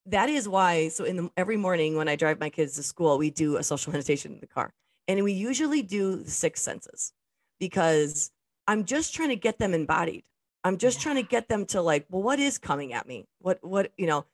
that 0.07 0.29
is 0.29 0.49
why 0.49 0.89
so 0.89 1.05
in 1.05 1.17
the 1.17 1.31
every 1.37 1.57
morning 1.57 1.97
when 1.97 2.09
i 2.09 2.17
drive 2.17 2.39
my 2.41 2.51
kids 2.51 2.75
to 2.77 2.83
school 2.83 3.19
we 3.19 3.31
do 3.31 3.57
a 3.57 3.63
social 3.63 3.93
meditation 3.97 4.33
in 4.33 4.41
the 4.41 4.47
car 4.47 4.73
and 5.07 5.23
we 5.25 5.33
usually 5.33 5.83
do 5.83 6.17
the 6.17 6.31
six 6.31 6.61
senses 6.63 7.13
because 7.61 8.31
i'm 8.67 8.85
just 8.85 9.15
trying 9.15 9.29
to 9.31 9.37
get 9.37 9.59
them 9.59 9.75
embodied 9.75 10.25
i'm 10.65 10.79
just 10.79 10.99
Yeah. 10.99 11.03
trying 11.05 11.17
to 11.17 11.29
get 11.29 11.49
them 11.49 11.67
to 11.67 11.83
like 11.83 12.07
well 12.11 12.23
what 12.23 12.39
is 12.39 12.59
coming 12.59 12.93
at 12.93 13.07
me 13.07 13.27
what 13.41 13.59
what 13.63 13.93
you 13.97 14.07
know 14.07 14.25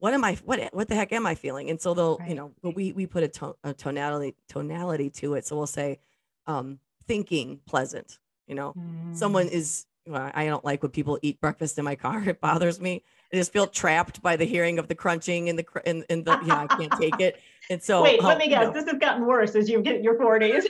what 0.00 0.12
am 0.12 0.24
i 0.24 0.34
what 0.44 0.58
what 0.74 0.88
the 0.88 0.94
heck 0.94 1.12
am 1.12 1.26
i 1.26 1.34
feeling 1.34 1.70
and 1.70 1.80
so 1.80 1.94
they'll 1.94 2.18
you 2.26 2.34
know 2.34 2.50
but 2.62 2.74
we 2.74 2.92
we 2.92 3.06
put 3.06 3.22
a, 3.22 3.28
to, 3.28 3.54
a 3.64 3.72
tonality 3.72 4.34
tonality 4.48 5.08
to 5.10 5.34
it 5.34 5.46
so 5.46 5.56
we'll 5.56 5.66
say 5.66 5.98
um 6.46 6.78
thinking 7.06 7.60
pleasant 7.66 8.18
you 8.48 8.54
know 8.54 8.74
someone 9.12 9.46
Mm. 9.46 9.52
is 9.52 9.86
well, 10.06 10.30
I 10.34 10.46
don't 10.46 10.64
like 10.64 10.82
when 10.82 10.90
people 10.90 11.18
eat 11.22 11.40
breakfast 11.40 11.78
in 11.78 11.84
my 11.84 11.94
car. 11.94 12.20
It 12.26 12.40
bothers 12.40 12.80
me. 12.80 13.04
I 13.32 13.36
just 13.36 13.52
feel 13.52 13.66
trapped 13.66 14.22
by 14.22 14.34
the 14.36 14.46
hearing 14.46 14.78
of 14.78 14.88
the 14.88 14.94
crunching 14.94 15.50
and 15.50 15.58
the 15.58 15.62
cr- 15.62 15.80
and, 15.84 16.04
and 16.08 16.24
the 16.24 16.38
yeah, 16.42 16.58
I 16.58 16.66
can't 16.68 16.92
take 16.98 17.20
it. 17.20 17.38
And 17.68 17.82
so 17.82 18.02
Wait, 18.08 18.18
um, 18.20 18.26
let 18.26 18.38
me 18.38 18.44
you 18.44 18.50
guess. 18.50 18.64
know, 18.64 18.72
This 18.72 18.86
has 18.86 18.98
gotten 18.98 19.26
worse 19.26 19.54
as 19.54 19.68
you 19.68 19.82
get 19.82 19.96
in 19.96 20.02
your 20.02 20.18
40s. 20.18 20.66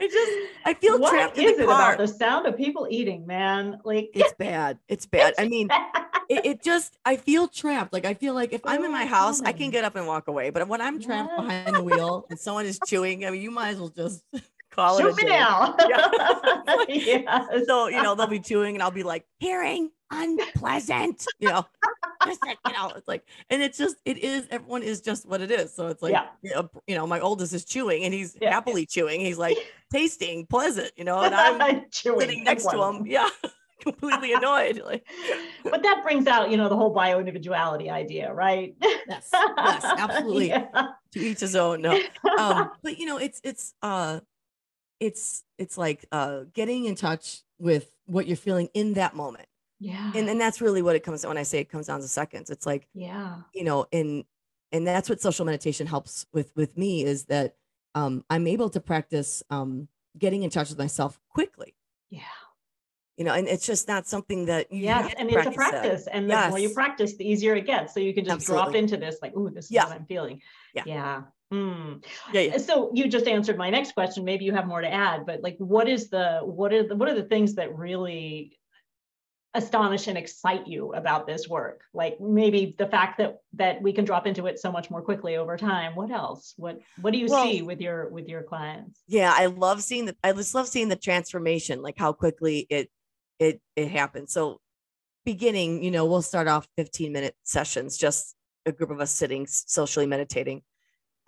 I 0.00 0.08
just 0.08 0.32
I 0.64 0.74
feel 0.74 0.98
What 0.98 1.10
trapped 1.10 1.38
in 1.38 1.44
is 1.44 1.56
the 1.56 1.64
it 1.64 1.66
car. 1.66 1.94
about 1.94 1.98
the 1.98 2.08
sound 2.08 2.46
of 2.46 2.56
people 2.56 2.86
eating, 2.90 3.26
man? 3.26 3.80
Like 3.84 4.10
It's 4.14 4.32
bad. 4.34 4.78
It's 4.88 5.06
bad. 5.06 5.34
I 5.38 5.46
mean, 5.48 5.68
it, 6.28 6.46
it 6.46 6.62
just 6.62 6.96
I 7.04 7.16
feel 7.16 7.48
trapped. 7.48 7.92
Like 7.92 8.04
I 8.04 8.14
feel 8.14 8.34
like 8.34 8.52
if 8.52 8.62
I'm 8.64 8.84
in 8.84 8.92
my 8.92 9.04
house, 9.06 9.40
I 9.42 9.52
can 9.52 9.68
oh. 9.68 9.70
get 9.70 9.84
up 9.84 9.96
and 9.96 10.06
walk 10.06 10.28
away. 10.28 10.50
But 10.50 10.68
when 10.68 10.80
I'm 10.80 11.00
trapped 11.00 11.30
Yeah. 11.36 11.42
behind 11.44 11.76
the 11.76 11.82
wheel 11.82 12.26
and 12.30 12.38
someone 12.38 12.66
is 12.66 12.78
chewing, 12.86 13.26
I 13.26 13.30
mean, 13.30 13.42
you 13.42 13.50
might 13.50 13.70
as 13.70 13.78
well 13.78 13.88
just 13.90 14.24
call 14.70 14.98
shoot 14.98 15.12
a 15.12 15.16
me 15.16 15.24
now. 15.30 15.74
Yeah. 15.88 16.84
yes. 16.88 17.66
So 17.66 17.88
you 17.88 18.02
know 18.02 18.14
they'll 18.14 18.26
be 18.26 18.40
chewing, 18.40 18.74
and 18.76 18.82
I'll 18.82 18.90
be 18.90 19.02
like, 19.02 19.26
hearing 19.38 19.90
unpleasant. 20.10 21.24
You 21.38 21.48
know, 21.48 21.66
just 22.24 22.44
like, 22.44 22.58
you 22.66 22.72
know, 22.72 22.92
it's 22.96 23.08
like, 23.08 23.24
and 23.48 23.62
it's 23.62 23.78
just 23.78 23.96
it 24.04 24.18
is. 24.18 24.46
Everyone 24.50 24.82
is 24.82 25.00
just 25.00 25.26
what 25.26 25.40
it 25.40 25.50
is. 25.50 25.74
So 25.74 25.88
it's 25.88 26.02
like, 26.02 26.12
Yeah. 26.42 26.62
you 26.86 26.94
know, 26.94 27.06
my 27.06 27.20
oldest 27.20 27.52
is 27.52 27.64
chewing, 27.64 28.04
and 28.04 28.12
he's 28.14 28.36
Yeah. 28.40 28.50
happily 28.52 28.86
chewing. 28.86 29.20
He's 29.20 29.38
like 29.38 29.56
tasting 29.92 30.46
pleasant, 30.46 30.92
you 30.96 31.04
know, 31.04 31.20
and 31.20 31.34
I'm 31.34 31.84
Chewing 31.90 32.20
sitting 32.20 32.44
next 32.44 32.66
to 32.66 32.82
him, 32.82 33.06
yeah, 33.06 33.28
completely 33.80 34.32
annoyed. 34.32 34.82
Like, 34.84 35.06
But 35.64 35.82
that 35.82 36.02
brings 36.02 36.26
out, 36.26 36.50
you 36.50 36.56
know, 36.56 36.68
the 36.68 36.76
whole 36.76 36.90
bio-individuality 36.90 37.90
idea, 37.90 38.32
right? 38.32 38.74
yes, 38.80 39.28
yes, 39.32 39.84
absolutely. 39.84 40.48
Yeah. 40.48 40.68
To 41.12 41.18
each 41.18 41.40
his 41.40 41.56
own. 41.56 41.82
No, 41.82 41.98
um, 42.38 42.70
but 42.82 42.98
you 42.98 43.06
know, 43.06 43.16
it's 43.18 43.40
it's 43.42 43.74
uh, 43.82 44.20
it's 45.00 45.42
it's 45.58 45.76
like 45.78 46.04
uh, 46.12 46.44
getting 46.52 46.84
in 46.84 46.94
touch 46.94 47.42
with 47.58 47.90
what 48.06 48.26
you're 48.26 48.36
feeling 48.36 48.68
in 48.74 48.94
that 48.94 49.16
moment, 49.16 49.48
yeah. 49.78 50.12
and 50.14 50.28
and 50.28 50.40
that's 50.40 50.60
really 50.60 50.82
what 50.82 50.94
it 50.96 51.00
comes 51.02 51.22
to 51.22 51.28
when 51.28 51.36
I 51.38 51.42
say 51.42 51.58
it 51.58 51.68
comes 51.70 51.86
down 51.86 52.00
to 52.00 52.08
seconds. 52.08 52.50
It's 52.50 52.66
like 52.66 52.86
yeah. 52.94 53.36
you 53.54 53.64
know 53.64 53.86
and 53.92 54.24
and 54.72 54.86
that's 54.86 55.08
what 55.08 55.20
social 55.20 55.44
meditation 55.44 55.86
helps 55.86 56.26
with 56.32 56.52
with 56.54 56.76
me 56.78 57.02
is 57.04 57.24
that 57.24 57.56
um 57.96 58.24
i'm 58.30 58.46
able 58.46 58.70
to 58.70 58.78
practice 58.78 59.42
um 59.50 59.88
getting 60.16 60.44
in 60.44 60.50
touch 60.50 60.68
with 60.68 60.78
myself 60.78 61.18
quickly 61.28 61.74
Yeah. 62.08 62.20
you 63.16 63.24
know 63.24 63.32
and 63.34 63.48
it's 63.48 63.66
just 63.66 63.88
not 63.88 64.06
something 64.06 64.46
that 64.46 64.70
you 64.70 64.84
Yes. 64.84 65.02
have 65.02 65.10
to 65.10 65.18
And 65.20 65.28
it's 65.30 65.40
a 65.40 65.50
that. 65.50 65.54
practice. 65.54 66.06
And 66.06 66.30
the 66.30 66.48
more 66.50 66.58
you 66.60 66.70
practice, 66.70 67.16
the 67.16 67.28
easier 67.28 67.56
it 67.56 67.66
gets. 67.66 67.92
So 67.94 67.98
you 67.98 68.14
can 68.14 68.24
just 68.24 68.46
drop 68.46 68.74
into 68.76 68.96
this, 68.96 69.16
like, 69.22 69.36
ooh, 69.36 69.50
this 69.50 69.64
is 69.64 69.70
Yeah. 69.72 69.86
what 69.88 69.96
I'm 69.96 70.06
feeling. 70.06 70.40
Yeah. 70.72 70.84
Yeah. 70.86 71.22
Mm. 71.52 72.04
yeah 72.32 72.40
yeah 72.42 72.58
So 72.58 72.90
you 72.94 73.08
just 73.08 73.26
answered 73.26 73.58
my 73.58 73.70
next 73.70 73.92
question. 73.92 74.24
Maybe 74.24 74.44
you 74.44 74.52
have 74.52 74.66
more 74.68 74.80
to 74.80 74.92
add, 74.92 75.26
but 75.26 75.42
like, 75.42 75.56
what 75.58 75.88
is 75.88 76.08
the 76.08 76.40
what 76.44 76.72
are 76.72 76.86
the 76.86 76.94
what 76.96 77.08
are 77.08 77.14
the 77.14 77.24
things 77.24 77.54
that 77.56 77.76
really 77.76 78.56
astonish 79.52 80.06
and 80.06 80.16
excite 80.16 80.68
you 80.68 80.92
about 80.92 81.26
this 81.26 81.48
work? 81.48 81.80
Like 81.92 82.20
maybe 82.20 82.76
the 82.78 82.86
fact 82.86 83.18
that 83.18 83.38
that 83.54 83.82
we 83.82 83.92
can 83.92 84.04
drop 84.04 84.28
into 84.28 84.46
it 84.46 84.60
so 84.60 84.70
much 84.70 84.90
more 84.90 85.02
quickly 85.02 85.36
over 85.36 85.56
time. 85.56 85.96
What 85.96 86.12
else? 86.12 86.54
What 86.56 86.78
what 87.00 87.12
do 87.12 87.18
you 87.18 87.26
Well- 87.28 87.44
see 87.44 87.62
with 87.62 87.80
your 87.80 88.08
with 88.10 88.28
your 88.28 88.44
clients? 88.44 89.00
yeah 89.08 89.32
i 89.36 89.46
love 89.46 89.82
seeing 89.82 90.06
the 90.06 90.16
i 90.22 90.32
just 90.32 90.54
love 90.54 90.68
seeing 90.68 90.88
the 90.88 90.96
transformation 90.96 91.82
like 91.82 91.98
how 91.98 92.12
quickly 92.12 92.66
it 92.70 92.88
it 93.40 93.60
it 93.74 93.88
happens 93.88 94.32
so 94.32 94.60
beginning 95.24 95.82
you 95.82 95.90
know 95.90 96.06
we'll 96.06 96.22
start 96.22 96.46
off 96.46 96.68
15 96.76 97.12
minute 97.12 97.34
sessions 97.42 97.96
just 97.96 98.34
a 98.66 98.72
group 98.72 98.90
of 98.90 99.00
us 99.00 99.10
sitting 99.10 99.46
socially 99.48 100.06
meditating 100.06 100.62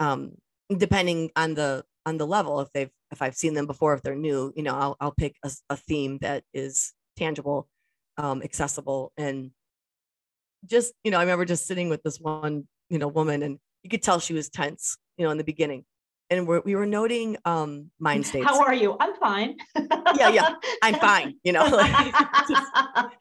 um, 0.02 0.32
depending 0.76 1.30
on 1.36 1.54
the 1.54 1.84
on 2.04 2.18
the 2.18 2.26
level, 2.26 2.60
if 2.60 2.72
they've 2.72 2.90
if 3.12 3.22
I've 3.22 3.36
seen 3.36 3.54
them 3.54 3.66
before, 3.66 3.94
if 3.94 4.02
they're 4.02 4.16
new, 4.16 4.52
you 4.56 4.62
know, 4.62 4.74
I'll 4.74 4.96
I'll 5.00 5.14
pick 5.16 5.36
a, 5.44 5.50
a 5.70 5.76
theme 5.76 6.18
that 6.22 6.42
is 6.52 6.92
tangible, 7.16 7.68
um, 8.18 8.42
accessible, 8.42 9.12
and 9.16 9.52
just 10.66 10.92
you 11.04 11.10
know, 11.10 11.18
I 11.18 11.22
remember 11.22 11.44
just 11.44 11.66
sitting 11.66 11.88
with 11.88 12.02
this 12.02 12.18
one 12.18 12.66
you 12.90 12.98
know 12.98 13.08
woman, 13.08 13.42
and 13.42 13.58
you 13.82 13.90
could 13.90 14.02
tell 14.02 14.18
she 14.18 14.34
was 14.34 14.48
tense, 14.48 14.96
you 15.16 15.24
know, 15.24 15.30
in 15.30 15.38
the 15.38 15.44
beginning, 15.44 15.84
and 16.30 16.48
we're, 16.48 16.60
we 16.60 16.74
were 16.74 16.86
noting 16.86 17.36
um 17.44 17.90
mind 18.00 18.26
states. 18.30 18.46
How 18.46 18.60
are 18.60 18.74
you? 18.74 18.96
I'm 18.98 19.14
fine. 19.14 19.56
yeah, 20.16 20.30
yeah, 20.30 20.54
I'm 20.82 20.94
fine. 20.96 21.36
You 21.44 21.52
know, 21.52 21.68
just, 22.48 22.62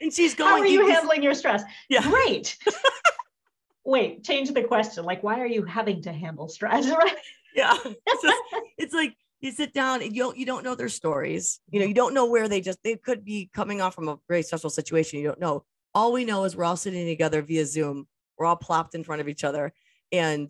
and 0.01 0.11
she's 0.11 0.33
going. 0.33 0.49
How 0.49 0.59
are 0.59 0.65
you 0.65 0.87
handling 0.89 1.21
your 1.21 1.35
stress? 1.35 1.63
Yeah, 1.89 2.01
great. 2.09 2.57
Wait, 3.83 4.23
change 4.23 4.51
the 4.51 4.63
question. 4.63 5.05
Like, 5.05 5.23
why 5.23 5.39
are 5.39 5.47
you 5.47 5.63
having 5.63 6.01
to 6.03 6.11
handle 6.11 6.47
stress? 6.47 6.87
Right? 6.87 7.15
Yeah, 7.53 7.75
it's, 7.83 8.23
just, 8.23 8.37
it's 8.77 8.93
like 8.93 9.13
you 9.41 9.51
sit 9.51 9.73
down 9.73 10.01
and 10.01 10.15
you 10.15 10.23
don't 10.23 10.37
you 10.37 10.45
don't 10.45 10.63
know 10.63 10.73
their 10.73 10.87
stories. 10.87 11.59
You 11.69 11.81
know, 11.81 11.85
you 11.85 11.93
don't 11.93 12.13
know 12.13 12.27
where 12.27 12.47
they 12.47 12.61
just 12.61 12.79
they 12.81 12.95
could 12.95 13.25
be 13.25 13.49
coming 13.53 13.81
off 13.81 13.93
from 13.93 14.07
a 14.07 14.17
very 14.29 14.41
stressful 14.41 14.69
situation. 14.69 15.19
You 15.19 15.27
don't 15.27 15.39
know. 15.41 15.65
All 15.93 16.13
we 16.13 16.23
know 16.23 16.45
is 16.45 16.55
we're 16.55 16.63
all 16.63 16.77
sitting 16.77 17.05
together 17.05 17.41
via 17.41 17.65
Zoom. 17.65 18.07
We're 18.37 18.45
all 18.45 18.55
plopped 18.55 18.95
in 18.95 19.03
front 19.03 19.19
of 19.19 19.27
each 19.27 19.43
other, 19.43 19.73
and 20.13 20.49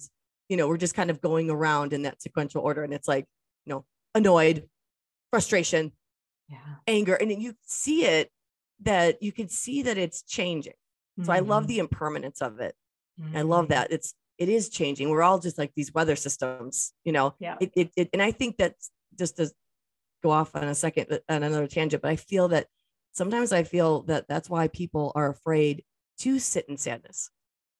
you 0.52 0.58
know, 0.58 0.68
we're 0.68 0.76
just 0.76 0.96
kind 0.96 1.10
of 1.10 1.22
going 1.22 1.50
around 1.50 1.94
in 1.94 2.02
that 2.02 2.22
sequential 2.22 2.62
order. 2.62 2.84
And 2.84 2.94
it's 2.94 3.08
like, 3.08 3.26
you 3.66 3.74
know, 3.74 3.86
annoyed, 4.14 4.68
frustration, 5.30 5.94
yeah. 6.50 6.58
anger. 6.86 7.16
And 7.16 7.32
you 7.42 7.56
see 7.66 8.04
it 8.04 8.30
that 8.82 9.24
you 9.24 9.32
can 9.32 9.48
see 9.48 9.84
that 9.84 9.98
it's 9.98 10.24
changing. 10.24 10.74
So 11.20 11.22
mm-hmm. 11.22 11.32
I 11.32 11.40
love 11.40 11.64
mm-hmm. 11.64 11.68
the 11.70 11.80
impermanence 11.80 12.42
of 12.42 12.60
it. 12.60 12.76
Mm-hmm. 13.22 13.38
I 13.38 13.42
love 13.42 13.70
that. 13.70 13.92
It's 13.92 14.14
it 14.38 14.50
is 14.50 14.70
changing. 14.70 15.10
We're 15.10 15.22
all 15.22 15.40
just 15.40 15.58
like 15.58 15.72
these 15.76 15.94
weather 15.94 16.16
systems, 16.16 16.94
you 17.04 17.12
know. 17.12 17.36
Yeah. 17.40 17.58
It, 17.60 17.72
it, 17.76 17.92
it 17.96 18.10
and 18.14 18.22
I 18.22 18.32
think 18.32 18.58
that's 18.58 18.90
just 19.18 19.38
to 19.38 19.52
go 20.24 20.32
off 20.32 20.56
on 20.56 20.64
a 20.64 20.76
second 20.76 21.08
uh, 21.12 21.20
on 21.30 21.44
another 21.44 21.68
tangent, 21.68 22.02
but 22.02 22.12
I 22.12 22.16
feel 22.16 22.48
that 22.50 22.68
sometimes 23.12 23.52
I 23.52 23.64
feel 23.64 24.04
that 24.04 24.28
that's 24.28 24.50
why 24.50 24.68
people 24.68 25.12
are 25.16 25.30
afraid 25.30 25.84
to 26.20 26.40
sit 26.40 26.68
in 26.70 26.78
sadness 26.78 27.30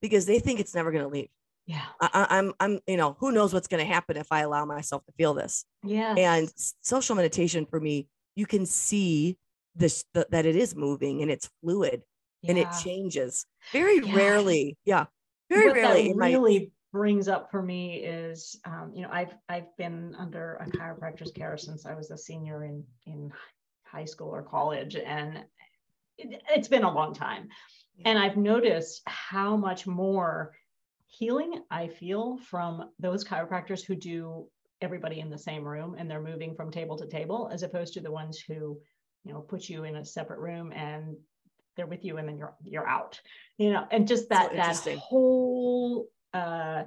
because 0.00 0.26
they 0.26 0.38
think 0.38 0.60
it's 0.60 0.74
never 0.74 0.90
going 0.90 1.04
to 1.04 1.08
leave 1.08 1.28
yeah 1.66 1.82
I, 2.00 2.26
i'm 2.30 2.52
i'm 2.60 2.80
you 2.86 2.96
know 2.96 3.16
who 3.20 3.32
knows 3.32 3.54
what's 3.54 3.68
going 3.68 3.84
to 3.84 3.92
happen 3.92 4.16
if 4.16 4.26
i 4.30 4.40
allow 4.40 4.64
myself 4.64 5.04
to 5.06 5.12
feel 5.12 5.34
this 5.34 5.64
yeah 5.84 6.14
and 6.16 6.52
social 6.80 7.14
meditation 7.14 7.66
for 7.66 7.78
me 7.80 8.08
you 8.34 8.46
can 8.46 8.66
see 8.66 9.38
this 9.74 10.04
the, 10.12 10.26
that 10.30 10.44
it 10.44 10.56
is 10.56 10.74
moving 10.74 11.22
and 11.22 11.30
it's 11.30 11.48
fluid 11.62 12.02
yeah. 12.42 12.50
and 12.50 12.58
it 12.58 12.68
changes 12.82 13.46
very 13.72 14.04
yeah. 14.04 14.14
rarely 14.14 14.76
yeah 14.84 15.04
very 15.54 15.66
what 15.68 15.74
rarely 15.76 16.08
that 16.08 16.16
really 16.16 16.72
brings 16.92 17.28
up 17.28 17.50
for 17.50 17.62
me 17.62 17.96
is 17.96 18.60
um, 18.64 18.92
you 18.94 19.02
know 19.02 19.08
i've 19.10 19.34
i've 19.48 19.74
been 19.78 20.14
under 20.18 20.56
a 20.56 20.70
chiropractor's 20.70 21.32
care 21.32 21.56
since 21.56 21.86
i 21.86 21.94
was 21.94 22.10
a 22.10 22.18
senior 22.18 22.64
in 22.64 22.84
in 23.06 23.32
high 23.84 24.04
school 24.04 24.28
or 24.28 24.42
college 24.42 24.96
and 24.96 25.44
it, 26.18 26.42
it's 26.50 26.68
been 26.68 26.84
a 26.84 26.92
long 26.92 27.14
time. 27.14 27.48
And 28.04 28.18
i've 28.18 28.36
noticed 28.36 29.02
how 29.06 29.56
much 29.56 29.86
more 29.86 30.52
healing 31.06 31.62
I 31.70 31.88
feel 31.88 32.38
from 32.38 32.90
those 32.98 33.22
chiropractors 33.22 33.84
who 33.84 33.94
do 33.94 34.48
everybody 34.80 35.20
in 35.20 35.28
the 35.28 35.38
same 35.38 35.62
room 35.62 35.94
and 35.98 36.10
they're 36.10 36.22
moving 36.22 36.54
from 36.54 36.70
table 36.70 36.96
to 36.96 37.06
table 37.06 37.50
as 37.52 37.62
opposed 37.62 37.92
to 37.94 38.00
the 38.00 38.10
ones 38.10 38.40
who 38.40 38.80
you 39.24 39.32
know 39.32 39.40
put 39.40 39.68
you 39.68 39.84
in 39.84 39.96
a 39.96 40.04
separate 40.04 40.40
room 40.40 40.72
and 40.72 41.16
they're 41.76 41.86
with 41.86 42.04
you 42.04 42.18
and 42.18 42.28
then 42.28 42.36
you're 42.36 42.54
you're 42.64 42.86
out 42.86 43.20
you 43.58 43.72
know 43.72 43.86
and 43.90 44.06
just 44.06 44.28
that 44.28 44.50
so 44.50 44.90
that 44.90 44.98
whole 44.98 46.08
uh 46.34 46.82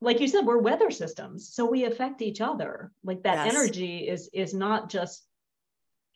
like 0.00 0.20
you 0.20 0.28
said 0.28 0.46
we're 0.46 0.58
weather 0.58 0.90
systems 0.90 1.52
so 1.52 1.66
we 1.66 1.84
affect 1.84 2.22
each 2.22 2.40
other 2.40 2.92
like 3.04 3.22
that 3.22 3.46
yes. 3.46 3.54
energy 3.54 4.08
is 4.08 4.30
is 4.32 4.54
not 4.54 4.88
just 4.88 5.24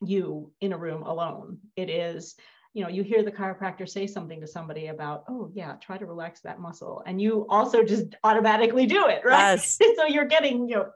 you 0.04 0.50
in 0.60 0.72
a 0.72 0.78
room 0.78 1.02
alone 1.02 1.58
it 1.76 1.88
is 1.88 2.34
you 2.74 2.82
know 2.82 2.88
you 2.88 3.02
hear 3.02 3.22
the 3.22 3.30
chiropractor 3.30 3.88
say 3.88 4.06
something 4.06 4.40
to 4.40 4.46
somebody 4.46 4.86
about 4.88 5.24
oh 5.28 5.50
yeah 5.54 5.74
try 5.76 5.98
to 5.98 6.06
relax 6.06 6.40
that 6.40 6.60
muscle 6.60 7.02
and 7.06 7.20
you 7.20 7.46
also 7.48 7.82
just 7.82 8.06
automatically 8.24 8.86
do 8.86 9.06
it 9.06 9.22
right 9.24 9.52
yes. 9.52 9.78
so 9.96 10.06
you're 10.06 10.24
getting 10.24 10.68
you 10.68 10.76
know 10.76 10.90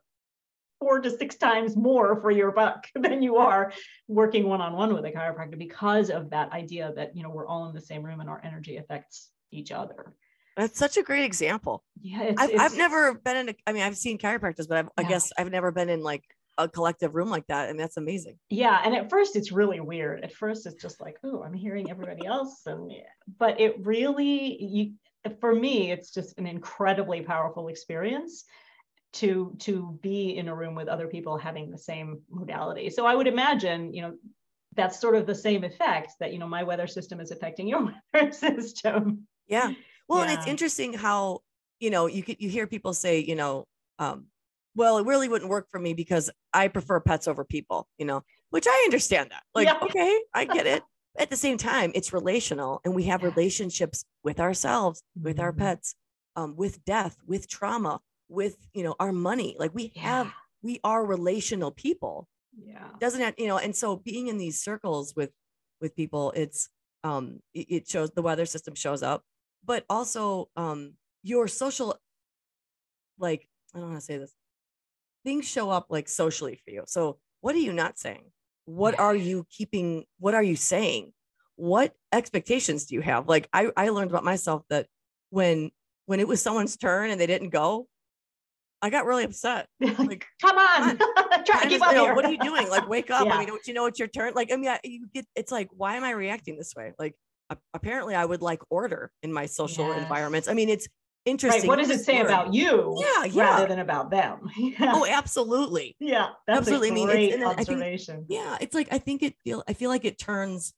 four 0.78 1.00
to 1.00 1.10
six 1.10 1.36
times 1.36 1.76
more 1.76 2.20
for 2.20 2.30
your 2.30 2.52
buck 2.52 2.86
than 2.94 3.22
you 3.22 3.36
are 3.36 3.72
working 4.08 4.48
one-on-one 4.48 4.94
with 4.94 5.04
a 5.04 5.10
chiropractor 5.10 5.58
because 5.58 6.10
of 6.10 6.30
that 6.30 6.52
idea 6.52 6.92
that 6.96 7.16
you 7.16 7.22
know 7.22 7.30
we're 7.30 7.46
all 7.46 7.68
in 7.68 7.74
the 7.74 7.80
same 7.80 8.02
room 8.02 8.20
and 8.20 8.28
our 8.28 8.40
energy 8.44 8.76
affects 8.76 9.30
each 9.50 9.72
other. 9.72 10.14
That's 10.56 10.78
such 10.78 10.96
a 10.96 11.02
great 11.02 11.24
example. 11.24 11.84
Yeah 12.00 12.22
it's, 12.22 12.40
I've, 12.40 12.50
it's, 12.50 12.60
I've 12.60 12.76
never 12.76 13.14
been 13.14 13.36
in 13.36 13.48
a, 13.50 13.54
i 13.66 13.72
mean 13.72 13.82
i've 13.82 13.96
seen 13.96 14.18
chiropractors 14.18 14.68
but 14.68 14.78
I've, 14.78 14.90
yeah. 14.98 15.04
i 15.04 15.08
guess 15.08 15.32
i've 15.38 15.50
never 15.50 15.70
been 15.70 15.88
in 15.88 16.02
like 16.02 16.22
a 16.58 16.68
collective 16.68 17.14
room 17.14 17.28
like 17.28 17.46
that 17.48 17.68
and 17.68 17.78
that's 17.78 17.98
amazing. 17.98 18.38
Yeah 18.48 18.80
and 18.84 18.94
at 18.94 19.10
first 19.10 19.36
it's 19.36 19.52
really 19.52 19.80
weird. 19.80 20.24
At 20.24 20.32
first 20.32 20.66
it's 20.66 20.80
just 20.80 21.00
like 21.00 21.16
oh 21.24 21.42
i'm 21.42 21.52
hearing 21.52 21.90
everybody 21.90 22.26
else 22.26 22.62
and 22.66 22.92
but 23.38 23.60
it 23.60 23.84
really 23.84 24.62
you 24.62 24.92
for 25.40 25.54
me 25.54 25.90
it's 25.90 26.10
just 26.10 26.38
an 26.38 26.46
incredibly 26.46 27.20
powerful 27.20 27.68
experience 27.68 28.44
to 29.16 29.54
to 29.58 29.98
be 30.02 30.36
in 30.36 30.48
a 30.48 30.54
room 30.54 30.74
with 30.74 30.88
other 30.88 31.06
people 31.06 31.36
having 31.36 31.70
the 31.70 31.78
same 31.78 32.20
modality 32.30 32.90
so 32.90 33.06
i 33.06 33.14
would 33.14 33.26
imagine 33.26 33.92
you 33.92 34.02
know 34.02 34.14
that's 34.74 35.00
sort 35.00 35.14
of 35.14 35.26
the 35.26 35.34
same 35.34 35.64
effect 35.64 36.12
that 36.20 36.32
you 36.32 36.38
know 36.38 36.46
my 36.46 36.62
weather 36.62 36.86
system 36.86 37.20
is 37.20 37.30
affecting 37.30 37.66
your 37.66 37.92
weather 38.14 38.32
system 38.32 39.26
yeah 39.46 39.72
well 40.08 40.24
yeah. 40.24 40.30
and 40.30 40.38
it's 40.38 40.46
interesting 40.46 40.92
how 40.92 41.40
you 41.80 41.90
know 41.90 42.06
you 42.06 42.22
could 42.22 42.36
you 42.40 42.48
hear 42.48 42.66
people 42.66 42.92
say 42.92 43.20
you 43.20 43.34
know 43.34 43.64
um, 43.98 44.26
well, 44.76 44.98
it 44.98 45.06
really 45.06 45.28
wouldn't 45.28 45.50
work 45.50 45.68
for 45.70 45.80
me 45.80 45.94
because 45.94 46.30
I 46.52 46.68
prefer 46.68 47.00
pets 47.00 47.26
over 47.26 47.44
people, 47.44 47.88
you 47.98 48.04
know, 48.04 48.22
which 48.50 48.66
I 48.68 48.82
understand 48.84 49.30
that. 49.30 49.42
Like, 49.54 49.66
yeah. 49.66 49.78
okay, 49.82 50.20
I 50.34 50.44
get 50.44 50.66
it. 50.66 50.82
At 51.18 51.30
the 51.30 51.36
same 51.36 51.56
time, 51.56 51.92
it's 51.94 52.12
relational 52.12 52.82
and 52.84 52.94
we 52.94 53.04
have 53.04 53.22
relationships 53.22 54.04
with 54.22 54.38
ourselves, 54.38 55.02
with 55.20 55.36
mm-hmm. 55.36 55.44
our 55.44 55.52
pets, 55.54 55.94
um, 56.36 56.56
with 56.56 56.84
death, 56.84 57.16
with 57.26 57.48
trauma, 57.48 58.00
with, 58.28 58.56
you 58.72 58.82
know, 58.82 58.94
our 58.98 59.12
money. 59.12 59.56
Like 59.58 59.74
we 59.74 59.92
yeah. 59.94 60.02
have, 60.02 60.32
we 60.62 60.80
are 60.84 61.04
relational 61.04 61.70
people. 61.70 62.28
Yeah. 62.58 62.88
Doesn't 63.00 63.20
have, 63.20 63.34
you 63.38 63.46
know, 63.46 63.58
and 63.58 63.74
so 63.74 63.96
being 63.96 64.28
in 64.28 64.38
these 64.38 64.62
circles 64.62 65.14
with, 65.14 65.30
with 65.80 65.94
people, 65.94 66.32
it's, 66.34 66.68
um, 67.04 67.40
it, 67.54 67.66
it 67.68 67.88
shows 67.88 68.10
the 68.10 68.22
weather 68.22 68.46
system 68.46 68.74
shows 68.74 69.02
up, 69.02 69.22
but 69.64 69.84
also, 69.88 70.48
um, 70.56 70.94
your 71.22 71.48
social, 71.48 71.98
like, 73.18 73.48
I 73.74 73.78
don't 73.78 73.88
want 73.88 74.00
to 74.00 74.04
say 74.04 74.18
this 74.18 74.34
things 75.26 75.44
show 75.44 75.68
up 75.70 75.86
like 75.90 76.08
socially 76.08 76.60
for 76.64 76.70
you. 76.70 76.84
So 76.86 77.18
what 77.40 77.56
are 77.56 77.58
you 77.58 77.72
not 77.72 77.98
saying? 77.98 78.22
What 78.64 78.98
are 78.98 79.14
you 79.14 79.44
keeping? 79.50 80.04
What 80.20 80.34
are 80.34 80.42
you 80.42 80.54
saying? 80.54 81.12
What 81.56 81.94
expectations 82.12 82.86
do 82.86 82.94
you 82.94 83.00
have? 83.00 83.28
Like 83.28 83.48
I, 83.52 83.70
I 83.76 83.88
learned 83.88 84.10
about 84.10 84.24
myself 84.24 84.62
that 84.70 84.86
when 85.30 85.72
when 86.06 86.20
it 86.20 86.28
was 86.28 86.40
someone's 86.40 86.76
turn 86.76 87.10
and 87.10 87.20
they 87.20 87.26
didn't 87.26 87.50
go, 87.50 87.88
I 88.82 88.90
got 88.90 89.06
really 89.06 89.24
upset. 89.24 89.68
Like, 89.80 90.26
come 90.40 90.58
on, 90.58 90.98
try 91.46 91.62
to 91.62 91.68
keep 91.68 91.82
up 91.82 91.94
here. 91.94 92.14
What 92.14 92.24
are 92.24 92.32
you 92.32 92.38
doing? 92.38 92.68
Like, 92.68 92.88
wake 92.88 93.10
up. 93.10 93.26
Yeah. 93.26 93.34
I 93.34 93.38
mean, 93.38 93.48
don't 93.48 93.66
you 93.66 93.74
know 93.74 93.86
it's 93.86 93.98
your 93.98 94.08
turn? 94.08 94.34
Like, 94.34 94.52
I 94.52 94.56
mean, 94.56 94.70
you 94.84 95.06
get. 95.12 95.26
It's 95.34 95.50
like, 95.50 95.68
why 95.72 95.96
am 95.96 96.04
I 96.04 96.10
reacting 96.10 96.56
this 96.56 96.74
way? 96.76 96.92
Like, 96.98 97.14
apparently, 97.74 98.14
I 98.14 98.24
would 98.24 98.42
like 98.42 98.60
order 98.70 99.10
in 99.22 99.32
my 99.32 99.46
social 99.46 99.88
yes. 99.88 100.02
environments. 100.02 100.48
I 100.48 100.54
mean, 100.54 100.68
it's 100.68 100.86
interesting. 101.24 101.62
Right. 101.62 101.68
What 101.68 101.78
does 101.78 101.90
it 101.90 102.04
say 102.04 102.20
about 102.20 102.52
you? 102.54 102.96
Yeah, 103.00 103.24
yeah. 103.24 103.42
Rather 103.42 103.66
than 103.66 103.78
about 103.78 104.10
them. 104.10 104.48
yeah. 104.56 104.92
Oh, 104.94 105.06
absolutely. 105.06 105.96
Yeah, 105.98 106.28
that's 106.46 106.60
absolutely. 106.60 106.90
I 106.90 106.94
mean, 106.94 107.10
it's, 107.10 107.44
observation. 107.44 108.14
I 108.14 108.16
think, 108.16 108.26
yeah, 108.28 108.58
it's 108.60 108.74
like 108.74 108.88
I 108.90 108.98
think 108.98 109.22
it 109.22 109.34
feel. 109.42 109.64
I 109.66 109.72
feel 109.72 109.90
like 109.90 110.04
it 110.04 110.18
turns 110.18 110.74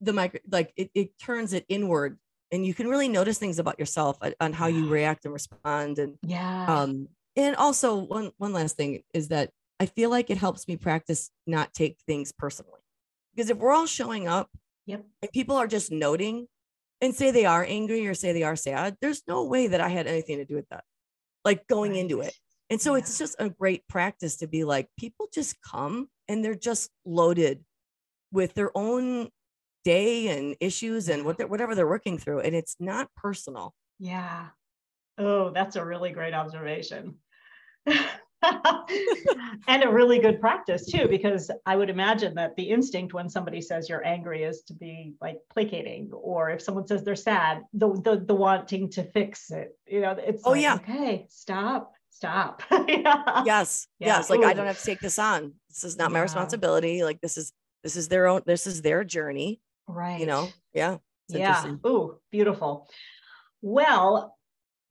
the 0.00 0.12
micro, 0.12 0.40
like 0.50 0.72
it, 0.76 0.90
it 0.94 1.18
turns 1.18 1.52
it 1.52 1.64
inward, 1.68 2.18
and 2.52 2.64
you 2.64 2.74
can 2.74 2.88
really 2.88 3.08
notice 3.08 3.38
things 3.38 3.58
about 3.58 3.78
yourself 3.78 4.18
on 4.40 4.52
how 4.52 4.66
you 4.66 4.88
react 4.88 5.24
and 5.24 5.32
respond. 5.32 5.98
And 5.98 6.16
yeah, 6.22 6.66
um, 6.66 7.08
and 7.36 7.56
also 7.56 7.96
one 7.96 8.30
one 8.38 8.52
last 8.52 8.76
thing 8.76 9.02
is 9.12 9.28
that 9.28 9.50
I 9.80 9.86
feel 9.86 10.10
like 10.10 10.30
it 10.30 10.38
helps 10.38 10.68
me 10.68 10.76
practice 10.76 11.30
not 11.46 11.74
take 11.74 11.98
things 12.06 12.32
personally, 12.32 12.80
because 13.34 13.50
if 13.50 13.58
we're 13.58 13.72
all 13.72 13.86
showing 13.86 14.28
up, 14.28 14.48
yep, 14.86 15.04
and 15.22 15.32
people 15.32 15.56
are 15.56 15.66
just 15.66 15.90
noting 15.90 16.46
and 17.00 17.14
say 17.14 17.30
they 17.30 17.44
are 17.44 17.66
angry 17.68 18.06
or 18.06 18.14
say 18.14 18.32
they 18.32 18.44
are 18.44 18.56
sad, 18.56 18.96
there's 19.00 19.22
no 19.26 19.44
way 19.44 19.66
that 19.66 19.80
I 19.80 19.88
had 19.88 20.06
anything 20.06 20.38
to 20.38 20.44
do 20.44 20.54
with 20.54 20.68
that, 20.70 20.84
like 21.44 21.66
going 21.66 21.92
right. 21.92 22.00
into 22.00 22.20
it. 22.20 22.34
And 22.70 22.80
so 22.80 22.94
yeah. 22.94 23.00
it's 23.00 23.18
just 23.18 23.36
a 23.38 23.50
great 23.50 23.86
practice 23.88 24.36
to 24.38 24.46
be 24.46 24.64
like, 24.64 24.88
people 24.98 25.28
just 25.34 25.56
come 25.60 26.08
and 26.28 26.42
they're 26.42 26.54
just 26.54 26.90
loaded 27.04 27.62
with 28.32 28.54
their 28.54 28.70
own 28.74 29.28
day 29.84 30.28
and 30.28 30.56
issues 30.60 31.10
and 31.10 31.26
what 31.26 31.36
they're, 31.36 31.46
whatever 31.46 31.74
they're 31.74 31.86
working 31.86 32.16
through. 32.16 32.40
And 32.40 32.54
it's 32.54 32.76
not 32.80 33.10
personal. 33.16 33.74
Yeah. 33.98 34.46
Oh, 35.18 35.50
that's 35.50 35.76
a 35.76 35.84
really 35.84 36.10
great 36.10 36.32
observation. 36.32 37.16
and 39.68 39.82
a 39.82 39.88
really 39.90 40.18
good 40.18 40.40
practice 40.40 40.86
too, 40.86 41.08
because 41.08 41.50
I 41.66 41.76
would 41.76 41.90
imagine 41.90 42.34
that 42.34 42.56
the 42.56 42.64
instinct 42.64 43.14
when 43.14 43.28
somebody 43.28 43.60
says 43.60 43.88
you're 43.88 44.04
angry 44.06 44.44
is 44.44 44.62
to 44.64 44.74
be 44.74 45.14
like 45.20 45.38
placating, 45.52 46.10
or 46.12 46.50
if 46.50 46.62
someone 46.62 46.86
says 46.86 47.02
they're 47.04 47.16
sad, 47.16 47.62
the 47.72 47.92
the, 47.92 48.24
the 48.26 48.34
wanting 48.34 48.90
to 48.90 49.04
fix 49.04 49.50
it. 49.50 49.76
You 49.86 50.00
know, 50.02 50.12
it's 50.12 50.42
oh 50.44 50.50
like, 50.50 50.62
yeah, 50.62 50.74
okay, 50.74 51.26
stop, 51.30 51.92
stop. 52.10 52.62
yeah. 52.88 53.42
Yes. 53.44 53.86
Yeah. 53.98 54.06
Yes. 54.18 54.30
Like 54.30 54.44
I 54.44 54.52
don't 54.52 54.66
have 54.66 54.78
to 54.78 54.84
take 54.84 55.00
this 55.00 55.18
on. 55.18 55.54
This 55.68 55.84
is 55.84 55.96
not 55.96 56.12
my 56.12 56.18
Yeah. 56.18 56.24
responsibility. 56.24 57.02
Like 57.02 57.20
this 57.20 57.36
is 57.36 57.52
this 57.82 57.96
is 57.96 58.08
their 58.08 58.26
own 58.26 58.42
this 58.46 58.66
is 58.66 58.82
their 58.82 59.04
journey. 59.04 59.60
Right. 59.86 60.20
You 60.20 60.26
know? 60.26 60.48
Yeah. 60.72 60.98
It's 61.28 61.38
yeah. 61.38 61.74
Ooh, 61.86 62.18
beautiful. 62.30 62.88
Well, 63.62 64.33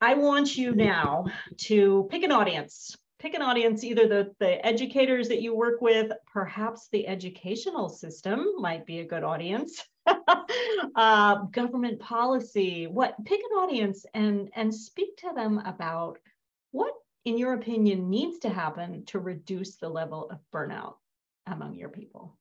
I 0.04 0.16
want 0.16 0.58
you 0.58 0.76
now 0.76 1.28
to 1.60 2.10
pick 2.12 2.24
an 2.24 2.32
audience. 2.34 2.94
Pick 3.20 3.36
an 3.36 3.42
audience, 3.42 3.86
either 3.86 4.06
the, 4.06 4.36
the 4.38 4.66
educators 4.66 5.30
that 5.30 5.42
you 5.42 5.56
work 5.56 5.80
with, 5.80 6.12
perhaps 6.28 6.90
the 6.92 7.08
educational 7.08 7.88
system 7.88 8.46
might 8.58 8.86
be 8.86 9.00
a 9.00 9.06
good 9.06 9.24
audience. 9.24 9.82
uh, 10.98 11.36
government 11.52 12.02
policy, 12.02 12.86
what 12.86 13.16
pick 13.24 13.40
an 13.40 13.58
audience 13.58 14.06
and 14.14 14.50
and 14.58 14.76
speak 14.76 15.16
to 15.16 15.32
them 15.34 15.60
about 15.60 16.20
what, 16.72 16.94
in 17.24 17.38
your 17.38 17.54
opinion, 17.54 18.10
needs 18.10 18.40
to 18.40 18.50
happen 18.50 19.06
to 19.06 19.20
reduce 19.20 19.78
the 19.78 19.88
level 19.88 20.30
of 20.30 20.40
burnout 20.54 20.96
among 21.48 21.76
your 21.76 21.88
people. 21.88 22.38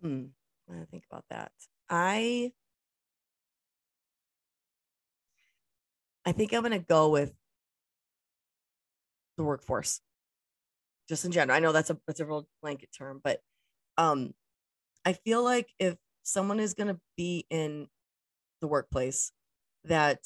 Hmm. 0.00 0.24
I 0.68 0.84
think 0.90 1.04
about 1.08 1.26
that. 1.30 1.52
I 1.88 2.50
I 6.24 6.32
think 6.32 6.52
I'm 6.52 6.62
gonna 6.62 6.78
go 6.78 7.08
with 7.10 7.32
the 9.36 9.44
workforce. 9.44 10.00
Just 11.08 11.24
in 11.24 11.32
general. 11.32 11.56
I 11.56 11.60
know 11.60 11.72
that's 11.72 11.90
a 11.90 11.98
that's 12.06 12.20
a 12.20 12.26
real 12.26 12.46
blanket 12.62 12.90
term, 12.96 13.20
but 13.22 13.40
um 13.98 14.34
I 15.04 15.14
feel 15.14 15.42
like 15.42 15.68
if 15.78 15.96
someone 16.22 16.60
is 16.60 16.74
gonna 16.74 16.98
be 17.16 17.46
in 17.50 17.88
the 18.60 18.68
workplace 18.68 19.32
that 19.84 20.20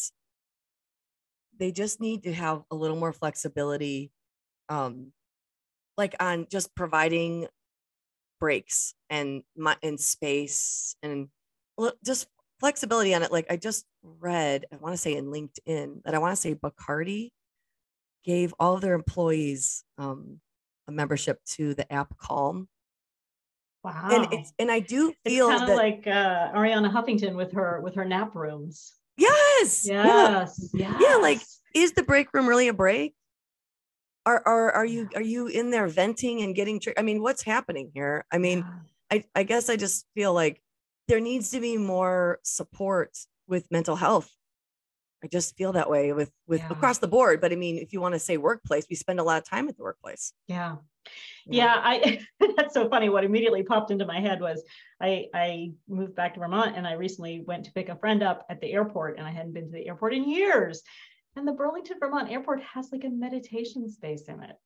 they 1.58 1.72
just 1.72 2.00
need 2.00 2.22
to 2.24 2.32
have 2.32 2.62
a 2.70 2.74
little 2.74 2.96
more 2.96 3.12
flexibility 3.12 4.10
um 4.68 5.12
like 5.96 6.14
on 6.20 6.46
just 6.50 6.74
providing 6.74 7.46
breaks 8.40 8.94
and 9.10 9.42
my 9.56 9.76
and 9.82 10.00
space 10.00 10.96
and 11.02 11.28
just 12.04 12.28
flexibility 12.58 13.14
on 13.14 13.22
it 13.22 13.30
like 13.32 13.46
i 13.50 13.56
just 13.56 13.84
read 14.02 14.64
i 14.72 14.76
want 14.76 14.92
to 14.92 14.96
say 14.96 15.14
in 15.14 15.26
linkedin 15.26 16.02
that 16.04 16.14
i 16.14 16.18
want 16.18 16.32
to 16.32 16.40
say 16.40 16.54
bacardi 16.54 17.30
gave 18.24 18.54
all 18.58 18.74
of 18.74 18.80
their 18.80 18.94
employees 18.94 19.84
um 19.98 20.40
a 20.88 20.92
membership 20.92 21.38
to 21.44 21.74
the 21.74 21.90
app 21.92 22.16
calm 22.18 22.68
Wow. 23.84 24.08
and 24.10 24.32
it's 24.32 24.52
and 24.58 24.70
i 24.70 24.80
do 24.80 25.12
feel 25.24 25.48
kind 25.48 25.70
of 25.70 25.76
like 25.76 26.06
uh, 26.06 26.50
Arianna 26.52 26.90
Huffington 26.92 27.36
with 27.36 27.52
her 27.52 27.80
with 27.82 27.94
her 27.94 28.04
nap 28.04 28.34
rooms. 28.34 28.94
yes 29.16 29.82
yeah 29.86 30.40
Yes, 30.40 30.74
Yeah, 30.74 31.16
like, 31.22 31.40
is 31.74 31.92
the 31.92 32.02
break 32.02 32.32
room 32.34 32.48
really 32.48 32.66
a 32.68 32.74
break 32.74 33.14
are 34.24 34.42
are, 34.44 34.72
are 34.72 34.84
you 34.84 35.08
are 35.14 35.22
you 35.22 35.46
in 35.46 35.70
there 35.70 35.86
venting 35.86 36.42
and 36.42 36.54
getting 36.56 36.80
tri- 36.80 36.94
i 36.98 37.02
mean 37.02 37.22
what's 37.22 37.42
happening 37.44 37.92
here 37.94 38.24
i 38.32 38.38
mean 38.38 38.58
Yeah. 38.58 38.72
I, 39.08 39.24
I 39.36 39.42
guess 39.44 39.68
I 39.70 39.76
just 39.76 40.04
feel 40.16 40.32
like 40.34 40.60
there 41.08 41.20
needs 41.20 41.50
to 41.50 41.60
be 41.60 41.76
more 41.76 42.40
support 42.42 43.16
with 43.46 43.70
mental 43.70 43.96
health. 43.96 44.30
I 45.24 45.28
just 45.28 45.56
feel 45.56 45.72
that 45.72 45.88
way 45.90 46.12
with 46.12 46.30
with 46.46 46.60
Yeah. 46.60 46.70
across 46.70 46.98
the 46.98 47.08
board. 47.08 47.40
But 47.40 47.52
I 47.52 47.56
mean, 47.56 47.78
if 47.78 47.92
you 47.92 48.00
want 48.00 48.14
to 48.14 48.18
say 48.18 48.36
workplace, 48.36 48.86
we 48.90 48.96
spend 48.96 49.18
a 49.18 49.22
lot 49.24 49.38
of 49.38 49.44
time 49.48 49.68
at 49.68 49.76
the 49.76 49.82
workplace. 49.82 50.32
yeah, 50.46 50.76
yeah. 51.46 51.74
I 51.82 52.20
that's 52.56 52.74
so 52.74 52.88
funny. 52.88 53.08
What 53.08 53.24
immediately 53.24 53.62
popped 53.62 53.90
into 53.90 54.04
my 54.06 54.20
head 54.20 54.40
was 54.40 54.62
I 55.00 55.26
I 55.32 55.72
moved 55.88 56.14
back 56.14 56.34
to 56.34 56.40
Vermont 56.40 56.76
and 56.76 56.86
I 56.86 56.92
recently 56.92 57.42
went 57.46 57.64
to 57.64 57.72
pick 57.72 57.88
a 57.88 57.96
friend 57.96 58.22
up 58.22 58.44
at 58.50 58.60
the 58.60 58.72
airport 58.72 59.18
and 59.18 59.26
I 59.26 59.30
hadn't 59.30 59.52
been 59.54 59.66
to 59.66 59.72
the 59.72 59.86
airport 59.88 60.12
in 60.14 60.28
years. 60.28 60.82
And 61.34 61.46
the 61.46 61.52
Burlington 61.52 61.98
Vermont 62.00 62.30
airport 62.30 62.62
has 62.62 62.90
like 62.92 63.04
a 63.04 63.10
meditation 63.10 63.88
space 63.90 64.22
in 64.28 64.42
it. 64.42 64.56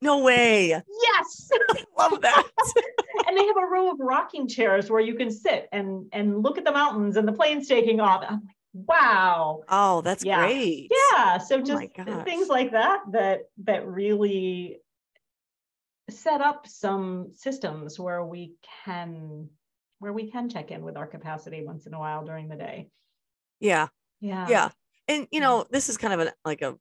No 0.00 0.22
way. 0.22 0.68
Yes. 0.68 1.50
Love 1.98 2.20
that. 2.22 2.46
and 3.26 3.36
they 3.36 3.44
have 3.46 3.56
a 3.56 3.66
row 3.66 3.90
of 3.90 3.98
rocking 4.00 4.48
chairs 4.48 4.90
where 4.90 5.00
you 5.00 5.14
can 5.14 5.30
sit 5.30 5.68
and 5.72 6.06
and 6.12 6.42
look 6.42 6.58
at 6.58 6.64
the 6.64 6.72
mountains 6.72 7.16
and 7.16 7.26
the 7.26 7.32
planes 7.32 7.68
taking 7.68 8.00
off. 8.00 8.24
I'm 8.28 8.40
like, 8.46 8.88
wow. 8.88 9.62
Oh, 9.68 10.00
that's 10.00 10.24
Yeah. 10.24 10.40
great. 10.46 10.90
Yeah. 11.12 11.38
So 11.38 11.58
Oh 11.58 11.62
just 11.62 11.94
gosh. 11.94 12.24
things 12.24 12.48
like 12.48 12.72
that 12.72 13.00
that 13.12 13.40
that 13.64 13.86
really 13.86 14.78
set 16.10 16.40
up 16.40 16.66
some 16.66 17.32
systems 17.34 17.98
where 17.98 18.24
we 18.24 18.54
can 18.84 19.48
where 19.98 20.12
we 20.12 20.30
can 20.30 20.48
check 20.48 20.70
in 20.70 20.82
with 20.84 20.96
our 20.96 21.06
capacity 21.06 21.64
once 21.64 21.86
in 21.86 21.92
a 21.94 21.98
while 21.98 22.24
during 22.24 22.48
the 22.48 22.56
day. 22.56 22.88
Yeah. 23.60 23.88
Yeah. 24.20 24.46
Yeah. 24.48 24.68
And 25.08 25.26
you 25.30 25.40
know, 25.40 25.66
this 25.70 25.88
is 25.88 25.96
kind 25.96 26.14
of 26.14 26.20
an 26.20 26.30
like 26.44 26.62
a 26.62 26.76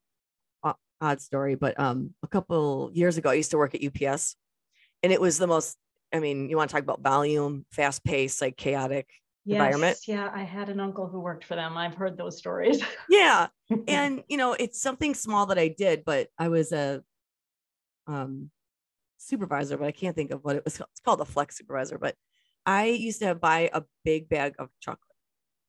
odd 1.01 1.21
story, 1.21 1.55
but 1.55 1.79
um 1.79 2.13
a 2.23 2.27
couple 2.27 2.89
years 2.93 3.17
ago 3.17 3.29
I 3.29 3.35
used 3.35 3.51
to 3.51 3.57
work 3.57 3.75
at 3.75 3.83
UPS 3.83 4.35
and 5.03 5.13
it 5.13 5.21
was 5.21 5.37
the 5.37 5.47
most 5.47 5.77
I 6.13 6.19
mean, 6.19 6.49
you 6.49 6.55
want 6.55 6.69
to 6.69 6.73
talk 6.73 6.83
about 6.83 7.01
volume, 7.01 7.65
fast 7.71 8.03
pace, 8.03 8.41
like 8.41 8.55
chaotic. 8.55 9.09
environment. 9.45 9.97
Yeah, 10.07 10.31
I 10.33 10.43
had 10.43 10.69
an 10.69 10.79
uncle 10.79 11.05
who 11.07 11.19
worked 11.19 11.43
for 11.43 11.55
them. 11.55 11.75
I've 11.77 11.95
heard 11.95 12.17
those 12.17 12.37
stories. 12.37 12.81
Yeah. 13.09 13.47
and 13.87 14.23
you 14.29 14.37
know 14.37 14.53
it's 14.53 14.81
something 14.81 15.13
small 15.13 15.47
that 15.47 15.57
i 15.59 15.67
did 15.67 16.05
but 16.05 16.29
i 16.39 16.47
was 16.47 16.71
a 16.71 17.03
um 18.07 18.49
supervisor 19.17 19.77
but 19.77 19.87
i 19.87 19.91
can't 19.91 20.15
think 20.15 20.31
of 20.31 20.43
what 20.43 20.55
it 20.55 20.63
was 20.63 20.77
called. 20.77 20.89
it's 20.91 21.01
called 21.01 21.21
a 21.21 21.25
flex 21.25 21.57
supervisor 21.57 21.97
but 21.97 22.15
i 22.65 22.85
used 22.85 23.19
to 23.19 23.35
buy 23.35 23.69
a 23.73 23.83
big 24.05 24.29
bag 24.29 24.53
of 24.57 24.69
chocolate 24.79 25.01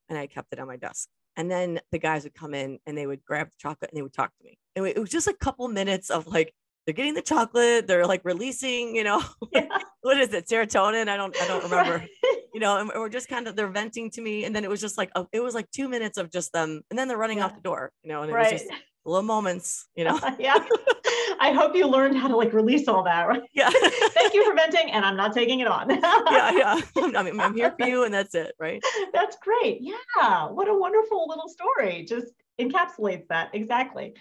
and 0.09 0.17
i 0.17 0.27
kept 0.27 0.53
it 0.53 0.61
on 0.61 0.69
my 0.69 0.77
desk 0.77 1.09
and 1.39 1.51
then 1.51 1.81
the 1.93 1.99
guys 1.99 2.25
would 2.25 2.35
come 2.35 2.53
in 2.53 2.79
and 2.87 2.99
they 2.99 3.07
would 3.07 3.25
grab 3.25 3.49
the 3.49 3.57
chocolate 3.59 3.91
and 3.91 3.97
they 3.97 4.03
would 4.03 4.13
talk 4.13 4.31
to 4.37 4.45
me 4.45 4.59
and 4.77 4.87
it 4.87 4.99
was 4.99 5.09
just 5.11 5.27
a 5.29 5.33
couple 5.33 5.67
minutes 5.69 6.11
of 6.11 6.27
like 6.27 6.53
they're 6.85 6.95
getting 6.95 7.15
the 7.15 7.23
chocolate 7.23 7.87
they're 7.87 8.07
like 8.07 8.23
releasing 8.25 8.95
you 8.95 9.05
know 9.05 9.23
Yeah. 9.53 9.69
what 10.03 10.19
is 10.19 10.35
it 10.35 10.47
serotonin 10.47 11.09
i 11.09 11.17
don't 11.17 11.35
i 11.41 11.47
don't 11.49 11.63
remember 11.71 11.99
Right. 11.99 12.09
you 12.55 12.61
know, 12.61 12.79
and 12.79 12.91
we're 12.95 13.09
just 13.09 13.29
kind 13.29 13.47
of 13.47 13.55
they're 13.57 13.69
venting 13.69 14.11
to 14.13 14.21
me, 14.23 14.45
and 14.45 14.57
then 14.57 14.65
it 14.65 14.71
was 14.71 14.81
just 14.81 14.97
like 14.99 15.11
a, 15.15 15.27
it 15.33 15.41
was 15.41 15.55
like 15.55 15.71
two 15.71 15.89
minutes 15.89 16.17
of 16.19 16.31
just 16.33 16.53
them, 16.53 16.81
and 16.91 16.99
then 16.99 17.07
they're 17.07 17.19
running 17.19 17.41
off 17.43 17.51
Yeah. 17.53 17.57
the 17.57 17.63
door, 17.63 17.93
you 18.03 18.09
know, 18.09 18.23
and 18.23 18.31
it 18.31 18.35
right. 18.35 18.53
was 18.53 18.63
just 18.63 18.73
little 19.09 19.23
moments, 19.23 19.87
you 19.95 20.05
know. 20.05 20.19
yeah. 20.39 20.65
I 21.41 21.53
hope 21.53 21.75
you 21.75 21.87
learned 21.87 22.17
how 22.17 22.29
to 22.29 22.37
like 22.37 22.53
release 22.53 22.89
all 22.89 23.03
that. 23.05 23.29
Right? 23.29 23.43
yeah, 23.53 23.71
Thank 23.73 24.35
you 24.35 24.45
for 24.45 24.55
venting, 24.55 24.91
and 24.91 25.05
I'm 25.05 25.17
not 25.17 25.35
taking 25.35 25.61
it 25.61 25.67
on. 25.67 25.91
yeah, 25.91 26.51
yeah. 26.51 26.81
I'm, 26.97 27.25
mean, 27.25 27.41
I'm 27.41 27.55
here 27.55 27.75
for 27.79 27.87
you, 27.87 28.05
and 28.05 28.13
that's 28.13 28.35
it, 28.35 28.55
right? 28.59 28.83
That's 29.13 29.37
great. 29.43 29.79
Yeah. 29.81 30.49
What 30.49 30.69
a 30.69 30.75
wonderful 30.75 31.27
little 31.29 31.49
story. 31.49 32.05
Just 32.05 32.33
encapsulates 32.61 33.27
that 33.29 33.51
exactly. 33.55 34.15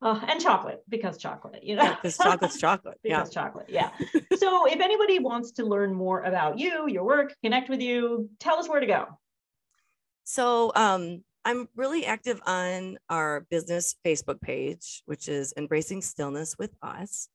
Uh, 0.00 0.20
and 0.28 0.40
chocolate, 0.40 0.80
because 0.88 1.18
chocolate, 1.18 1.64
you 1.64 1.74
know. 1.74 1.82
Yeah, 1.82 1.96
because 1.96 2.16
chocolate's 2.16 2.60
chocolate. 2.60 3.00
Yeah. 3.02 3.18
because 3.18 3.34
chocolate. 3.34 3.66
Yeah. 3.68 3.90
so 4.36 4.66
if 4.66 4.80
anybody 4.80 5.18
wants 5.18 5.50
to 5.52 5.64
learn 5.64 5.92
more 5.92 6.22
about 6.22 6.56
you, 6.56 6.88
your 6.88 7.02
work, 7.02 7.34
connect 7.42 7.68
with 7.68 7.80
you, 7.80 8.30
tell 8.38 8.58
us 8.58 8.68
where 8.68 8.78
to 8.78 8.86
go. 8.86 9.06
So 10.22 10.70
um, 10.76 11.24
I'm 11.44 11.68
really 11.76 12.04
active 12.04 12.40
on 12.46 12.98
our 13.08 13.46
business 13.50 13.94
Facebook 14.04 14.40
page, 14.40 15.02
which 15.06 15.28
is 15.28 15.54
Embracing 15.56 16.02
Stillness 16.02 16.56
with 16.58 16.74
Us. 16.82 17.28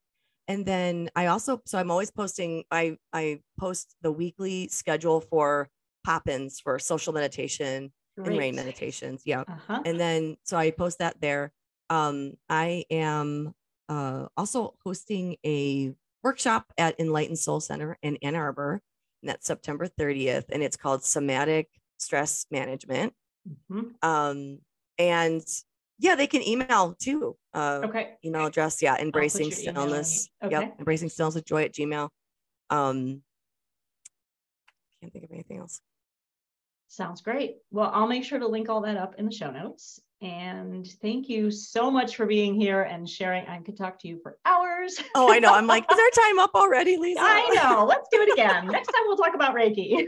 And 0.48 0.66
then 0.66 1.10
I 1.16 1.28
also, 1.28 1.62
so 1.66 1.78
I'm 1.78 1.90
always 1.90 2.12
posting, 2.12 2.64
I, 2.70 2.98
I 3.14 3.40
post 3.58 3.96
the 4.02 4.12
weekly 4.12 4.68
schedule 4.68 5.22
for 5.22 5.70
pop-ins 6.04 6.60
for 6.60 6.80
social 6.80 7.14
meditation 7.14 7.92
and 8.18 8.38
rain 8.38 8.56
meditations. 8.56 9.24
Yeah. 9.26 9.44
Uh-huh. 9.48 9.82
and 9.86 10.00
then 10.00 10.38
so 10.44 10.58
I 10.58 10.72
post 10.72 11.00
that 11.00 11.20
there. 11.22 11.52
Um, 11.90 12.34
I 12.50 12.86
am 12.92 13.54
uh, 13.90 14.28
also 14.38 14.76
hosting 14.84 15.38
a 15.46 15.94
workshop 16.24 16.66
at 16.78 17.00
Enlightened 17.00 17.40
Soul 17.40 17.60
Center 17.60 17.98
in 18.02 18.18
Ann 18.18 18.36
Arbor, 18.36 18.82
and 19.22 19.30
that's 19.30 19.48
September 19.48 19.88
30th, 19.88 20.46
and 20.52 20.64
it's 20.64 20.78
called 20.78 21.04
Somatic 21.04 21.70
Stress 21.98 22.46
Management. 22.52 23.14
Mhm. 23.72 23.94
Um, 24.04 24.60
and 24.98 25.46
yeah, 26.00 26.16
they 26.16 26.28
can 26.28 26.42
email 26.48 26.96
too. 27.00 27.38
Uh, 27.54 27.82
Okay. 27.86 28.18
email 28.26 28.46
address, 28.46 28.82
yeah, 28.82 28.98
embracing 28.98 29.50
your 29.50 29.60
email 29.60 29.84
in 29.84 29.90
the- 29.92 30.04
stillness. 30.04 30.30
okay. 30.44 30.52
Yep, 30.52 30.76
embracing 30.80 31.10
stillness 31.10 31.36
with 31.36 31.46
joy 31.46 31.64
at 31.64 31.74
Gmail. 31.74 32.10
Um, 32.70 33.24
can't 35.02 35.12
think 35.14 35.26
of 35.26 35.32
anything 35.32 35.58
else. 35.58 35.82
Sounds 36.88 37.22
great. 37.22 37.58
Well, 37.72 37.90
I'll 37.94 38.08
make 38.08 38.24
sure 38.24 38.40
to 38.40 38.48
link 38.48 38.70
all 38.70 38.82
that 38.82 38.98
up 38.98 39.16
in 39.18 39.26
the 39.26 39.32
show 39.32 39.52
notes. 39.52 40.00
And 40.22 40.88
thank 41.02 41.28
you 41.28 41.52
so 41.52 41.92
much 41.92 42.16
for 42.16 42.26
being 42.26 42.56
here 42.56 42.84
and 42.84 43.10
sharing. 43.10 43.46
I 43.48 43.60
could 43.60 43.76
talk 43.76 44.00
to 44.00 44.08
you 44.08 44.20
for 44.24 44.38
hours. 44.46 44.98
Oh, 45.16 45.30
I 45.32 45.40
know. 45.40 45.54
I'm 45.54 45.68
like, 45.68 45.84
is 45.92 46.00
our 46.00 46.10
time 46.26 46.40
up 46.40 46.52
already, 46.56 46.96
Liza? 46.98 47.20
I 47.22 47.50
know. 47.62 47.84
Let's 47.86 48.08
do 48.10 48.22
it 48.22 48.32
again. 48.32 48.68
Next 48.72 48.88
time 48.88 49.02
we'll 49.08 49.18
talk 49.18 49.34
about 49.36 49.54
Reiki. 49.54 50.06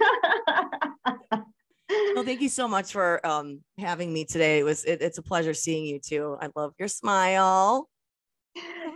Well, 1.89 2.23
thank 2.23 2.41
you 2.41 2.49
so 2.49 2.67
much 2.67 2.91
for 2.91 3.25
um, 3.25 3.61
having 3.77 4.13
me 4.13 4.25
today. 4.25 4.59
It 4.59 4.63
was 4.63 4.85
it, 4.85 5.01
it's 5.01 5.17
a 5.17 5.21
pleasure 5.21 5.53
seeing 5.53 5.85
you 5.85 5.99
too. 5.99 6.37
I 6.41 6.49
love 6.55 6.73
your 6.79 6.87
smile. 6.87 7.89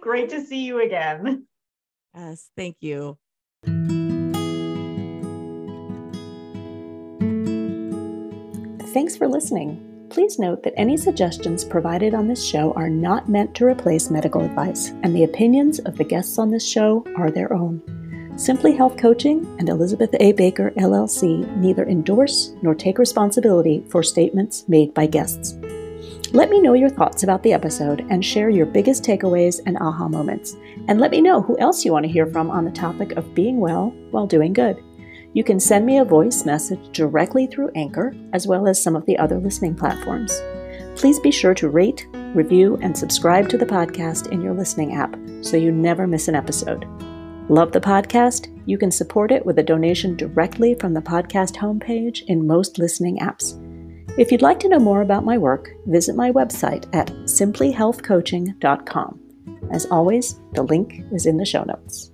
Great 0.01 0.29
to 0.29 0.43
see 0.45 0.63
you 0.65 0.81
again. 0.81 1.45
Yes, 2.15 2.49
thank 2.57 2.77
you. 2.79 3.17
Thanks 8.93 9.15
for 9.15 9.27
listening. 9.27 9.85
Please 10.09 10.19
please 10.19 10.37
note 10.37 10.61
that 10.63 10.73
any 10.77 10.97
suggestions 10.97 11.63
provided 11.63 12.13
on 12.13 12.27
this 12.27 12.45
show 12.45 12.71
are 12.73 12.89
not 12.89 13.29
meant 13.29 13.55
to 13.55 13.65
replace 13.65 14.11
medical 14.11 14.41
advice, 14.41 14.89
and 15.01 15.15
the 15.15 15.23
opinions 15.23 15.79
of 15.79 15.97
the 15.97 16.03
guests 16.03 16.37
on 16.37 16.51
this 16.51 16.67
show 16.67 17.03
are 17.15 17.31
their 17.31 17.51
own. 17.51 17.81
Simply 18.39 18.73
Health 18.73 18.95
Coaching 18.95 19.45
and 19.59 19.67
Elizabeth 19.67 20.15
A. 20.21 20.31
Baker, 20.31 20.71
LLC, 20.77 21.45
neither 21.57 21.85
endorse 21.85 22.53
nor 22.61 22.73
take 22.73 22.97
responsibility 22.97 23.83
for 23.89 24.01
statements 24.01 24.63
made 24.69 24.93
by 24.93 25.07
guests. 25.07 25.57
Let 26.31 26.49
me 26.49 26.61
know 26.61 26.71
your 26.71 26.87
thoughts 26.87 27.23
about 27.23 27.43
the 27.43 27.51
episode 27.51 28.07
and 28.09 28.23
share 28.23 28.49
your 28.49 28.65
biggest 28.65 29.03
takeaways 29.03 29.59
and 29.65 29.77
aha 29.81 30.07
moments. 30.07 30.55
And 30.87 31.01
let 31.01 31.11
me 31.11 31.19
know 31.19 31.41
who 31.41 31.59
else 31.59 31.83
you 31.83 31.91
want 31.91 32.05
to 32.05 32.11
hear 32.11 32.27
from 32.27 32.49
on 32.49 32.63
the 32.63 32.71
topic 32.71 33.11
of 33.17 33.35
being 33.35 33.59
well 33.59 33.89
while 34.11 34.25
doing 34.25 34.53
good. 34.53 34.81
You 35.33 35.43
can 35.43 35.59
send 35.59 35.85
me 35.85 35.97
a 35.97 36.05
voice 36.05 36.45
message 36.45 36.93
directly 36.93 37.45
through 37.45 37.71
Anchor, 37.75 38.15
as 38.31 38.47
well 38.47 38.69
as 38.69 38.81
some 38.81 38.95
of 38.95 39.05
the 39.05 39.17
other 39.17 39.37
listening 39.37 39.75
platforms. 39.75 40.41
Please 40.95 41.19
be 41.19 41.31
sure 41.31 41.53
to 41.55 41.67
rate, 41.67 42.07
review, 42.33 42.77
and 42.81 42.97
subscribe 42.97 43.49
to 43.49 43.57
the 43.57 43.65
podcast 43.65 44.31
in 44.31 44.41
your 44.41 44.53
listening 44.53 44.95
app 44.95 45.17
so 45.41 45.57
you 45.57 45.73
never 45.73 46.07
miss 46.07 46.29
an 46.29 46.35
episode. 46.35 46.87
Love 47.51 47.71
the 47.71 47.81
podcast? 47.81 48.45
You 48.67 48.77
can 48.77 48.91
support 48.91 49.31
it 49.31 49.43
with 49.43 49.57
a 49.57 49.63
donation 49.63 50.15
directly 50.15 50.75
from 50.75 50.93
the 50.93 51.01
podcast 51.01 51.55
homepage 51.55 52.21
in 52.27 52.45
most 52.45 52.77
listening 52.77 53.17
apps. 53.17 53.55
If 54.19 54.31
you'd 54.31 54.43
like 54.43 54.59
to 54.59 54.69
know 54.69 54.77
more 54.77 55.01
about 55.01 55.25
my 55.25 55.35
work, 55.35 55.71
visit 55.87 56.15
my 56.15 56.31
website 56.31 56.85
at 56.93 57.07
simplyhealthcoaching.com. 57.07 59.19
As 59.71 59.87
always, 59.87 60.39
the 60.53 60.61
link 60.61 61.01
is 61.11 61.25
in 61.25 61.37
the 61.37 61.45
show 61.45 61.63
notes. 61.63 62.08